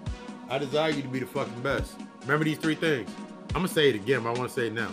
[0.49, 1.95] I desire you to be the fucking best.
[2.21, 3.09] Remember these three things.
[3.49, 4.89] I'm gonna say it again, but I want to say it now.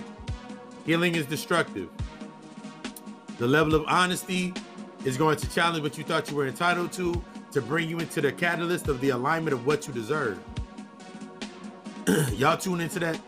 [0.90, 1.88] Healing is destructive.
[3.38, 4.52] The level of honesty
[5.04, 7.22] is going to challenge what you thought you were entitled to,
[7.52, 10.40] to bring you into the catalyst of the alignment of what you deserve.
[12.32, 13.20] Y'all tune into that.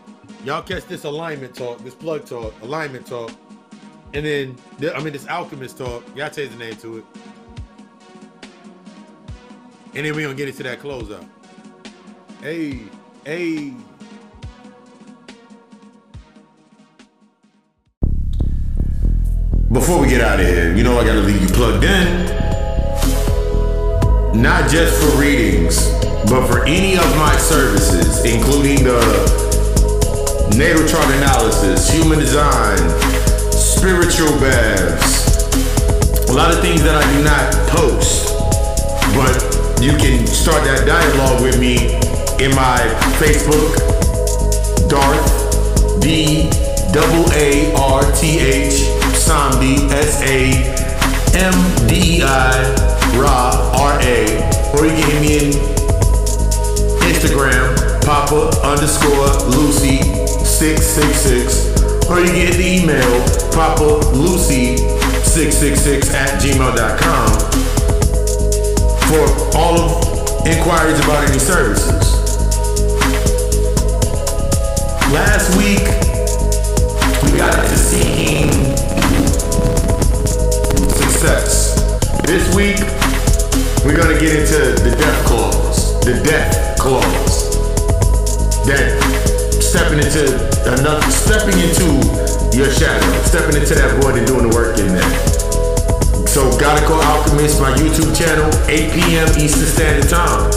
[0.45, 3.31] Y'all catch this alignment talk, this plug talk, alignment talk,
[4.13, 4.59] and then
[4.93, 6.03] I mean this alchemist talk.
[6.17, 7.05] Y'all change the name to it.
[9.95, 11.29] And then we're gonna get into that closeout.
[12.41, 12.81] Hey,
[13.25, 13.73] hey.
[19.73, 22.27] Before we get out of here, you know I gotta leave you plugged in.
[24.37, 25.91] Not just for readings,
[26.29, 29.01] but for any of my services, including the
[30.59, 32.77] natal chart analysis, human design,
[33.51, 35.49] spiritual baths,
[36.29, 38.29] a lot of things that I do not post,
[39.17, 39.33] but
[39.83, 41.95] you can start that dialogue with me
[42.45, 42.77] in my
[43.17, 43.81] Facebook,
[44.91, 46.51] Darth D
[46.93, 49.02] double A R T H
[49.33, 50.53] Samdi S A
[51.33, 51.57] M
[51.89, 52.69] D E I
[53.17, 54.29] Ra R A,
[54.77, 55.53] or you can hit me in
[57.09, 57.73] Instagram,
[58.05, 60.03] Papa underscore Lucy
[60.45, 64.77] 666, or you can get the email Papa Lucy
[65.25, 67.33] 666 at gmail.com
[69.09, 72.21] for all of inquiries about any services.
[75.11, 75.89] Last week,
[77.25, 78.72] we got into seeing
[81.23, 81.79] success.
[82.27, 82.83] This week,
[83.87, 85.95] we're gonna get into the death clause.
[86.03, 87.55] The death clause.
[88.67, 88.99] That
[89.63, 90.35] stepping into
[90.67, 91.87] another, stepping into
[92.59, 96.27] your shadow, stepping into that void and doing the work in there.
[96.27, 99.29] So, Gotta Go Alchemist, my YouTube channel, 8 p.m.
[99.39, 100.51] Eastern Standard Time.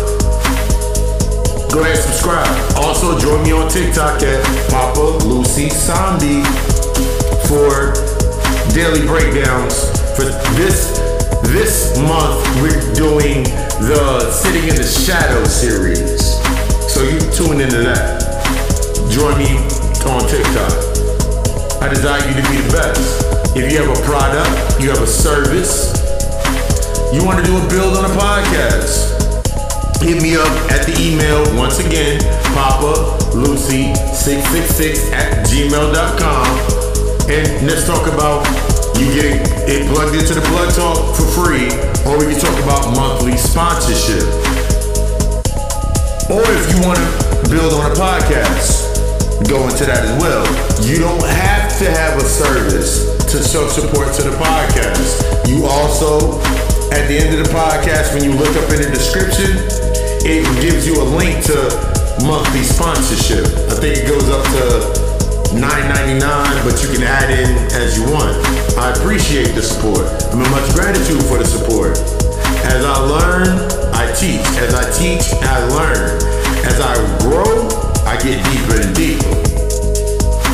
[1.69, 2.49] Go ahead and subscribe.
[2.77, 6.41] Also, join me on TikTok at Papa Lucy Samdi
[7.45, 7.93] for
[8.73, 9.94] daily breakdowns.
[10.15, 10.23] For
[10.55, 10.95] this
[11.51, 13.43] this month, we're doing
[13.83, 16.39] the Sitting in the Shadow series.
[16.87, 18.23] So you tune into that.
[19.11, 19.59] Join me
[20.07, 20.71] on TikTok.
[21.83, 23.57] I desire you to be the best.
[23.57, 25.91] If you have a product, you have a service,
[27.11, 29.19] you want to do a build on a podcast,
[30.01, 32.21] hit me up at the email once again,
[32.55, 36.47] Papa Lucy666 at gmail.com.
[37.29, 38.64] And let's talk about
[38.99, 41.67] you get it plugged into the Blood talk for free,
[42.07, 44.23] or we can talk about monthly sponsorship.
[46.31, 47.09] Or if you want to
[47.49, 48.87] build on a podcast,
[49.49, 50.45] go into that as well.
[50.85, 55.21] You don't have to have a service to show support to the podcast.
[55.49, 56.39] You also,
[56.93, 59.59] at the end of the podcast, when you look up in the description,
[60.25, 61.57] it gives you a link to
[62.25, 63.45] monthly sponsorship.
[63.69, 65.04] I think it goes up to
[65.55, 66.19] $9.99,
[66.67, 67.47] but you can add in
[67.79, 68.35] as you want.
[68.75, 70.03] I appreciate the support.
[70.31, 71.95] I'm in much gratitude for the support.
[72.67, 73.47] As I learn,
[73.95, 74.43] I teach.
[74.59, 76.19] As I teach, I learn.
[76.67, 77.71] As I grow,
[78.03, 79.31] I get deeper and deeper.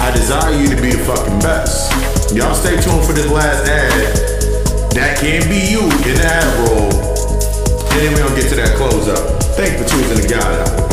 [0.05, 1.89] I desire you to be the fucking best.
[2.35, 3.89] Y'all stay tuned for this last ad.
[4.93, 6.93] That can be you in the ad roll.
[7.89, 9.41] And then we're gonna get to that close up.
[9.57, 10.90] Thank for choosing the God Hour.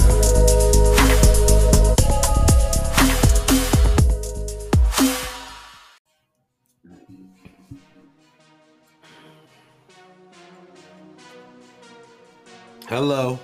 [12.88, 13.38] Hello.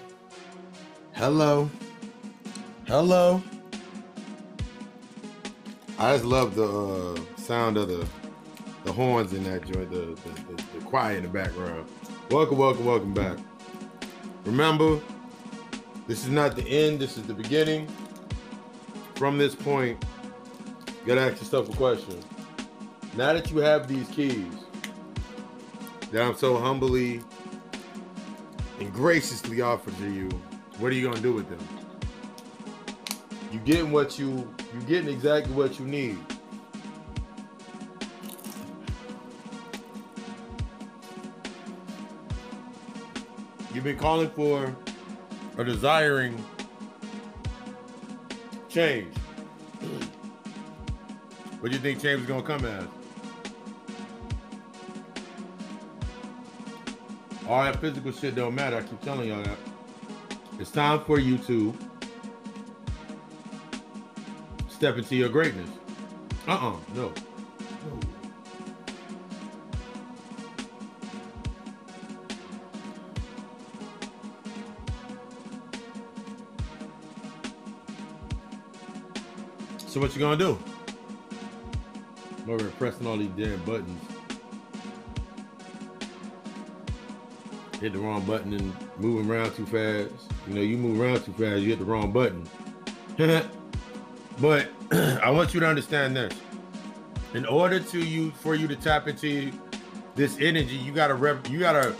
[1.12, 1.68] Hello.
[2.86, 3.42] Hello.
[5.98, 8.08] I just love the uh, sound of the
[8.84, 11.86] the horns in that joint, the, the, the, the quiet in the background.
[12.30, 13.36] Welcome, welcome, welcome back.
[14.46, 14.98] Remember,
[16.06, 17.86] this is not the end, this is the beginning.
[19.16, 20.02] From this point,
[20.86, 22.18] you gotta ask yourself a question.
[23.14, 24.54] Now that you have these keys
[26.12, 27.20] that I'm so humbly
[28.80, 30.28] and graciously offered to you,
[30.78, 31.58] what are you gonna do with them?
[33.52, 36.18] You getting what you you getting exactly what you need.
[43.72, 44.74] You've been calling for
[45.56, 46.42] or desiring
[48.68, 49.14] change.
[51.60, 52.84] What do you think change is gonna come as?
[57.46, 58.76] All that physical shit don't matter.
[58.76, 59.58] I keep telling y'all that.
[60.58, 61.74] It's time for you to
[64.68, 65.68] step into your greatness.
[66.48, 67.12] Uh-uh, no.
[67.12, 67.12] no.
[79.86, 80.58] So what you gonna do?
[82.42, 84.13] I'm over here pressing all these damn buttons.
[87.84, 90.32] Hit the wrong button and moving around too fast.
[90.48, 92.42] You know, you move around too fast, you hit the wrong button.
[94.40, 94.70] but
[95.22, 96.32] I want you to understand this.
[97.34, 99.52] In order to you for you to tap into
[100.14, 101.90] this energy, you gotta rep you gotta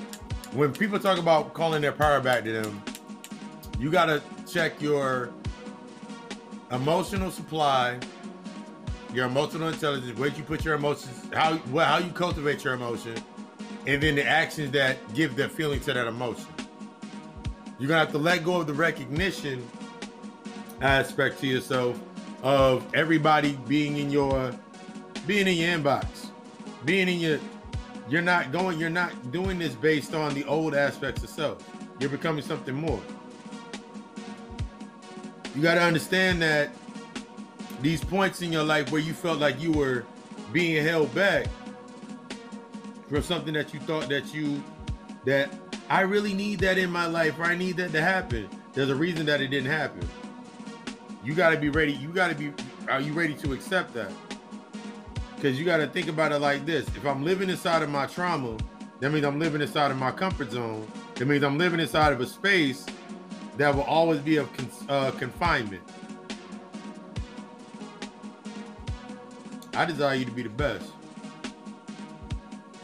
[0.55, 2.83] when people talk about calling their power back to them,
[3.79, 5.35] you gotta check your
[6.73, 7.99] emotional supply,
[9.13, 13.23] your emotional intelligence, where you put your emotions, how how you cultivate your emotion,
[13.87, 16.47] and then the actions that give the feeling to that emotion.
[17.79, 19.67] You're gonna have to let go of the recognition
[20.81, 21.99] aspect to yourself
[22.43, 24.53] of everybody being in your
[25.27, 26.29] being in your inbox,
[26.85, 27.41] being in your
[28.09, 31.69] you're not going, you're not doing this based on the old aspects of self.
[31.99, 33.01] You're becoming something more
[35.55, 36.71] you got to understand that
[37.81, 40.05] these points in your life where you felt like you were
[40.53, 41.47] being held back
[43.09, 44.63] from something that you thought that you
[45.25, 45.53] that
[45.89, 48.49] I really need that in my life or I need that to happen.
[48.73, 50.07] There's a reason that it didn't happen.
[51.25, 51.93] You got to be ready.
[51.93, 52.53] You got to be
[52.89, 54.13] are you ready to accept that?
[55.41, 56.87] Cuz you got to think about it like this.
[56.89, 58.57] If I'm living inside of my trauma,
[59.01, 60.87] that means I'm living inside of my comfort zone.
[61.17, 62.87] That means I'm living inside of a space
[63.57, 64.49] that will always be of
[64.89, 65.83] uh, confinement.
[69.75, 70.94] I desire you to be the best.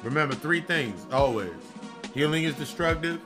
[0.02, 1.52] Remember three things always
[2.14, 3.20] healing is destructive,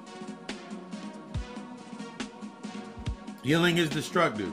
[3.42, 4.52] healing is destructive.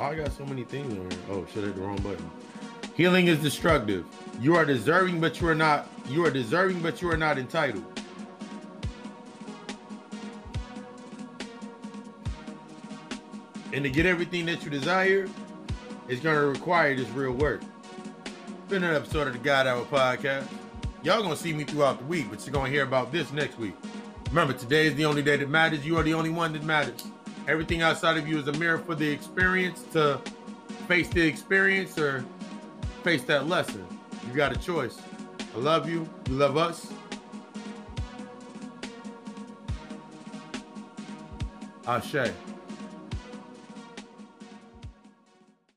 [0.00, 1.20] I got so many things on here.
[1.30, 2.30] Oh, should I hit the wrong button?
[2.94, 4.06] Healing is destructive.
[4.40, 5.88] You are deserving, but you are not.
[6.08, 7.84] You are deserving, but you are not entitled.
[13.72, 15.28] And to get everything that you desire,
[16.08, 17.60] it's going to require this real work.
[18.68, 20.46] Been an episode of the God Hour podcast.
[21.02, 23.74] Y'all gonna see me throughout the week, but you're gonna hear about this next week.
[24.28, 25.86] Remember, today is the only day that matters.
[25.86, 27.04] You are the only one that matters.
[27.46, 30.20] Everything outside of you is a mirror for the experience to
[30.86, 32.24] face the experience or
[33.04, 33.86] face that lesson.
[34.26, 34.98] You got a choice.
[35.54, 36.06] I love you.
[36.28, 36.92] You love us.
[41.86, 42.32] Ashe.